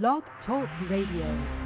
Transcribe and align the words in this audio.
Blog 0.00 0.22
Talk 0.46 0.70
Radio. 0.88 1.61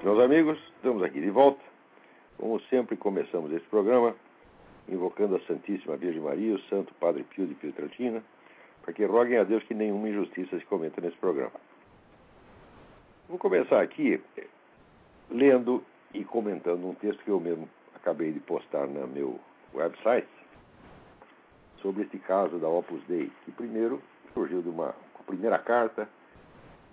Noite, 0.00 0.04
meus 0.04 0.18
amigos. 0.20 0.58
Estamos 0.76 1.02
aqui 1.02 1.20
de 1.20 1.30
volta. 1.30 1.60
Como 2.38 2.60
sempre, 2.62 2.96
começamos 2.96 3.52
esse 3.52 3.64
programa 3.66 4.14
invocando 4.88 5.36
a 5.36 5.40
Santíssima 5.40 5.96
Virgem 5.96 6.22
Maria, 6.22 6.54
o 6.54 6.60
Santo 6.62 6.92
Padre 6.94 7.24
Pio 7.24 7.46
de 7.46 7.54
Pietrelcina, 7.54 8.22
para 8.82 8.92
que 8.92 9.04
roguem 9.04 9.38
a 9.38 9.44
Deus 9.44 9.62
que 9.64 9.74
nenhuma 9.74 10.08
injustiça 10.08 10.58
se 10.58 10.64
cometa 10.64 11.00
nesse 11.00 11.16
programa. 11.18 11.52
Vou 13.28 13.38
começar 13.38 13.80
aqui 13.80 14.20
eh, 14.36 14.46
lendo 15.30 15.84
e 16.12 16.24
comentando 16.24 16.86
um 16.86 16.94
texto 16.94 17.22
que 17.22 17.30
eu 17.30 17.38
mesmo 17.38 17.68
acabei 17.94 18.32
de 18.32 18.40
postar 18.40 18.86
no 18.86 19.06
meu 19.06 19.38
website 19.74 20.28
sobre 21.80 22.02
este 22.02 22.18
caso 22.18 22.58
da 22.58 22.68
Opus 22.68 23.02
Dei, 23.06 23.30
que 23.44 23.52
primeiro 23.52 24.02
surgiu 24.34 24.62
de 24.62 24.68
uma 24.68 24.94
a 25.18 25.22
primeira 25.24 25.58
carta 25.58 26.08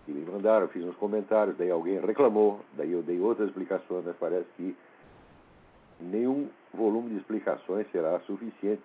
que 0.07 0.13
me 0.13 0.25
mandaram, 0.25 0.69
fiz 0.69 0.83
uns 0.85 0.95
comentários, 0.95 1.57
daí 1.57 1.69
alguém 1.69 1.99
reclamou, 1.99 2.61
daí 2.77 2.93
eu 2.93 3.03
dei 3.03 3.19
outras 3.19 3.49
explicações, 3.49 4.05
mas 4.05 4.15
parece 4.15 4.47
que 4.55 4.75
nenhum 5.99 6.47
volume 6.73 7.09
de 7.09 7.17
explicações 7.17 7.85
será 7.91 8.17
suficiente 8.21 8.81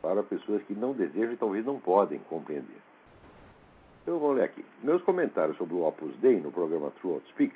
para 0.00 0.22
pessoas 0.22 0.62
que 0.62 0.74
não 0.74 0.92
desejam 0.92 1.32
e 1.32 1.36
talvez 1.36 1.66
não 1.66 1.80
podem 1.80 2.20
compreender. 2.30 2.80
Então 4.02 4.20
vamos 4.20 4.36
ler 4.36 4.44
aqui. 4.44 4.64
Meus 4.80 5.02
comentários 5.02 5.56
sobre 5.56 5.74
o 5.74 5.84
Opus 5.84 6.14
Dei 6.18 6.40
no 6.40 6.52
programa 6.52 6.92
True 7.00 7.20
Speak 7.30 7.52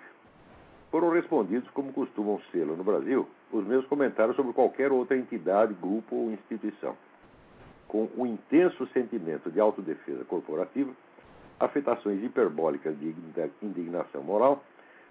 foram 0.91 1.11
respondidos 1.11 1.70
como 1.70 1.92
costumam 1.92 2.41
ser 2.50 2.67
no 2.67 2.83
Brasil 2.83 3.28
os 3.52 3.64
meus 3.64 3.86
comentários 3.86 4.34
sobre 4.34 4.52
qualquer 4.52 4.91
outra 4.91 5.17
entidade, 5.17 5.72
grupo 5.74 6.17
ou 6.17 6.33
instituição, 6.33 6.96
com 7.86 8.08
o 8.17 8.27
intenso 8.27 8.89
sentimento 8.89 9.50
de 9.52 9.61
autodefesa 9.61 10.24
corporativa 10.24 10.91
afetações 11.62 12.22
hiperbólicas 12.22 12.98
de 12.98 13.14
indignação 13.62 14.22
moral, 14.22 14.64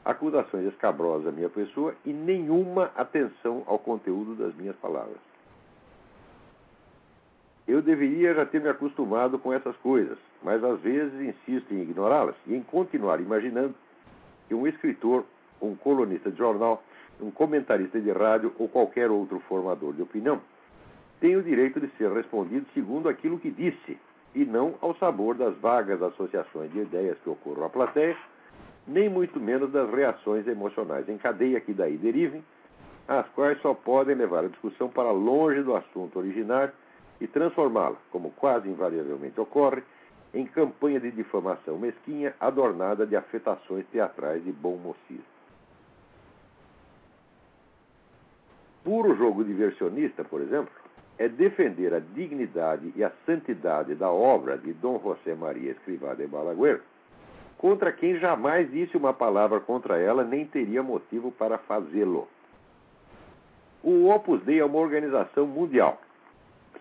acusações 0.04 0.68
escabrosas 0.68 1.28
à 1.28 1.32
minha 1.32 1.50
pessoa 1.50 1.96
e 2.06 2.12
nenhuma 2.12 2.92
atenção 2.96 3.64
ao 3.66 3.80
conteúdo 3.80 4.36
das 4.36 4.54
minhas 4.56 4.76
palavras. 4.76 5.18
Eu 7.68 7.82
deveria 7.82 8.34
já 8.34 8.46
ter 8.46 8.60
me 8.60 8.68
acostumado 8.68 9.40
com 9.40 9.54
essas 9.54 9.76
coisas, 9.78 10.18
mas 10.44 10.62
às 10.64 10.80
vezes 10.82 11.14
insisto 11.22 11.74
em 11.74 11.82
ignorá-las 11.84 12.36
e 12.46 12.56
em 12.56 12.62
continuar 12.62 13.22
imaginando 13.22 13.74
que 14.48 14.54
um 14.54 14.68
escritor, 14.68 15.24
um 15.62 15.76
colunista 15.76 16.30
de 16.30 16.38
jornal, 16.38 16.84
um 17.22 17.32
comentarista 17.32 18.02
de 18.02 18.12
rádio 18.12 18.54
ou 18.58 18.68
qualquer 18.68 19.10
outro 19.10 19.40
formador 19.48 19.94
de 19.94 20.02
opinião 20.02 20.42
tem 21.22 21.38
o 21.38 21.44
direito 21.44 21.80
de 21.80 21.88
ser 21.98 22.12
respondido 22.12 22.66
segundo 22.74 23.08
aquilo 23.08 23.40
que 23.40 23.52
disse 23.52 23.98
e 24.34 24.46
não 24.46 24.76
ao 24.82 24.96
sabor 24.96 25.36
das 25.36 25.56
vagas 25.58 26.02
associações 26.02 26.72
de 26.72 26.80
ideias 26.80 27.18
que 27.20 27.30
ocorram 27.30 27.66
à 27.66 27.70
plateia, 27.70 28.18
nem 28.88 29.10
muito 29.10 29.40
menos 29.40 29.72
das 29.72 29.90
reações 29.90 30.48
emocionais 30.48 31.08
em 31.08 31.18
cadeia 31.18 31.60
que 31.60 31.74
daí 31.74 31.98
derivem, 31.98 32.44
as 33.08 33.28
quais 33.30 33.62
só 33.62 33.74
podem 33.74 34.16
levar 34.16 34.46
a 34.46 34.48
discussão 34.48 34.90
para 34.90 35.12
longe 35.12 35.62
do 35.64 35.76
assunto 35.76 36.18
originário 36.18 36.74
e 37.20 37.28
transformá-la, 37.28 37.98
como 38.12 38.32
quase 38.32 38.70
invariavelmente 38.70 39.40
ocorre, 39.40 39.84
em 40.34 40.46
campanha 40.46 41.00
de 41.00 41.12
difamação 41.12 41.78
mesquinha 41.78 42.34
adornada 42.40 43.06
de 43.06 43.16
afetações 43.16 43.86
teatrais 43.88 44.44
de 44.44 44.52
bom 44.52 44.78
mocismo. 44.78 45.26
Puro 48.84 49.16
jogo 49.16 49.44
diversionista, 49.44 50.24
por 50.24 50.42
exemplo, 50.42 50.74
é 51.22 51.30
defender 51.30 51.94
a 51.94 52.00
dignidade 52.00 52.92
e 52.96 53.04
a 53.04 53.12
santidade 53.28 53.94
da 53.94 54.10
obra 54.10 54.58
de 54.58 54.74
Dom 54.74 55.00
José 55.00 55.36
Maria 55.36 55.70
Escrivá 55.72 56.16
de 56.16 56.26
Balaguer 56.26 56.82
contra 57.60 57.92
quem 57.92 58.18
jamais 58.18 58.72
disse 58.72 58.98
uma 58.98 59.14
palavra 59.14 59.60
contra 59.60 60.00
ela 60.00 60.24
nem 60.24 60.48
teria 60.48 60.82
motivo 60.82 61.32
para 61.32 61.60
fazê-lo. 61.60 62.28
O 63.84 64.10
Opus 64.10 64.42
Dei 64.42 64.60
é 64.62 64.66
uma 64.66 64.80
organização 64.80 65.46
mundial. 65.46 66.02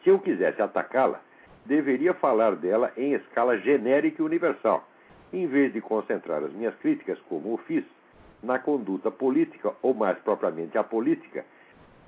Se 0.03 0.09
eu 0.09 0.19
quisesse 0.19 0.62
atacá-la, 0.62 1.21
deveria 1.67 2.15
falar 2.15 2.57
dela 2.57 2.91
em 2.97 3.12
escala 3.12 3.59
genérica 3.59 4.22
e 4.22 4.25
universal, 4.25 4.89
em 5.34 5.47
vez 5.47 5.71
de 5.71 5.83
concentrar 5.83 6.43
as 6.43 6.53
minhas 6.55 6.75
críticas, 6.77 7.19
como 7.28 7.53
o 7.53 7.59
fiz, 7.59 7.84
na 8.43 8.59
conduta 8.59 9.11
política, 9.11 9.75
ou 9.83 9.93
mais 9.93 10.19
propriamente 10.21 10.78
a 10.78 10.83
política, 10.83 11.45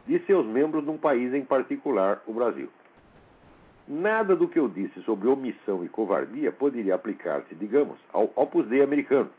de 0.07 0.19
seus 0.21 0.47
membros 0.47 0.85
num 0.85 0.97
país 0.97 1.33
em 1.33 1.45
particular, 1.45 2.23
o 2.27 2.33
Brasil. 2.33 2.69
Nada 3.87 4.37
do 4.37 4.49
que 4.49 4.59
eu 4.59 4.69
disse 4.69 5.01
sobre 5.03 5.29
omissão 5.29 5.85
e 5.85 5.89
covardia 5.89 6.53
poderia 6.53 6.95
aplicar-se, 6.95 7.55
digamos, 7.55 7.99
ao 8.13 8.31
Opus 8.37 8.67
Dei 8.69 8.83
americano, 8.83 9.31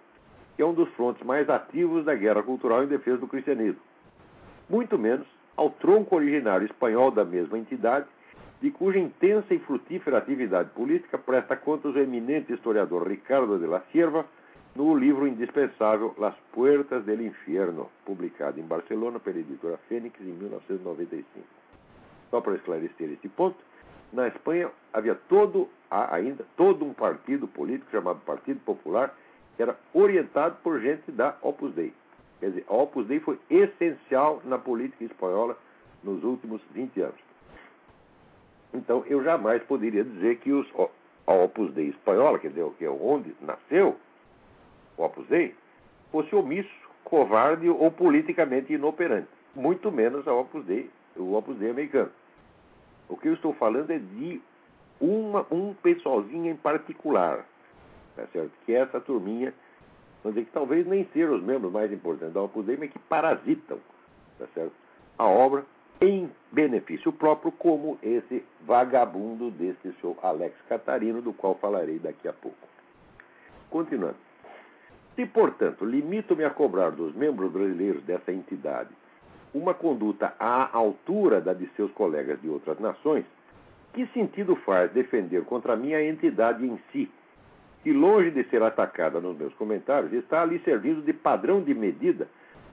que 0.55 0.61
é 0.61 0.65
um 0.65 0.73
dos 0.73 0.89
frontes 0.89 1.23
mais 1.25 1.49
ativos 1.49 2.05
da 2.05 2.13
guerra 2.13 2.43
cultural 2.43 2.83
em 2.83 2.87
defesa 2.87 3.17
do 3.17 3.27
cristianismo. 3.27 3.81
Muito 4.69 4.97
menos 4.97 5.27
ao 5.55 5.69
tronco 5.69 6.15
originário 6.15 6.65
espanhol 6.65 7.11
da 7.11 7.23
mesma 7.23 7.57
entidade, 7.57 8.05
de 8.61 8.71
cuja 8.71 8.97
intensa 8.97 9.53
e 9.53 9.59
frutífera 9.59 10.17
atividade 10.17 10.69
política 10.69 11.17
presta 11.17 11.55
contas 11.55 11.93
o 11.95 11.99
eminente 11.99 12.53
historiador 12.53 13.07
Ricardo 13.07 13.59
de 13.59 13.65
la 13.65 13.81
Sierva 13.91 14.25
no 14.75 14.95
livro 14.95 15.27
indispensável 15.27 16.15
Las 16.17 16.35
Puertas 16.51 17.05
del 17.05 17.21
Infierno, 17.21 17.89
publicado 18.05 18.59
em 18.59 18.63
Barcelona 18.63 19.19
pela 19.19 19.39
editora 19.39 19.77
Fênix 19.87 20.19
em 20.19 20.33
1995. 20.33 21.25
Só 22.31 22.41
para 22.41 22.55
esclarecer 22.55 23.11
este 23.11 23.29
ponto, 23.29 23.57
na 24.11 24.27
Espanha 24.27 24.71
havia 24.91 25.15
todo, 25.29 25.69
ainda 25.89 26.43
todo 26.57 26.83
um 26.85 26.93
partido 26.93 27.47
político 27.47 27.91
chamado 27.91 28.19
Partido 28.21 28.59
Popular, 28.61 29.15
que 29.55 29.61
era 29.61 29.77
orientado 29.93 30.57
por 30.63 30.79
gente 30.81 31.11
da 31.11 31.37
Opus 31.41 31.73
Dei. 31.75 31.93
Quer 32.39 32.49
dizer, 32.49 32.65
a 32.67 32.73
Opus 32.73 33.05
Dei 33.05 33.19
foi 33.19 33.39
essencial 33.49 34.41
na 34.43 34.57
política 34.57 35.03
espanhola 35.03 35.55
nos 36.03 36.23
últimos 36.23 36.61
20 36.71 37.01
anos. 37.01 37.19
Então, 38.73 39.03
eu 39.05 39.23
jamais 39.23 39.61
poderia 39.63 40.03
dizer 40.03 40.37
que 40.37 40.51
os, 40.51 40.67
a 41.27 41.33
Opus 41.33 41.71
Dei 41.73 41.89
espanhola, 41.89 42.39
quer 42.39 42.49
dizer, 42.49 42.67
que 42.79 42.85
é 42.85 42.89
onde 42.89 43.35
nasceu, 43.39 43.95
o 44.97 45.03
Opus 45.03 45.27
Dei, 45.27 45.55
fosse 46.11 46.35
omisso, 46.35 46.69
covarde 47.03 47.69
ou 47.69 47.91
politicamente 47.91 48.73
inoperante. 48.73 49.27
Muito 49.55 49.91
menos 49.91 50.27
a 50.27 50.33
Opus 50.33 50.65
Dei, 50.65 50.89
o 51.15 51.33
Opus 51.35 51.57
Dei 51.57 51.69
americano. 51.69 52.11
O 53.09 53.17
que 53.17 53.27
eu 53.27 53.33
estou 53.33 53.53
falando 53.53 53.91
é 53.91 53.99
de 53.99 54.41
uma, 54.99 55.45
um 55.51 55.73
pessoalzinho 55.73 56.51
em 56.51 56.55
particular, 56.55 57.45
tá 58.15 58.25
certo? 58.31 58.51
que 58.65 58.73
é 58.73 58.79
essa 58.79 58.99
turminha, 58.99 59.53
vamos 60.23 60.35
dizer 60.35 60.47
que 60.47 60.53
talvez 60.53 60.87
nem 60.87 61.05
sejam 61.13 61.35
os 61.35 61.43
membros 61.43 61.71
mais 61.71 61.91
importantes 61.91 62.33
da 62.33 62.41
Opus 62.41 62.65
Dei, 62.65 62.77
mas 62.77 62.91
que 62.91 62.99
parasitam 62.99 63.79
tá 64.39 64.47
certo? 64.53 64.73
a 65.17 65.25
obra 65.25 65.65
em 66.01 66.29
benefício 66.51 67.11
próprio, 67.13 67.51
como 67.51 67.97
esse 68.01 68.43
vagabundo 68.61 69.51
desse 69.51 69.93
seu 70.01 70.17
Alex 70.21 70.55
Catarino, 70.67 71.21
do 71.21 71.31
qual 71.33 71.55
falarei 71.55 71.99
daqui 71.99 72.27
a 72.27 72.33
pouco. 72.33 72.57
Continuando. 73.69 74.17
Se, 75.15 75.25
portanto, 75.25 75.85
limito-me 75.85 76.43
a 76.43 76.49
cobrar 76.49 76.89
dos 76.91 77.13
membros 77.15 77.51
brasileiros 77.51 78.03
dessa 78.03 78.31
entidade 78.31 78.89
uma 79.53 79.73
conduta 79.73 80.33
à 80.39 80.75
altura 80.75 81.39
da 81.39 81.53
de 81.53 81.67
seus 81.75 81.91
colegas 81.91 82.41
de 82.41 82.49
outras 82.49 82.79
nações, 82.79 83.23
que 83.93 84.07
sentido 84.07 84.55
faz 84.55 84.91
defender 84.91 85.43
contra 85.45 85.75
mim 85.75 85.93
a 85.93 86.03
entidade 86.03 86.65
em 86.65 86.79
si, 86.91 87.11
que, 87.83 87.93
longe 87.93 88.31
de 88.31 88.43
ser 88.45 88.63
atacada 88.63 89.21
nos 89.21 89.37
meus 89.37 89.53
comentários, 89.53 90.11
está 90.13 90.41
ali 90.41 90.59
servindo 90.59 91.03
de 91.03 91.13
padrão 91.13 91.61
de 91.61 91.73
medida 91.75 92.27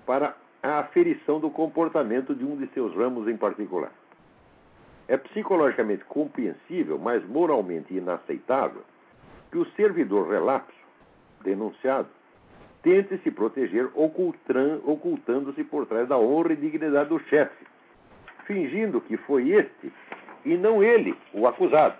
para 0.06 0.34
a 0.62 0.78
aferição 0.78 1.38
do 1.38 1.50
comportamento 1.50 2.34
de 2.34 2.44
um 2.44 2.56
de 2.56 2.66
seus 2.68 2.94
ramos 2.94 3.28
em 3.28 3.36
particular? 3.36 3.92
É 5.06 5.16
psicologicamente 5.16 6.04
compreensível, 6.04 6.98
mas 6.98 7.22
moralmente 7.28 7.92
inaceitável, 7.92 8.82
que 9.50 9.58
o 9.58 9.66
servidor 9.72 10.30
relapso, 10.30 10.78
denunciado, 11.42 12.08
tente 12.82 13.18
se 13.18 13.30
proteger 13.30 13.90
ocultando-se 13.94 15.64
por 15.64 15.86
trás 15.86 16.08
da 16.08 16.18
honra 16.18 16.52
e 16.52 16.56
dignidade 16.56 17.08
do 17.08 17.18
chefe, 17.20 17.66
fingindo 18.46 19.00
que 19.00 19.16
foi 19.18 19.50
este 19.50 19.92
e 20.44 20.56
não 20.56 20.82
ele 20.82 21.14
o 21.32 21.46
acusado, 21.46 21.96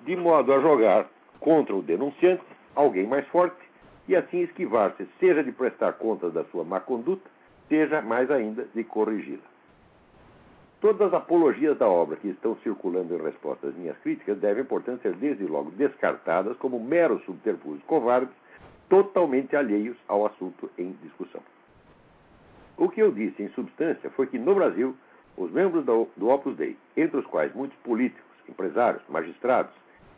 de 0.00 0.16
modo 0.16 0.52
a 0.52 0.60
jogar 0.60 1.08
contra 1.40 1.74
o 1.74 1.82
denunciante 1.82 2.42
alguém 2.74 3.06
mais 3.06 3.26
forte 3.28 3.56
e 4.08 4.16
assim 4.16 4.40
esquivar-se, 4.40 5.06
seja 5.20 5.44
de 5.44 5.52
prestar 5.52 5.92
contas 5.94 6.32
da 6.32 6.44
sua 6.44 6.64
má 6.64 6.80
conduta, 6.80 7.28
seja 7.68 8.00
mais 8.00 8.30
ainda 8.30 8.66
de 8.74 8.82
corrigi-la. 8.82 9.58
Todas 10.80 11.08
as 11.08 11.14
apologias 11.14 11.76
da 11.76 11.88
obra 11.88 12.16
que 12.16 12.28
estão 12.28 12.56
circulando 12.62 13.14
em 13.14 13.20
resposta 13.20 13.66
às 13.66 13.74
minhas 13.74 13.98
críticas 13.98 14.38
devem, 14.38 14.64
portanto, 14.64 15.02
ser 15.02 15.12
desde 15.14 15.44
logo 15.44 15.70
descartadas 15.72 16.56
como 16.58 16.78
meros 16.78 17.22
subterfúgios 17.24 17.82
covardes, 17.84 18.34
totalmente 18.88 19.54
alheios 19.54 19.96
ao 20.06 20.26
assunto 20.26 20.70
em 20.78 20.92
discussão. 21.02 21.42
O 22.76 22.88
que 22.88 23.00
eu 23.00 23.10
disse, 23.10 23.42
em 23.42 23.48
substância, 23.50 24.10
foi 24.10 24.26
que 24.26 24.38
no 24.38 24.54
Brasil, 24.54 24.96
os 25.36 25.50
membros 25.50 25.84
do, 25.84 26.28
Opus 26.28 26.56
Dei, 26.56 26.76
entre 26.96 27.18
os 27.18 27.26
quais 27.26 27.52
muitos 27.54 27.76
políticos, 27.78 28.24
empresários, 28.48 29.02
magistrados, 29.08 29.72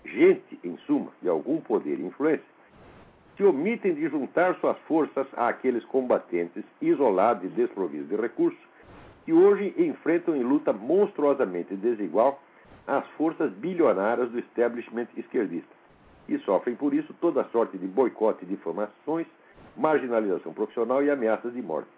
gente, 0.05 0.59
em 0.63 0.77
suma, 0.87 1.11
de 1.23 1.29
algum 1.29 1.61
poder 1.61 1.99
e 1.99 2.05
influência, 2.05 2.45
se 3.37 3.45
omitem 3.45 3.95
de 3.95 4.09
juntar 4.09 4.55
suas 4.57 4.79
forças 4.81 5.27
àqueles 5.37 5.85
combatentes 5.87 6.63
isolados 6.81 7.45
e 7.45 7.49
desprovidos 7.49 8.09
de 8.09 8.17
recursos 8.17 8.61
que 9.25 9.33
hoje 9.33 9.75
enfrentam 9.79 10.37
em 10.37 10.43
luta 10.43 10.73
monstruosamente 10.73 11.75
desigual 11.75 12.43
as 12.87 13.07
forças 13.17 13.51
bilionárias 13.53 14.31
do 14.31 14.39
establishment 14.39 15.07
esquerdista 15.17 15.80
e 16.31 16.39
sofrem 16.41 16.77
por 16.77 16.95
isso 16.95 17.13
toda 17.21 17.45
sorte 17.53 17.77
de 17.77 17.87
boicote, 17.87 18.47
difamações, 18.47 19.27
marginalização 19.77 20.53
profissional 20.53 21.03
e 21.03 21.11
ameaças 21.11 21.53
de 21.53 21.61
morte. 21.61 21.89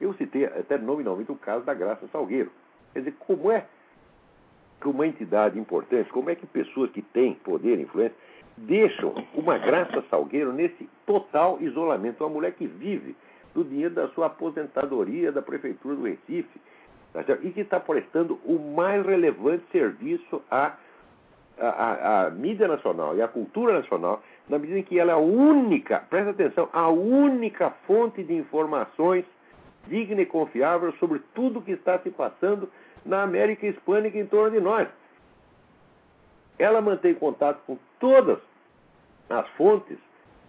Eu 0.00 0.12
citei 0.14 0.44
até 0.44 0.76
nominalmente 0.76 1.32
o 1.32 1.36
caso 1.36 1.64
da 1.64 1.72
Graça 1.72 2.06
Salgueiro. 2.12 2.50
Quer 2.92 3.00
dizer, 3.00 3.14
como 3.18 3.50
é 3.50 3.66
que 4.80 4.88
uma 4.88 5.06
entidade 5.06 5.58
importante, 5.58 6.10
como 6.10 6.28
é 6.28 6.34
que 6.34 6.46
pessoas 6.46 6.90
que 6.90 7.00
têm 7.00 7.34
poder 7.34 7.78
e 7.78 7.82
influência 7.82 8.16
deixam 8.56 9.14
uma 9.34 9.56
Graça 9.56 10.04
Salgueiro 10.10 10.52
nesse 10.52 10.88
total 11.06 11.58
isolamento? 11.60 12.22
Uma 12.22 12.30
mulher 12.30 12.52
que 12.52 12.66
vive 12.66 13.16
do 13.54 13.64
dinheiro 13.64 13.94
da 13.94 14.08
sua 14.08 14.26
aposentadoria 14.26 15.30
da 15.30 15.40
Prefeitura 15.40 15.94
do 15.94 16.02
Recife, 16.02 16.60
tá 17.12 17.22
e 17.42 17.50
que 17.50 17.60
está 17.60 17.78
prestando 17.78 18.38
o 18.44 18.58
mais 18.58 19.04
relevante 19.04 19.64
serviço 19.70 20.42
à, 20.50 20.76
à, 21.68 22.26
à, 22.26 22.30
mídia 22.30 22.66
nacional 22.66 23.16
e 23.16 23.22
à 23.22 23.28
cultura 23.28 23.74
nacional, 23.74 24.22
na 24.48 24.58
medida 24.58 24.78
em 24.78 24.82
que 24.82 24.98
ela 24.98 25.12
é 25.12 25.14
a 25.14 25.18
única, 25.18 26.00
presta 26.10 26.30
atenção, 26.30 26.68
a 26.72 26.88
única 26.88 27.70
fonte 27.86 28.22
de 28.22 28.34
informações 28.34 29.24
digna 29.86 30.22
e 30.22 30.26
confiável 30.26 30.92
sobre 30.94 31.20
tudo 31.34 31.58
o 31.58 31.62
que 31.62 31.72
está 31.72 31.98
se 31.98 32.10
passando 32.10 32.68
na 33.04 33.22
América 33.22 33.66
Hispânica 33.66 34.18
em 34.18 34.26
torno 34.26 34.52
de 34.52 34.60
nós. 34.60 34.88
Ela 36.58 36.80
mantém 36.80 37.14
contato 37.14 37.60
com 37.66 37.78
todas 37.98 38.38
as 39.28 39.48
fontes 39.50 39.98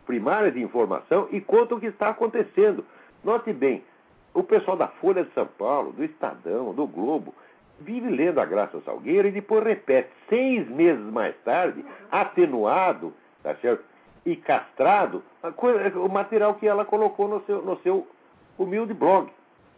primárias 0.05 0.53
de 0.53 0.61
informação 0.61 1.27
e 1.31 1.39
conta 1.39 1.75
o 1.75 1.79
que 1.79 1.87
está 1.87 2.09
acontecendo. 2.09 2.85
Note 3.23 3.53
bem, 3.53 3.83
o 4.33 4.43
pessoal 4.43 4.75
da 4.75 4.87
Folha 4.87 5.23
de 5.23 5.33
São 5.33 5.45
Paulo, 5.45 5.91
do 5.93 6.03
Estadão, 6.03 6.73
do 6.73 6.85
Globo, 6.85 7.33
vive 7.79 8.09
lendo 8.09 8.39
a 8.39 8.45
Graça 8.45 8.79
Salgueiro 8.81 9.27
e 9.27 9.31
depois 9.31 9.63
repete, 9.63 10.09
seis 10.29 10.67
meses 10.69 11.03
mais 11.05 11.35
tarde, 11.43 11.83
atenuado 12.11 13.13
tá 13.43 13.53
certo? 13.55 13.83
e 14.25 14.35
castrado, 14.35 15.21
coisa, 15.55 15.99
o 15.99 16.09
material 16.09 16.55
que 16.55 16.67
ela 16.67 16.85
colocou 16.85 17.27
no 17.27 17.41
seu, 17.41 17.61
no 17.61 17.77
seu 17.79 18.07
humilde 18.57 18.93
blog. 18.93 19.29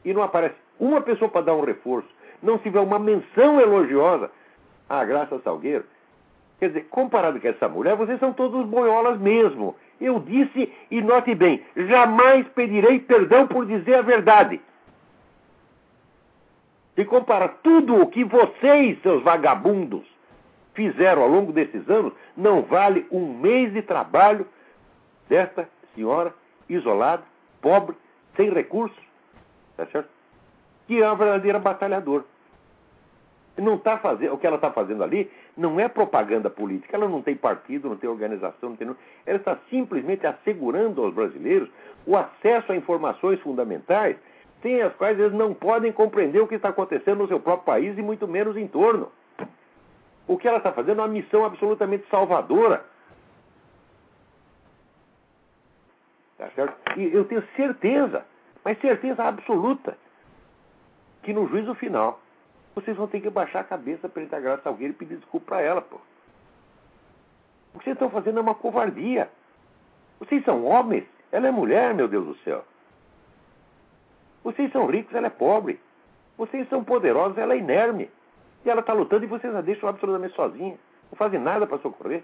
E 0.04 0.14
não 0.14 0.22
aparece 0.22 0.56
uma 0.80 1.02
pessoa 1.02 1.30
para 1.30 1.48
dar 1.48 1.56
um 1.56 1.66
reforço. 1.66 2.08
Não 2.44 2.60
se 2.60 2.70
vê 2.70 2.78
uma 2.78 3.00
menção 3.00 3.60
elogiosa 3.60 4.30
à 4.88 5.04
Graça 5.04 5.40
Salgueiro. 5.40 5.84
Quer 6.60 6.68
dizer, 6.68 6.86
comparado 6.90 7.40
com 7.40 7.48
essa 7.48 7.68
mulher, 7.68 7.96
vocês 7.96 8.20
são 8.20 8.32
todos 8.32 8.66
boiolas 8.68 9.20
mesmo. 9.20 9.76
Eu 10.00 10.20
disse, 10.20 10.72
e 10.92 11.02
note 11.02 11.34
bem, 11.34 11.64
jamais 11.76 12.48
pedirei 12.50 13.00
perdão 13.00 13.48
por 13.48 13.66
dizer 13.66 13.96
a 13.96 14.02
verdade. 14.02 14.62
Se 16.96 17.04
compara 17.04 17.50
tudo 17.50 18.02
o 18.02 18.08
que 18.08 18.24
vocês, 18.24 19.02
seus 19.02 19.22
vagabundos, 19.22 20.06
fizeram 20.74 21.24
ao 21.24 21.30
longo 21.30 21.52
desses 21.52 21.90
anos, 21.90 22.14
não 22.36 22.62
vale 22.62 23.06
um 23.12 23.38
mês 23.38 23.74
de 23.74 23.82
trabalho 23.82 24.48
desta 25.28 25.68
senhora 25.94 26.34
isolada, 26.70 27.24
pobre, 27.62 27.96
sem 28.36 28.50
recursos, 28.50 28.98
tá 29.76 29.86
certo? 29.88 30.10
Que 30.88 31.02
é 31.02 31.06
uma 31.06 31.16
verdadeira 31.16 31.60
batalhadora. 31.60 32.24
Não 33.58 33.76
está 33.76 33.98
fazendo, 33.98 34.34
o 34.34 34.38
que 34.38 34.46
ela 34.46 34.58
está 34.58 34.72
fazendo 34.72 35.04
ali 35.04 35.32
não 35.56 35.80
é 35.80 35.88
propaganda 35.88 36.50
política, 36.50 36.98
ela 36.98 37.08
não 37.08 37.22
tem 37.22 37.36
partido, 37.36 37.88
não 37.88 37.96
tem 37.96 38.10
organização, 38.10 38.70
não 38.70 38.76
tem, 38.76 38.88
ela 39.26 39.38
está 39.38 39.58
simplesmente 39.70 40.28
assegurando 40.28 41.02
aos 41.02 41.14
brasileiros 41.14 41.70
o 42.06 42.18
acesso 42.18 42.74
a 42.74 42.76
informações 42.76 43.40
fundamentais, 43.40 44.18
sem 44.66 44.82
as 44.82 44.96
quais 44.96 45.20
eles 45.20 45.32
não 45.32 45.54
podem 45.54 45.92
compreender 45.92 46.40
o 46.40 46.48
que 46.48 46.56
está 46.56 46.70
acontecendo 46.70 47.20
no 47.20 47.28
seu 47.28 47.40
próprio 47.40 47.68
país 47.68 47.96
e 47.96 48.02
muito 48.02 48.28
menos 48.28 48.58
em 48.58 48.68
torno. 48.68 49.12
O 50.28 50.40
que 50.40 50.48
ela 50.48 50.58
está 50.58 50.72
fazendo 50.72 51.02
é 51.02 51.04
uma 51.04 51.08
missão 51.08 51.46
absolutamente 51.46 52.10
salvadora. 52.10 52.84
Tá 56.36 56.50
certo? 56.56 57.00
E 57.00 57.14
eu 57.14 57.26
tenho 57.26 57.44
certeza, 57.56 58.26
mas 58.64 58.82
certeza 58.82 59.24
absoluta, 59.24 59.96
que 61.22 61.32
no 61.32 61.48
juízo 61.48 61.76
final 61.76 62.20
vocês 62.74 62.98
vão 62.98 63.06
ter 63.06 63.22
que 63.22 63.30
baixar 63.30 63.60
a 63.60 63.66
cabeça 63.66 64.10
perante 64.10 64.34
a 64.34 64.40
Graça 64.40 64.64
Salgueiro 64.64 64.94
e 64.94 64.98
pedir 64.98 65.18
desculpa 65.18 65.46
para 65.46 65.62
ela, 65.62 65.82
pô. 65.82 65.98
O 67.76 67.78
que 67.78 67.84
vocês 67.84 67.96
estão 67.96 68.10
fazendo 68.10 68.40
é 68.40 68.42
uma 68.42 68.56
covardia. 68.56 69.30
Vocês 70.18 70.44
são 70.44 70.66
homens, 70.66 71.06
ela 71.32 71.50
é 71.50 71.52
mulher, 71.52 71.94
meu 71.94 72.08
Deus 72.08 72.26
do 72.26 72.36
céu. 72.38 72.66
Vocês 74.46 74.72
são 74.72 74.86
ricos, 74.86 75.16
ela 75.16 75.26
é 75.26 75.32
pobre. 75.32 75.80
Vocês 76.38 76.70
são 76.70 76.84
poderosos, 76.84 77.36
ela 77.36 77.56
é 77.56 77.58
inerme. 77.58 78.12
E 78.64 78.70
ela 78.70 78.82
está 78.82 78.94
lutando 78.94 79.26
e 79.26 79.28
vocês 79.28 79.54
a 79.56 79.62
deixam 79.62 79.90
absolutamente 79.90 80.36
sozinha. 80.36 80.78
Não 81.12 81.18
fazem 81.18 81.40
nada 81.40 81.66
para 81.66 81.80
socorrer. 81.80 82.24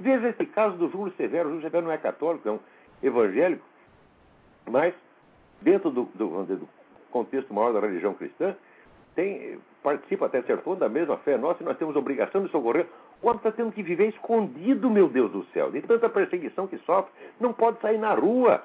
Veja 0.00 0.28
esse 0.28 0.46
caso 0.46 0.78
do 0.78 0.88
Júlio 0.88 1.12
Severo. 1.14 1.48
O 1.48 1.50
Júlio 1.50 1.62
Severo 1.62 1.84
não 1.84 1.92
é 1.92 1.98
católico, 1.98 2.48
é 2.48 2.52
um 2.52 2.58
evangélico. 3.02 3.62
Mas, 4.66 4.94
dentro 5.60 5.90
do, 5.90 6.04
do, 6.14 6.44
do 6.44 6.68
contexto 7.10 7.52
maior 7.52 7.74
da 7.74 7.80
religião 7.80 8.14
cristã, 8.14 8.56
tem, 9.14 9.58
participa 9.82 10.26
até 10.26 10.40
certo 10.42 10.62
ponto 10.62 10.78
da 10.78 10.88
mesma 10.88 11.18
fé 11.18 11.36
nossa 11.36 11.62
e 11.62 11.66
nós 11.66 11.76
temos 11.76 11.96
obrigação 11.96 12.42
de 12.42 12.50
socorrer. 12.50 12.86
O 13.20 13.26
homem 13.26 13.36
está 13.36 13.52
tendo 13.52 13.72
que 13.72 13.82
viver 13.82 14.08
escondido, 14.08 14.88
meu 14.88 15.06
Deus 15.08 15.30
do 15.30 15.44
céu, 15.52 15.70
de 15.70 15.82
tanta 15.82 16.08
perseguição 16.08 16.66
que 16.66 16.78
sofre, 16.78 17.12
não 17.38 17.52
pode 17.52 17.78
sair 17.80 17.98
na 17.98 18.14
rua. 18.14 18.62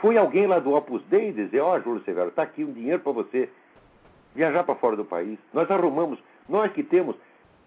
Foi 0.00 0.16
alguém 0.16 0.46
lá 0.46 0.58
do 0.58 0.74
Opus 0.74 1.02
Dei 1.06 1.32
dizer: 1.32 1.60
Ó, 1.60 1.74
oh, 1.74 1.80
Júlio 1.80 2.02
Severo, 2.04 2.28
está 2.28 2.42
aqui 2.42 2.64
um 2.64 2.72
dinheiro 2.72 3.00
para 3.00 3.12
você 3.12 3.48
viajar 4.34 4.62
para 4.64 4.76
fora 4.76 4.96
do 4.96 5.04
país. 5.04 5.38
Nós 5.52 5.70
arrumamos, 5.70 6.18
nós 6.48 6.72
que 6.72 6.82
temos 6.82 7.16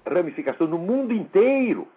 ramificação 0.08 0.68
no 0.68 0.78
mundo 0.78 1.14
inteiro, 1.14 1.88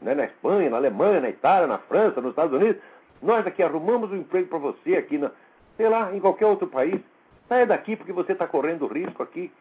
né, 0.00 0.14
na 0.14 0.24
Espanha, 0.24 0.70
na 0.70 0.76
Alemanha, 0.76 1.20
na 1.20 1.30
Itália, 1.30 1.66
na 1.66 1.78
França, 1.78 2.20
nos 2.20 2.30
Estados 2.30 2.52
Unidos, 2.52 2.82
nós 3.22 3.46
aqui 3.46 3.62
arrumamos 3.62 4.10
um 4.10 4.16
emprego 4.16 4.48
para 4.48 4.58
você 4.58 4.96
aqui, 4.96 5.16
na, 5.16 5.30
sei 5.76 5.88
lá, 5.88 6.14
em 6.14 6.20
qualquer 6.20 6.46
outro 6.46 6.66
país. 6.66 7.00
Saia 7.48 7.66
daqui 7.66 7.94
porque 7.94 8.12
você 8.12 8.32
está 8.32 8.46
correndo 8.46 8.86
risco 8.88 9.22
aqui. 9.22 9.52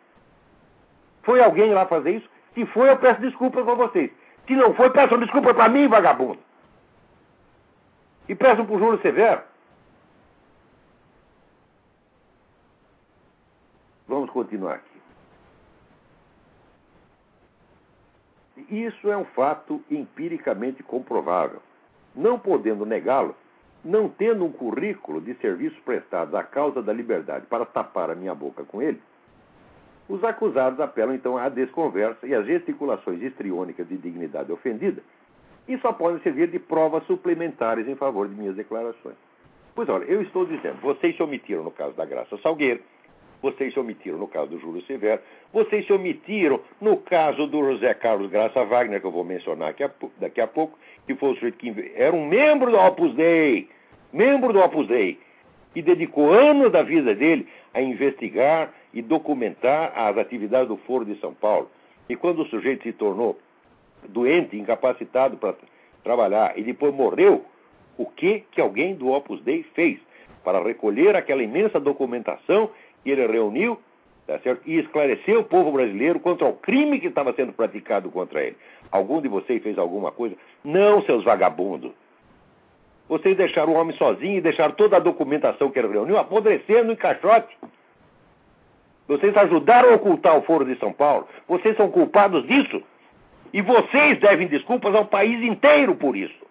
Foi 1.21 1.41
alguém 1.41 1.73
lá 1.73 1.85
fazer 1.85 2.17
isso? 2.17 2.29
Se 2.55 2.65
foi, 2.67 2.89
eu 2.89 2.97
peço 2.97 3.21
desculpas 3.21 3.63
para 3.63 3.75
vocês. 3.75 4.11
Se 4.47 4.55
não 4.55 4.73
foi, 4.73 4.89
peçam 4.89 5.19
desculpa 5.19 5.53
para 5.53 5.69
mim, 5.69 5.87
vagabundo. 5.87 6.39
E 8.27 8.33
peçam 8.33 8.65
para 8.65 8.75
o 8.75 8.79
Júlio 8.79 9.01
Severo. 9.01 9.41
Vamos 14.07 14.29
continuar 14.29 14.75
aqui. 14.75 14.95
Isso 18.69 19.11
é 19.11 19.17
um 19.17 19.25
fato 19.25 19.83
empiricamente 19.89 20.81
comprovável. 20.83 21.61
Não 22.15 22.39
podendo 22.39 22.85
negá-lo, 22.85 23.35
não 23.83 24.09
tendo 24.09 24.45
um 24.45 24.51
currículo 24.51 25.21
de 25.21 25.35
serviços 25.35 25.79
prestados 25.79 26.33
à 26.33 26.43
causa 26.43 26.81
da 26.81 26.93
liberdade 26.93 27.45
para 27.47 27.65
tapar 27.65 28.09
a 28.09 28.15
minha 28.15 28.33
boca 28.33 28.63
com 28.63 28.81
ele, 28.81 29.01
os 30.07 30.23
acusados 30.23 30.79
apelam 30.79 31.15
então 31.15 31.37
à 31.37 31.49
desconversa 31.49 32.25
e 32.27 32.33
às 32.33 32.45
gesticulações 32.45 33.21
histriônicas 33.21 33.87
de 33.87 33.97
dignidade 33.97 34.51
ofendida 34.51 35.01
e 35.67 35.77
só 35.79 35.91
podem 35.91 36.21
servir 36.21 36.47
de 36.47 36.59
provas 36.59 37.03
suplementares 37.05 37.87
em 37.87 37.95
favor 37.95 38.27
de 38.27 38.35
minhas 38.35 38.55
declarações. 38.55 39.15
Pois 39.73 39.89
olha, 39.89 40.05
eu 40.05 40.21
estou 40.21 40.45
dizendo, 40.45 40.79
vocês 40.79 41.15
se 41.15 41.23
omitiram 41.23 41.63
no 41.63 41.71
caso 41.71 41.93
da 41.95 42.05
Graça 42.05 42.37
Salgueiro, 42.37 42.81
vocês 43.45 43.71
se 43.73 43.79
omitiram 43.79 44.17
no 44.17 44.27
caso 44.27 44.47
do 44.47 44.59
Júlio 44.59 44.81
Severo, 44.85 45.21
vocês 45.53 45.85
se 45.85 45.93
omitiram 45.93 46.59
no 46.81 46.97
caso 46.97 47.45
do 47.45 47.63
José 47.63 47.93
Carlos 47.93 48.31
Graça 48.31 48.65
Wagner, 48.65 48.99
que 48.99 49.05
eu 49.05 49.11
vou 49.11 49.23
mencionar 49.23 49.67
daqui 49.67 49.83
a, 49.83 49.91
daqui 50.19 50.41
a 50.41 50.47
pouco, 50.47 50.77
que 51.05 51.13
foi 51.13 51.29
o 51.29 51.35
sujeito 51.35 51.57
que 51.57 51.93
era 51.95 52.15
um 52.15 52.25
membro 52.25 52.71
do 52.71 52.77
Opus 52.77 53.13
Dei, 53.13 53.69
membro 54.11 54.51
do 54.51 54.59
Opus 54.59 54.87
Dei, 54.87 55.19
e 55.75 55.81
dedicou 55.83 56.33
anos 56.33 56.71
da 56.71 56.81
vida 56.81 57.13
dele 57.13 57.47
a 57.71 57.81
investigar 57.81 58.73
e 58.91 59.01
documentar 59.03 59.93
as 59.95 60.17
atividades 60.17 60.69
do 60.69 60.77
Foro 60.77 61.05
de 61.05 61.19
São 61.19 61.33
Paulo. 61.33 61.69
E 62.09 62.15
quando 62.15 62.41
o 62.41 62.47
sujeito 62.47 62.81
se 62.81 62.93
tornou 62.93 63.37
doente, 64.07 64.57
incapacitado 64.57 65.37
para 65.37 65.53
trabalhar 66.03 66.57
e 66.57 66.63
depois 66.63 66.93
morreu, 66.95 67.45
o 67.95 68.07
que 68.07 68.43
que 68.51 68.59
alguém 68.59 68.95
do 68.95 69.11
Opus 69.11 69.39
Dei 69.41 69.63
fez 69.75 69.99
para 70.43 70.63
recolher 70.63 71.15
aquela 71.15 71.43
imensa 71.43 71.79
documentação 71.79 72.69
ele 73.11 73.25
reuniu 73.27 73.79
tá 74.27 74.39
e 74.65 74.79
esclarecer 74.79 75.37
o 75.37 75.43
povo 75.43 75.71
brasileiro 75.71 76.19
contra 76.19 76.47
o 76.47 76.53
crime 76.53 76.99
que 76.99 77.07
estava 77.07 77.33
sendo 77.33 77.53
praticado 77.53 78.09
contra 78.09 78.43
ele? 78.43 78.57
Algum 78.91 79.21
de 79.21 79.27
vocês 79.27 79.61
fez 79.61 79.77
alguma 79.77 80.11
coisa? 80.11 80.35
Não, 80.63 81.01
seus 81.03 81.23
vagabundos. 81.23 81.91
Vocês 83.07 83.37
deixaram 83.37 83.73
o 83.73 83.75
homem 83.75 83.95
sozinho 83.97 84.37
e 84.37 84.41
deixaram 84.41 84.73
toda 84.73 84.97
a 84.97 84.99
documentação 84.99 85.69
que 85.69 85.77
ele 85.77 85.89
reuniu 85.89 86.17
apodrecendo 86.17 86.91
em 86.91 86.95
caixote. 86.95 87.55
Vocês 89.07 89.35
ajudaram 89.37 89.91
a 89.91 89.95
ocultar 89.95 90.35
o 90.37 90.41
Foro 90.41 90.65
de 90.65 90.75
São 90.79 90.91
Paulo. 90.91 91.27
Vocês 91.47 91.77
são 91.77 91.91
culpados 91.91 92.45
disso. 92.47 92.81
E 93.53 93.61
vocês 93.61 94.19
devem 94.19 94.47
desculpas 94.47 94.95
ao 94.95 95.05
país 95.05 95.41
inteiro 95.43 95.95
por 95.95 96.17
isso. 96.17 96.45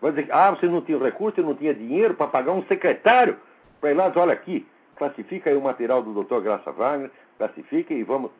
Vai 0.00 0.12
dizer, 0.12 0.28
ah, 0.30 0.50
você 0.50 0.66
não 0.66 0.80
tinha 0.80 0.98
recurso, 0.98 1.36
você 1.36 1.42
não 1.42 1.54
tinha 1.54 1.74
dinheiro 1.74 2.14
para 2.14 2.28
pagar 2.28 2.52
um 2.52 2.62
secretário 2.64 3.36
para 3.80 3.90
ir 3.90 3.94
lá 3.94 4.08
dizer, 4.08 4.20
olha 4.20 4.32
aqui, 4.32 4.66
classifica 4.96 5.50
aí 5.50 5.56
o 5.56 5.62
material 5.62 6.02
do 6.02 6.22
Dr. 6.22 6.40
Graça 6.40 6.70
Wagner, 6.72 7.10
classifica 7.36 7.94
e 7.94 8.02
vamos, 8.02 8.30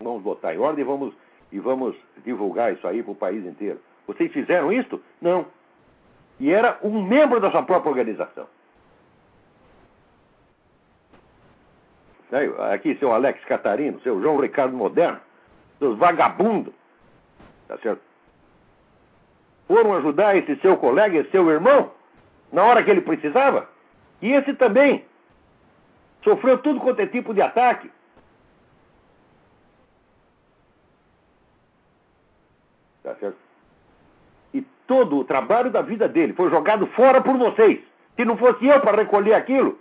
vamos 0.00 0.22
botar 0.22 0.54
em 0.54 0.58
ordem 0.58 0.84
e 0.84 0.86
vamos, 0.86 1.14
e 1.50 1.58
vamos 1.58 1.96
divulgar 2.24 2.72
isso 2.72 2.86
aí 2.86 3.02
para 3.02 3.12
o 3.12 3.16
país 3.16 3.44
inteiro. 3.44 3.80
Vocês 4.06 4.32
fizeram 4.32 4.72
isso? 4.72 5.00
Não. 5.20 5.46
E 6.40 6.50
era 6.50 6.78
um 6.82 7.02
membro 7.02 7.40
da 7.40 7.50
sua 7.50 7.62
própria 7.62 7.90
organização. 7.90 8.46
Aqui, 12.72 12.96
seu 12.96 13.12
Alex 13.12 13.44
Catarino, 13.44 14.00
seu 14.00 14.20
João 14.20 14.38
Ricardo 14.38 14.74
Moderno, 14.74 15.20
seus 15.78 15.98
vagabundos. 15.98 16.72
Tá 17.68 17.76
certo? 17.78 18.00
Foram 19.72 19.94
ajudar 19.94 20.36
esse 20.36 20.54
seu 20.56 20.76
colega, 20.76 21.16
esse 21.16 21.30
seu 21.30 21.50
irmão, 21.50 21.92
na 22.52 22.62
hora 22.62 22.84
que 22.84 22.90
ele 22.90 23.00
precisava. 23.00 23.66
E 24.20 24.30
esse 24.30 24.52
também 24.52 25.02
sofreu 26.22 26.58
tudo 26.58 26.78
quanto 26.78 27.00
é 27.00 27.06
tipo 27.06 27.32
de 27.32 27.40
ataque. 27.40 27.90
Tá 33.02 33.14
certo? 33.14 33.38
E 34.52 34.60
todo 34.86 35.16
o 35.16 35.24
trabalho 35.24 35.70
da 35.70 35.80
vida 35.80 36.06
dele 36.06 36.34
foi 36.34 36.50
jogado 36.50 36.86
fora 36.88 37.22
por 37.22 37.38
vocês. 37.38 37.80
Se 38.14 38.26
não 38.26 38.36
fosse 38.36 38.66
eu 38.66 38.78
para 38.82 38.98
recolher 38.98 39.32
aquilo, 39.32 39.78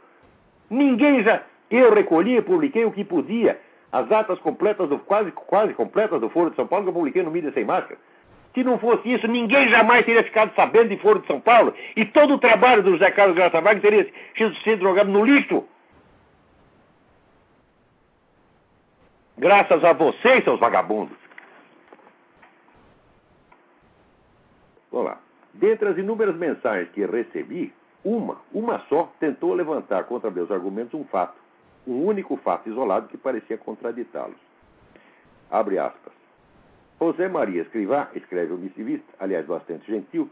ninguém 0.69 1.21
já. 1.21 1.43
Eu 1.69 1.93
recolhi 1.93 2.37
e 2.37 2.41
publiquei 2.41 2.85
o 2.85 2.93
que 2.93 3.03
podia. 3.03 3.59
As 3.91 4.09
atas 4.09 4.39
completas, 4.39 4.87
do, 4.87 4.99
quase, 4.99 5.33
quase 5.33 5.73
completas 5.73 6.21
do 6.21 6.29
Foro 6.29 6.49
de 6.49 6.55
São 6.55 6.65
Paulo, 6.65 6.85
que 6.85 6.89
eu 6.91 6.93
publiquei 6.93 7.23
no 7.23 7.31
Mídia 7.31 7.51
Sem 7.51 7.65
Máscara. 7.65 7.99
Se 8.53 8.63
não 8.63 8.77
fosse 8.77 9.11
isso, 9.11 9.27
ninguém 9.27 9.69
jamais 9.69 10.05
teria 10.05 10.23
ficado 10.23 10.53
sabendo 10.55 10.89
de 10.89 10.97
Foro 10.97 11.19
de 11.19 11.27
São 11.27 11.39
Paulo. 11.39 11.73
E 11.95 12.05
todo 12.05 12.33
o 12.33 12.39
trabalho 12.39 12.83
do 12.83 12.91
José 12.91 13.09
Carlos 13.11 13.35
Graça 13.35 13.61
Wagner 13.61 13.81
teria 13.81 14.53
sido 14.63 14.81
jogado 14.81 15.09
no 15.09 15.25
lixo. 15.25 15.65
Graças 19.37 19.83
a 19.83 19.93
vocês, 19.93 20.43
seus 20.43 20.59
vagabundos. 20.59 21.17
Vamos 24.91 25.07
lá. 25.07 25.17
Dentre 25.53 25.89
as 25.89 25.97
inúmeras 25.97 26.35
mensagens 26.35 26.89
que 26.91 27.05
recebi, 27.05 27.73
uma, 28.03 28.37
uma 28.53 28.79
só, 28.89 29.11
tentou 29.19 29.53
levantar 29.53 30.03
contra 30.03 30.29
meus 30.29 30.51
argumentos 30.51 30.93
um 30.93 31.05
fato 31.05 31.41
um 31.85 32.05
único 32.05 32.37
fato 32.37 32.69
isolado 32.69 33.07
que 33.07 33.17
parecia 33.17 33.57
contraditá-los. 33.57 34.37
Abre 35.49 35.79
aspas. 35.79 36.20
José 37.01 37.27
Maria 37.27 37.63
Escrivá, 37.63 38.09
escreve 38.13 38.53
o 38.53 38.57
missivista, 38.57 39.11
aliás, 39.19 39.43
bastante 39.47 39.89
gentil, 39.91 40.29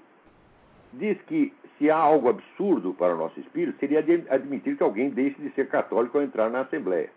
diz 0.94 1.20
que 1.24 1.52
se 1.78 1.90
há 1.90 1.98
algo 1.98 2.30
absurdo 2.30 2.94
para 2.94 3.16
o 3.16 3.18
nosso 3.18 3.40
espírito, 3.40 3.80
seria 3.80 4.00
admitir 4.30 4.78
que 4.78 4.84
alguém 4.84 5.10
deixe 5.10 5.42
de 5.42 5.50
ser 5.52 5.68
católico 5.68 6.20
ao 6.20 6.24
entrar 6.24 6.48
na 6.52 6.62
Assembleia. 6.62 7.10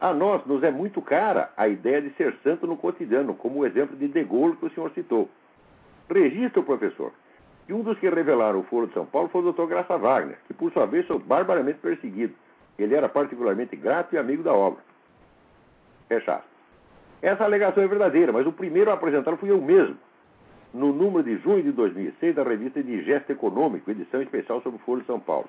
A 0.00 0.14
nós 0.14 0.44
nos 0.46 0.62
é 0.62 0.70
muito 0.70 1.02
cara 1.02 1.52
a 1.54 1.68
ideia 1.68 2.00
de 2.00 2.10
ser 2.14 2.34
santo 2.42 2.66
no 2.66 2.78
cotidiano, 2.78 3.34
como 3.34 3.60
o 3.60 3.66
exemplo 3.66 3.94
de 3.94 4.08
De 4.08 4.24
Gaulle 4.24 4.56
que 4.56 4.66
o 4.66 4.70
senhor 4.70 4.90
citou. 4.92 5.28
Registra 6.08 6.60
o 6.60 6.64
professor 6.64 7.12
que 7.66 7.74
um 7.74 7.82
dos 7.82 7.98
que 7.98 8.08
revelaram 8.08 8.60
o 8.60 8.62
Foro 8.64 8.86
de 8.86 8.94
São 8.94 9.04
Paulo 9.04 9.28
foi 9.28 9.42
o 9.42 9.52
Dr. 9.52 9.66
Graça 9.66 9.98
Wagner, 9.98 10.38
que 10.46 10.54
por 10.54 10.72
sua 10.72 10.86
vez 10.86 11.06
foi 11.06 11.18
barbaramente 11.18 11.80
perseguido. 11.80 12.34
Ele 12.78 12.94
era 12.94 13.08
particularmente 13.08 13.74
grato 13.74 14.14
e 14.14 14.18
amigo 14.18 14.42
da 14.42 14.54
obra. 14.54 14.80
Fecha 16.08 16.42
Essa 17.22 17.44
alegação 17.44 17.82
é 17.82 17.88
verdadeira, 17.88 18.32
mas 18.32 18.46
o 18.46 18.52
primeiro 18.52 18.90
a 18.90 18.94
apresentá-la 18.94 19.36
fui 19.36 19.50
eu 19.50 19.60
mesmo, 19.60 19.96
no 20.72 20.92
número 20.92 21.22
de 21.22 21.36
junho 21.38 21.62
de 21.62 21.72
2006 21.72 22.34
da 22.34 22.42
revista 22.42 22.82
Digesto 22.82 23.32
Econômico, 23.32 23.90
edição 23.90 24.20
especial 24.20 24.60
sobre 24.60 24.78
o 24.78 24.84
Foro 24.84 25.00
de 25.00 25.06
São 25.06 25.18
Paulo. 25.18 25.48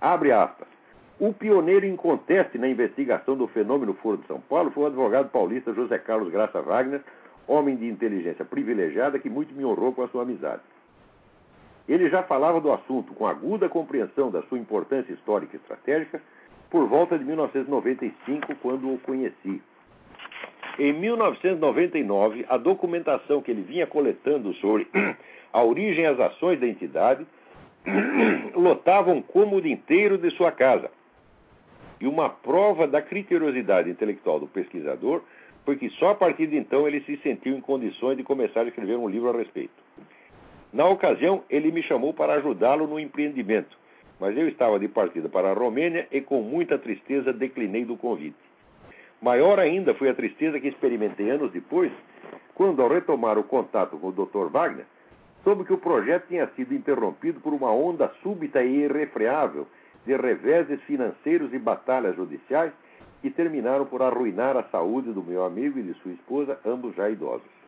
Abre 0.00 0.32
aspas. 0.32 0.68
O 1.18 1.34
pioneiro 1.34 1.84
inconteste 1.84 2.56
na 2.56 2.68
investigação 2.68 3.36
do 3.36 3.46
fenômeno 3.48 3.92
Foro 3.94 4.16
de 4.18 4.26
São 4.26 4.40
Paulo 4.40 4.70
foi 4.70 4.84
o 4.84 4.86
advogado 4.86 5.28
paulista 5.28 5.74
José 5.74 5.98
Carlos 5.98 6.32
Graça 6.32 6.62
Wagner, 6.62 7.02
homem 7.46 7.76
de 7.76 7.86
inteligência 7.88 8.44
privilegiada 8.44 9.18
que 9.18 9.28
muito 9.28 9.52
me 9.54 9.64
honrou 9.64 9.92
com 9.92 10.02
a 10.02 10.08
sua 10.08 10.22
amizade. 10.22 10.62
Ele 11.88 12.08
já 12.08 12.22
falava 12.22 12.60
do 12.60 12.72
assunto 12.72 13.12
com 13.14 13.26
aguda 13.26 13.68
compreensão 13.68 14.30
da 14.30 14.42
sua 14.42 14.58
importância 14.58 15.12
histórica 15.12 15.56
e 15.56 15.60
estratégica, 15.60 16.22
por 16.70 16.86
volta 16.86 17.18
de 17.18 17.24
1995, 17.24 18.54
quando 18.62 18.94
o 18.94 18.98
conheci. 19.00 19.60
Em 20.78 20.92
1999, 20.92 22.46
a 22.48 22.56
documentação 22.56 23.42
que 23.42 23.50
ele 23.50 23.62
vinha 23.62 23.86
coletando 23.86 24.54
sobre 24.54 24.86
a 25.52 25.62
origem 25.62 26.04
e 26.04 26.06
as 26.06 26.18
ações 26.18 26.60
da 26.60 26.66
entidade 26.66 27.26
lotava 28.54 29.10
um 29.10 29.22
cômodo 29.22 29.66
inteiro 29.66 30.16
de 30.16 30.30
sua 30.30 30.52
casa. 30.52 30.90
E 32.00 32.06
uma 32.06 32.30
prova 32.30 32.86
da 32.86 33.02
criteriosidade 33.02 33.90
intelectual 33.90 34.40
do 34.40 34.46
pesquisador 34.46 35.22
foi 35.64 35.76
que 35.76 35.90
só 35.90 36.10
a 36.10 36.14
partir 36.14 36.46
de 36.46 36.56
então 36.56 36.88
ele 36.88 37.00
se 37.02 37.16
sentiu 37.18 37.54
em 37.54 37.60
condições 37.60 38.16
de 38.16 38.22
começar 38.22 38.60
a 38.60 38.68
escrever 38.68 38.96
um 38.96 39.08
livro 39.08 39.28
a 39.28 39.36
respeito. 39.36 39.74
Na 40.72 40.88
ocasião, 40.88 41.42
ele 41.50 41.70
me 41.70 41.82
chamou 41.82 42.14
para 42.14 42.34
ajudá-lo 42.34 42.86
no 42.86 42.98
empreendimento, 42.98 43.76
mas 44.18 44.36
eu 44.36 44.48
estava 44.48 44.78
de 44.78 44.88
partida 44.88 45.28
para 45.28 45.50
a 45.50 45.54
Romênia 45.54 46.06
e 46.10 46.20
com 46.20 46.40
muita 46.42 46.78
tristeza 46.78 47.32
declinei 47.32 47.84
do 47.84 47.96
convite. 47.96 48.49
Maior 49.20 49.58
ainda 49.58 49.92
foi 49.94 50.08
a 50.08 50.14
tristeza 50.14 50.58
que 50.58 50.68
experimentei 50.68 51.30
anos 51.30 51.52
depois, 51.52 51.92
quando, 52.54 52.80
ao 52.80 52.88
retomar 52.88 53.38
o 53.38 53.44
contato 53.44 53.98
com 53.98 54.08
o 54.08 54.12
Dr. 54.12 54.50
Wagner, 54.50 54.86
soube 55.44 55.64
que 55.64 55.72
o 55.72 55.78
projeto 55.78 56.28
tinha 56.28 56.46
sido 56.56 56.74
interrompido 56.74 57.40
por 57.40 57.52
uma 57.52 57.70
onda 57.70 58.10
súbita 58.22 58.62
e 58.62 58.84
irrefreável 58.84 59.66
de 60.06 60.16
reveses 60.16 60.80
financeiros 60.82 61.52
e 61.52 61.58
batalhas 61.58 62.16
judiciais 62.16 62.72
que 63.20 63.30
terminaram 63.30 63.84
por 63.84 64.00
arruinar 64.00 64.56
a 64.56 64.62
saúde 64.64 65.12
do 65.12 65.22
meu 65.22 65.44
amigo 65.44 65.78
e 65.78 65.82
de 65.82 65.94
sua 66.00 66.12
esposa, 66.12 66.58
ambos 66.64 66.94
já 66.94 67.10
idosos. 67.10 67.60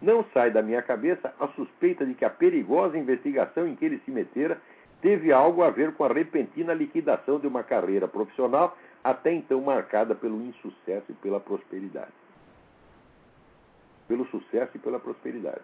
Não 0.00 0.24
sai 0.32 0.52
da 0.52 0.62
minha 0.62 0.80
cabeça 0.80 1.34
a 1.38 1.48
suspeita 1.48 2.06
de 2.06 2.14
que 2.14 2.24
a 2.24 2.30
perigosa 2.30 2.96
investigação 2.96 3.66
em 3.66 3.74
que 3.74 3.84
ele 3.84 4.00
se 4.04 4.10
metera 4.10 4.60
teve 5.02 5.32
algo 5.32 5.62
a 5.62 5.70
ver 5.70 5.92
com 5.94 6.04
a 6.04 6.12
repentina 6.12 6.72
liquidação 6.72 7.40
de 7.40 7.46
uma 7.46 7.64
carreira 7.64 8.06
profissional 8.06 8.76
até 9.02 9.32
então 9.32 9.60
marcada 9.60 10.14
pelo 10.14 10.40
insucesso 10.42 11.10
e 11.10 11.14
pela 11.14 11.40
prosperidade. 11.40 12.12
Pelo 14.08 14.26
sucesso 14.26 14.76
e 14.76 14.78
pela 14.78 14.98
prosperidade. 14.98 15.62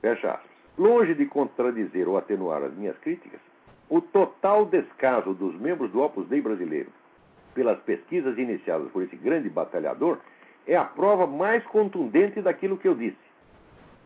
Fecha 0.00 0.32
aspas. 0.32 0.50
Longe 0.76 1.14
de 1.14 1.24
contradizer 1.26 2.06
ou 2.06 2.18
atenuar 2.18 2.62
as 2.62 2.74
minhas 2.74 2.98
críticas, 2.98 3.40
o 3.88 4.00
total 4.00 4.66
descaso 4.66 5.32
dos 5.32 5.54
membros 5.58 5.90
do 5.90 6.02
Opus 6.02 6.28
Dei 6.28 6.40
brasileiro 6.40 6.90
pelas 7.56 7.80
pesquisas 7.80 8.36
iniciadas 8.36 8.92
por 8.92 9.02
esse 9.02 9.16
grande 9.16 9.48
batalhador 9.48 10.18
é 10.66 10.76
a 10.76 10.84
prova 10.84 11.26
mais 11.26 11.64
contundente 11.64 12.42
daquilo 12.42 12.76
que 12.76 12.86
eu 12.86 12.94
disse. 12.94 13.16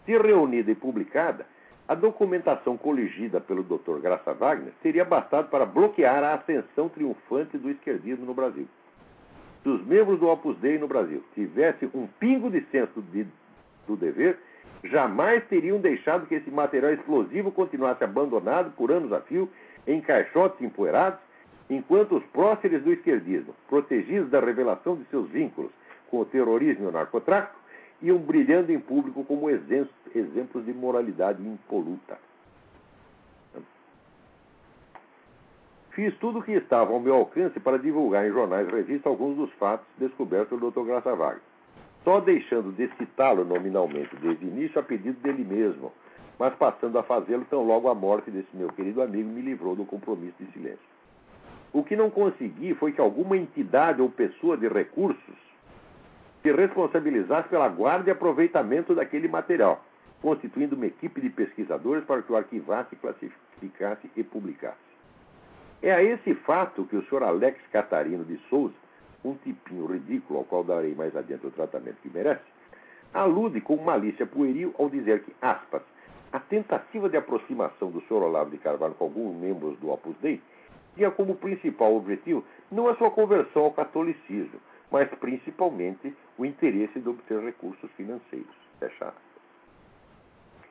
Se 0.06 0.16
reunida 0.16 0.70
e 0.70 0.74
publicada, 0.74 1.44
a 1.90 1.94
documentação 1.96 2.76
coligida 2.76 3.40
pelo 3.40 3.64
Dr. 3.64 3.98
Graça 4.00 4.32
Wagner 4.32 4.72
teria 4.80 5.04
bastado 5.04 5.48
para 5.48 5.66
bloquear 5.66 6.22
a 6.22 6.34
ascensão 6.34 6.88
triunfante 6.88 7.58
do 7.58 7.68
esquerdismo 7.68 8.24
no 8.24 8.32
Brasil. 8.32 8.68
Se 9.64 9.68
os 9.68 9.84
membros 9.84 10.20
do 10.20 10.28
Opus 10.28 10.56
Dei 10.58 10.78
no 10.78 10.86
Brasil 10.86 11.20
tivessem 11.34 11.90
um 11.92 12.06
pingo 12.06 12.48
de 12.48 12.60
senso 12.70 13.02
de, 13.10 13.26
do 13.88 13.96
dever, 13.96 14.38
jamais 14.84 15.44
teriam 15.48 15.80
deixado 15.80 16.28
que 16.28 16.36
esse 16.36 16.48
material 16.48 16.92
explosivo 16.92 17.50
continuasse 17.50 18.04
abandonado 18.04 18.70
por 18.76 18.92
anos 18.92 19.12
a 19.12 19.20
fio, 19.22 19.50
em 19.84 20.00
caixotes 20.00 20.62
empoeirados, 20.62 21.18
enquanto 21.68 22.18
os 22.18 22.24
próceres 22.26 22.84
do 22.84 22.92
esquerdismo, 22.92 23.52
protegidos 23.68 24.30
da 24.30 24.38
revelação 24.38 24.94
de 24.94 25.04
seus 25.06 25.28
vínculos 25.30 25.72
com 26.08 26.20
o 26.20 26.24
terrorismo 26.24 26.84
e 26.84 26.86
o 26.86 26.92
narcotráfico, 26.92 27.59
iam 28.02 28.18
brilhando 28.18 28.72
em 28.72 28.80
público 28.80 29.24
como 29.24 29.50
exemplos 29.50 30.64
de 30.64 30.72
moralidade 30.72 31.42
impoluta. 31.42 32.18
Fiz 35.90 36.16
tudo 36.18 36.38
o 36.38 36.42
que 36.42 36.52
estava 36.52 36.92
ao 36.92 37.00
meu 37.00 37.14
alcance 37.14 37.58
para 37.58 37.78
divulgar 37.78 38.26
em 38.26 38.32
jornais 38.32 38.68
e 38.68 38.70
revistas 38.70 39.06
alguns 39.06 39.36
dos 39.36 39.52
fatos 39.54 39.86
descobertos 39.98 40.48
pelo 40.48 40.70
Dr. 40.70 40.84
Graça 40.86 41.14
Vargas, 41.14 41.42
só 42.04 42.20
deixando 42.20 42.72
de 42.72 42.88
citá-lo 42.96 43.44
nominalmente 43.44 44.14
desde 44.16 44.44
o 44.44 44.48
início 44.48 44.78
a 44.78 44.82
pedido 44.82 45.20
dele 45.20 45.44
mesmo, 45.44 45.92
mas 46.38 46.54
passando 46.54 46.98
a 46.98 47.02
fazê-lo 47.02 47.44
tão 47.50 47.64
logo 47.64 47.88
a 47.88 47.94
morte 47.94 48.30
desse 48.30 48.56
meu 48.56 48.68
querido 48.68 49.02
amigo 49.02 49.28
me 49.28 49.42
livrou 49.42 49.74
do 49.74 49.84
compromisso 49.84 50.36
de 50.38 50.50
silêncio. 50.52 50.78
O 51.72 51.84
que 51.84 51.96
não 51.96 52.08
consegui 52.08 52.74
foi 52.74 52.92
que 52.92 53.00
alguma 53.00 53.36
entidade 53.36 54.00
ou 54.00 54.08
pessoa 54.08 54.56
de 54.56 54.68
recursos 54.68 55.49
se 56.42 56.52
responsabilizasse 56.52 57.48
pela 57.48 57.68
guarda 57.68 58.08
e 58.08 58.12
aproveitamento 58.12 58.94
daquele 58.94 59.28
material, 59.28 59.84
constituindo 60.22 60.76
uma 60.76 60.86
equipe 60.86 61.20
de 61.20 61.30
pesquisadores 61.30 62.04
para 62.04 62.22
que 62.22 62.32
o 62.32 62.36
arquivasse, 62.36 62.96
classificasse 62.96 64.10
e 64.16 64.22
publicasse. 64.22 64.78
É 65.82 65.92
a 65.92 66.02
esse 66.02 66.34
fato 66.34 66.84
que 66.84 66.96
o 66.96 67.02
Sr. 67.06 67.22
Alex 67.22 67.58
Catarino 67.72 68.24
de 68.24 68.38
Souza, 68.48 68.74
um 69.24 69.34
tipinho 69.34 69.86
ridículo 69.86 70.40
ao 70.40 70.44
qual 70.44 70.64
darei 70.64 70.94
mais 70.94 71.14
adiante 71.16 71.46
o 71.46 71.50
tratamento 71.50 71.96
que 72.02 72.10
merece, 72.10 72.44
alude 73.12 73.60
com 73.60 73.76
malícia 73.76 74.26
pueril 74.26 74.74
ao 74.78 74.88
dizer 74.88 75.22
que, 75.22 75.34
aspas, 75.40 75.82
a 76.32 76.38
tentativa 76.38 77.08
de 77.08 77.16
aproximação 77.16 77.90
do 77.90 78.00
Sr. 78.02 78.22
Olavo 78.22 78.50
de 78.50 78.58
Carvalho 78.58 78.94
com 78.94 79.04
alguns 79.04 79.34
membros 79.36 79.76
do 79.78 79.90
Opus 79.90 80.14
Dei 80.20 80.40
tinha 80.94 81.10
como 81.10 81.34
principal 81.34 81.94
objetivo 81.96 82.44
não 82.70 82.88
a 82.88 82.94
sua 82.96 83.10
conversão 83.10 83.64
ao 83.64 83.72
catolicismo, 83.72 84.60
mas 84.90 85.08
principalmente 85.18 86.14
o 86.40 86.46
interesse 86.46 86.98
de 86.98 87.06
obter 87.06 87.38
recursos 87.38 87.90
financeiros. 87.98 88.48
Fecha 88.78 89.12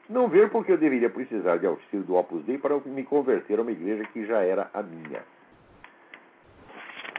Não 0.10 0.28
ver 0.28 0.50
porque 0.50 0.72
eu 0.72 0.80
deveria 0.80 1.12
precisar 1.12 1.58
de 1.58 1.68
auxílio 1.68 2.04
do 2.04 2.16
Opus 2.16 2.44
Dei 2.44 2.58
para 2.58 2.80
me 2.80 3.04
converter 3.04 3.60
a 3.60 3.62
uma 3.62 3.72
igreja 3.72 4.04
que 4.06 4.26
já 4.26 4.42
era 4.42 4.72
a 4.74 4.82
minha. 4.82 5.24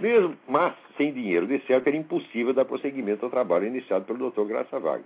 Mesmo, 0.00 0.36
mas 0.48 0.74
sem 0.96 1.12
dinheiro 1.12 1.46
de 1.46 1.60
certo 1.66 1.86
era 1.86 1.96
impossível 1.96 2.52
dar 2.52 2.64
prosseguimento 2.64 3.24
ao 3.24 3.30
trabalho 3.30 3.68
iniciado 3.68 4.04
pelo 4.04 4.30
Dr. 4.30 4.44
Graça 4.46 4.80
Vaga. 4.80 5.04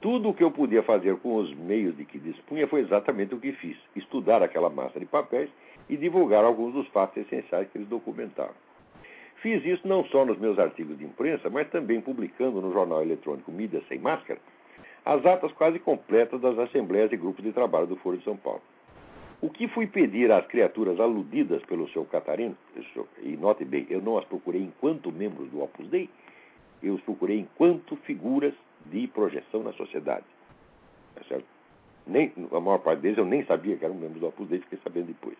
Tudo 0.00 0.28
o 0.28 0.34
que 0.34 0.44
eu 0.44 0.52
podia 0.52 0.84
fazer 0.84 1.16
com 1.16 1.36
os 1.36 1.52
meios 1.52 1.96
de 1.96 2.04
que 2.04 2.18
dispunha 2.18 2.68
foi 2.68 2.82
exatamente 2.82 3.34
o 3.34 3.40
que 3.40 3.52
fiz: 3.52 3.76
estudar 3.96 4.42
aquela 4.44 4.70
massa 4.70 5.00
de 5.00 5.06
papéis 5.06 5.50
e 5.88 5.96
divulgar 5.96 6.44
alguns 6.44 6.72
dos 6.72 6.86
fatos 6.88 7.16
essenciais 7.16 7.68
que 7.70 7.78
eles 7.78 7.88
documentaram. 7.88 8.54
Fiz 9.42 9.64
isso 9.64 9.86
não 9.88 10.04
só 10.04 10.24
nos 10.24 10.38
meus 10.38 10.58
artigos 10.58 10.98
de 10.98 11.04
imprensa, 11.04 11.48
mas 11.48 11.68
também 11.70 12.00
publicando 12.00 12.60
no 12.60 12.72
jornal 12.72 13.02
eletrônico 13.02 13.50
Mídia 13.50 13.82
Sem 13.88 13.98
Máscara 13.98 14.38
as 15.04 15.24
atas 15.24 15.50
quase 15.52 15.78
completas 15.78 16.40
das 16.40 16.58
assembleias 16.58 17.10
e 17.10 17.16
grupos 17.16 17.42
de 17.42 17.52
trabalho 17.52 17.86
do 17.86 17.96
Foro 17.96 18.18
de 18.18 18.24
São 18.24 18.36
Paulo. 18.36 18.60
O 19.40 19.48
que 19.48 19.66
fui 19.68 19.86
pedir 19.86 20.30
às 20.30 20.46
criaturas 20.46 21.00
aludidas 21.00 21.62
pelo 21.62 21.88
seu 21.88 22.04
Catarino, 22.04 22.54
e 23.22 23.36
note 23.38 23.64
bem, 23.64 23.86
eu 23.88 24.02
não 24.02 24.18
as 24.18 24.24
procurei 24.26 24.60
enquanto 24.60 25.10
membros 25.10 25.48
do 25.48 25.62
Opus 25.62 25.88
Dei, 25.88 26.10
eu 26.82 26.94
os 26.94 27.00
procurei 27.00 27.38
enquanto 27.38 27.96
figuras 27.96 28.52
de 28.84 29.06
projeção 29.06 29.62
na 29.62 29.72
sociedade. 29.72 30.26
Tá 31.14 31.22
certo? 31.24 31.46
Nem, 32.06 32.30
a 32.52 32.60
maior 32.60 32.78
parte 32.78 33.00
deles 33.00 33.16
eu 33.16 33.24
nem 33.24 33.42
sabia 33.46 33.76
que 33.76 33.84
eram 33.84 33.94
membros 33.94 34.20
do 34.20 34.26
Opus 34.26 34.48
Dei, 34.48 34.60
fiquei 34.60 34.78
sabendo 34.84 35.06
depois. 35.06 35.38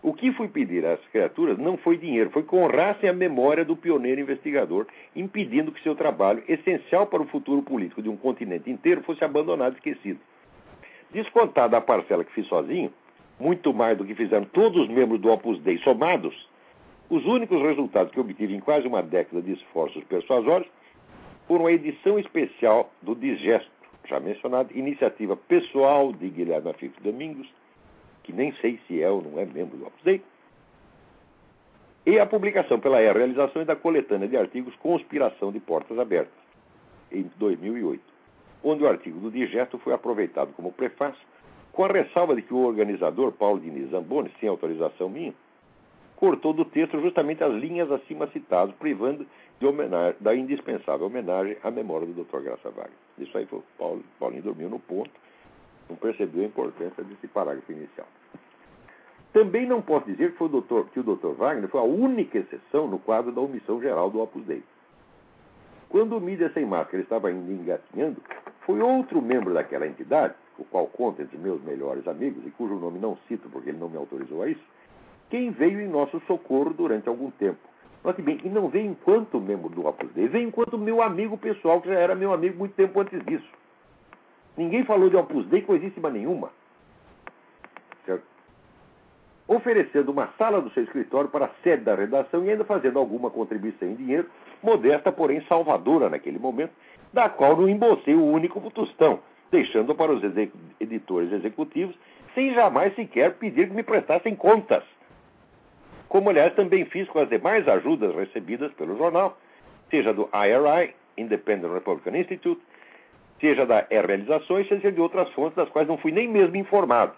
O 0.00 0.14
que 0.14 0.32
fui 0.32 0.46
pedir 0.46 0.86
às 0.86 1.00
criaturas 1.08 1.58
não 1.58 1.76
foi 1.76 1.96
dinheiro, 1.96 2.30
foi 2.30 2.44
que 2.44 2.54
honrassem 2.54 3.10
a 3.10 3.12
memória 3.12 3.64
do 3.64 3.76
pioneiro 3.76 4.20
investigador, 4.20 4.86
impedindo 5.14 5.72
que 5.72 5.82
seu 5.82 5.96
trabalho, 5.96 6.42
essencial 6.48 7.06
para 7.06 7.22
o 7.22 7.26
futuro 7.26 7.62
político 7.62 8.00
de 8.00 8.08
um 8.08 8.16
continente 8.16 8.70
inteiro, 8.70 9.02
fosse 9.02 9.24
abandonado 9.24 9.74
e 9.74 9.76
esquecido. 9.76 10.20
Descontada 11.10 11.76
a 11.76 11.80
parcela 11.80 12.24
que 12.24 12.32
fiz 12.32 12.46
sozinho, 12.46 12.92
muito 13.40 13.74
mais 13.74 13.98
do 13.98 14.04
que 14.04 14.14
fizeram 14.14 14.44
todos 14.44 14.82
os 14.82 14.88
membros 14.88 15.20
do 15.20 15.30
Opus 15.30 15.60
Dei 15.60 15.78
somados, 15.78 16.48
os 17.10 17.24
únicos 17.24 17.60
resultados 17.62 18.12
que 18.12 18.20
obtive 18.20 18.54
em 18.54 18.60
quase 18.60 18.86
uma 18.86 19.02
década 19.02 19.42
de 19.42 19.52
esforços 19.52 20.04
persuasórios 20.04 20.68
foram 21.46 21.66
a 21.66 21.72
edição 21.72 22.18
especial 22.18 22.92
do 23.00 23.14
Digesto, 23.14 23.70
já 24.06 24.20
mencionado, 24.20 24.76
iniciativa 24.76 25.34
pessoal 25.34 26.12
de 26.12 26.28
Guilherme 26.28 26.70
Afif 26.70 26.92
Domingos, 27.00 27.48
que 28.28 28.32
nem 28.34 28.52
sei 28.60 28.78
se 28.86 29.02
é 29.02 29.08
ou 29.08 29.22
não 29.22 29.38
é 29.38 29.46
membro 29.46 29.78
do 29.78 29.86
Opus 29.86 30.02
Dei, 30.04 30.22
e 32.04 32.18
a 32.18 32.26
publicação 32.26 32.78
pela 32.78 33.00
E 33.00 33.10
realização 33.10 33.64
da 33.64 33.74
coletânea 33.74 34.28
de 34.28 34.36
artigos 34.36 34.76
Conspiração 34.76 35.50
de 35.50 35.58
Portas 35.58 35.98
Abertas, 35.98 36.38
em 37.10 37.22
2008, 37.38 38.02
onde 38.62 38.84
o 38.84 38.86
artigo 38.86 39.18
do 39.18 39.30
Digesto 39.30 39.78
foi 39.78 39.94
aproveitado 39.94 40.52
como 40.52 40.70
prefácio, 40.70 41.26
com 41.72 41.86
a 41.86 41.88
ressalva 41.88 42.36
de 42.36 42.42
que 42.42 42.52
o 42.52 42.66
organizador 42.66 43.32
Paulo 43.32 43.60
Diniz 43.60 43.88
Zamboni, 43.88 44.30
sem 44.38 44.46
autorização 44.46 45.08
minha, 45.08 45.32
cortou 46.16 46.52
do 46.52 46.66
texto 46.66 47.00
justamente 47.00 47.42
as 47.42 47.54
linhas 47.54 47.90
acima 47.90 48.26
citadas, 48.26 48.74
privando 48.74 49.26
da 50.20 50.34
indispensável 50.34 51.06
homenagem 51.06 51.56
à 51.62 51.70
memória 51.70 52.06
do 52.06 52.24
Dr. 52.24 52.40
Graça 52.40 52.68
Wagner. 52.68 52.92
Isso 53.18 53.38
aí 53.38 53.46
foi 53.46 53.62
Paulo, 53.78 54.04
Paulinho 54.18 54.42
dormiu 54.42 54.68
no 54.68 54.78
ponto, 54.78 55.10
não 55.88 55.96
percebeu 55.96 56.42
a 56.42 56.46
importância 56.46 57.02
desse 57.04 57.26
parágrafo 57.28 57.72
inicial. 57.72 58.06
Também 59.32 59.66
não 59.66 59.82
posso 59.82 60.06
dizer 60.06 60.34
que, 60.34 60.42
o 60.42 60.48
doutor, 60.48 60.88
que 60.88 61.00
o 61.00 61.02
Dr. 61.02 61.34
Wagner 61.36 61.68
foi 61.68 61.80
a 61.80 61.84
única 61.84 62.38
exceção 62.38 62.86
no 62.86 62.98
quadro 62.98 63.30
da 63.30 63.40
omissão 63.40 63.80
geral 63.80 64.10
do 64.10 64.20
Opus 64.20 64.44
Dei. 64.44 64.62
Quando 65.88 66.16
o 66.16 66.20
Mídia 66.20 66.50
Sem 66.52 66.66
Máscara 66.66 67.02
estava 67.02 67.28
ainda 67.28 67.52
engatinhando, 67.52 68.22
foi 68.66 68.80
outro 68.80 69.22
membro 69.22 69.54
daquela 69.54 69.86
entidade, 69.86 70.34
o 70.58 70.64
qual 70.64 70.86
conta 70.86 71.22
entre 71.22 71.38
meus 71.38 71.62
melhores 71.62 72.06
amigos, 72.06 72.44
e 72.46 72.50
cujo 72.50 72.74
nome 72.74 72.98
não 72.98 73.16
cito 73.28 73.48
porque 73.48 73.70
ele 73.70 73.78
não 73.78 73.88
me 73.88 73.96
autorizou 73.96 74.42
a 74.42 74.48
isso, 74.48 74.62
quem 75.30 75.50
veio 75.50 75.80
em 75.80 75.88
nosso 75.88 76.20
socorro 76.26 76.74
durante 76.74 77.08
algum 77.08 77.30
tempo. 77.30 77.58
Note 78.04 78.22
bem, 78.22 78.38
e 78.44 78.48
não 78.48 78.68
veio 78.68 78.90
enquanto 78.90 79.40
membro 79.40 79.68
do 79.68 79.86
Opus 79.86 80.10
Dei, 80.12 80.28
veio 80.28 80.48
enquanto 80.48 80.78
meu 80.78 81.02
amigo 81.02 81.36
pessoal, 81.36 81.80
que 81.80 81.88
já 81.88 81.98
era 81.98 82.14
meu 82.14 82.32
amigo 82.32 82.58
muito 82.58 82.74
tempo 82.74 83.00
antes 83.00 83.24
disso. 83.24 83.48
Ninguém 84.58 84.84
falou 84.84 85.08
de 85.08 85.16
Opus 85.16 85.46
Dei 85.46 85.62
coisíssima 85.62 86.10
nenhuma. 86.10 86.50
Certo? 88.04 88.24
Oferecendo 89.46 90.10
uma 90.10 90.30
sala 90.36 90.60
do 90.60 90.68
seu 90.70 90.82
escritório 90.82 91.30
para 91.30 91.44
a 91.44 91.50
sede 91.62 91.84
da 91.84 91.94
redação 91.94 92.44
e 92.44 92.50
ainda 92.50 92.64
fazendo 92.64 92.98
alguma 92.98 93.30
contribuição 93.30 93.88
em 93.88 93.94
dinheiro, 93.94 94.28
modesta, 94.60 95.12
porém 95.12 95.40
salvadora 95.42 96.10
naquele 96.10 96.40
momento, 96.40 96.72
da 97.12 97.28
qual 97.28 97.56
não 97.56 97.68
embolsei 97.68 98.16
o 98.16 98.24
único 98.24 98.60
tostão, 98.72 99.20
deixando 99.48 99.94
para 99.94 100.10
os 100.10 100.22
editores 100.80 101.32
executivos, 101.32 101.96
sem 102.34 102.52
jamais 102.52 102.92
sequer 102.96 103.34
pedir 103.34 103.68
que 103.68 103.76
me 103.76 103.84
prestassem 103.84 104.34
contas. 104.34 104.82
Como, 106.08 106.30
aliás, 106.30 106.52
também 106.54 106.84
fiz 106.86 107.08
com 107.08 107.20
as 107.20 107.28
demais 107.28 107.68
ajudas 107.68 108.12
recebidas 108.12 108.72
pelo 108.72 108.98
jornal, 108.98 109.38
seja 109.88 110.12
do 110.12 110.28
IRI, 110.34 110.94
Independent 111.16 111.72
Republican 111.72 112.18
Institute, 112.18 112.60
seja 113.40 113.66
da 113.66 113.86
Realizações, 113.90 114.68
seja 114.68 114.90
de 114.90 115.00
outras 115.00 115.30
fontes 115.32 115.56
das 115.56 115.68
quais 115.68 115.86
não 115.86 115.98
fui 115.98 116.12
nem 116.12 116.28
mesmo 116.28 116.56
informado. 116.56 117.12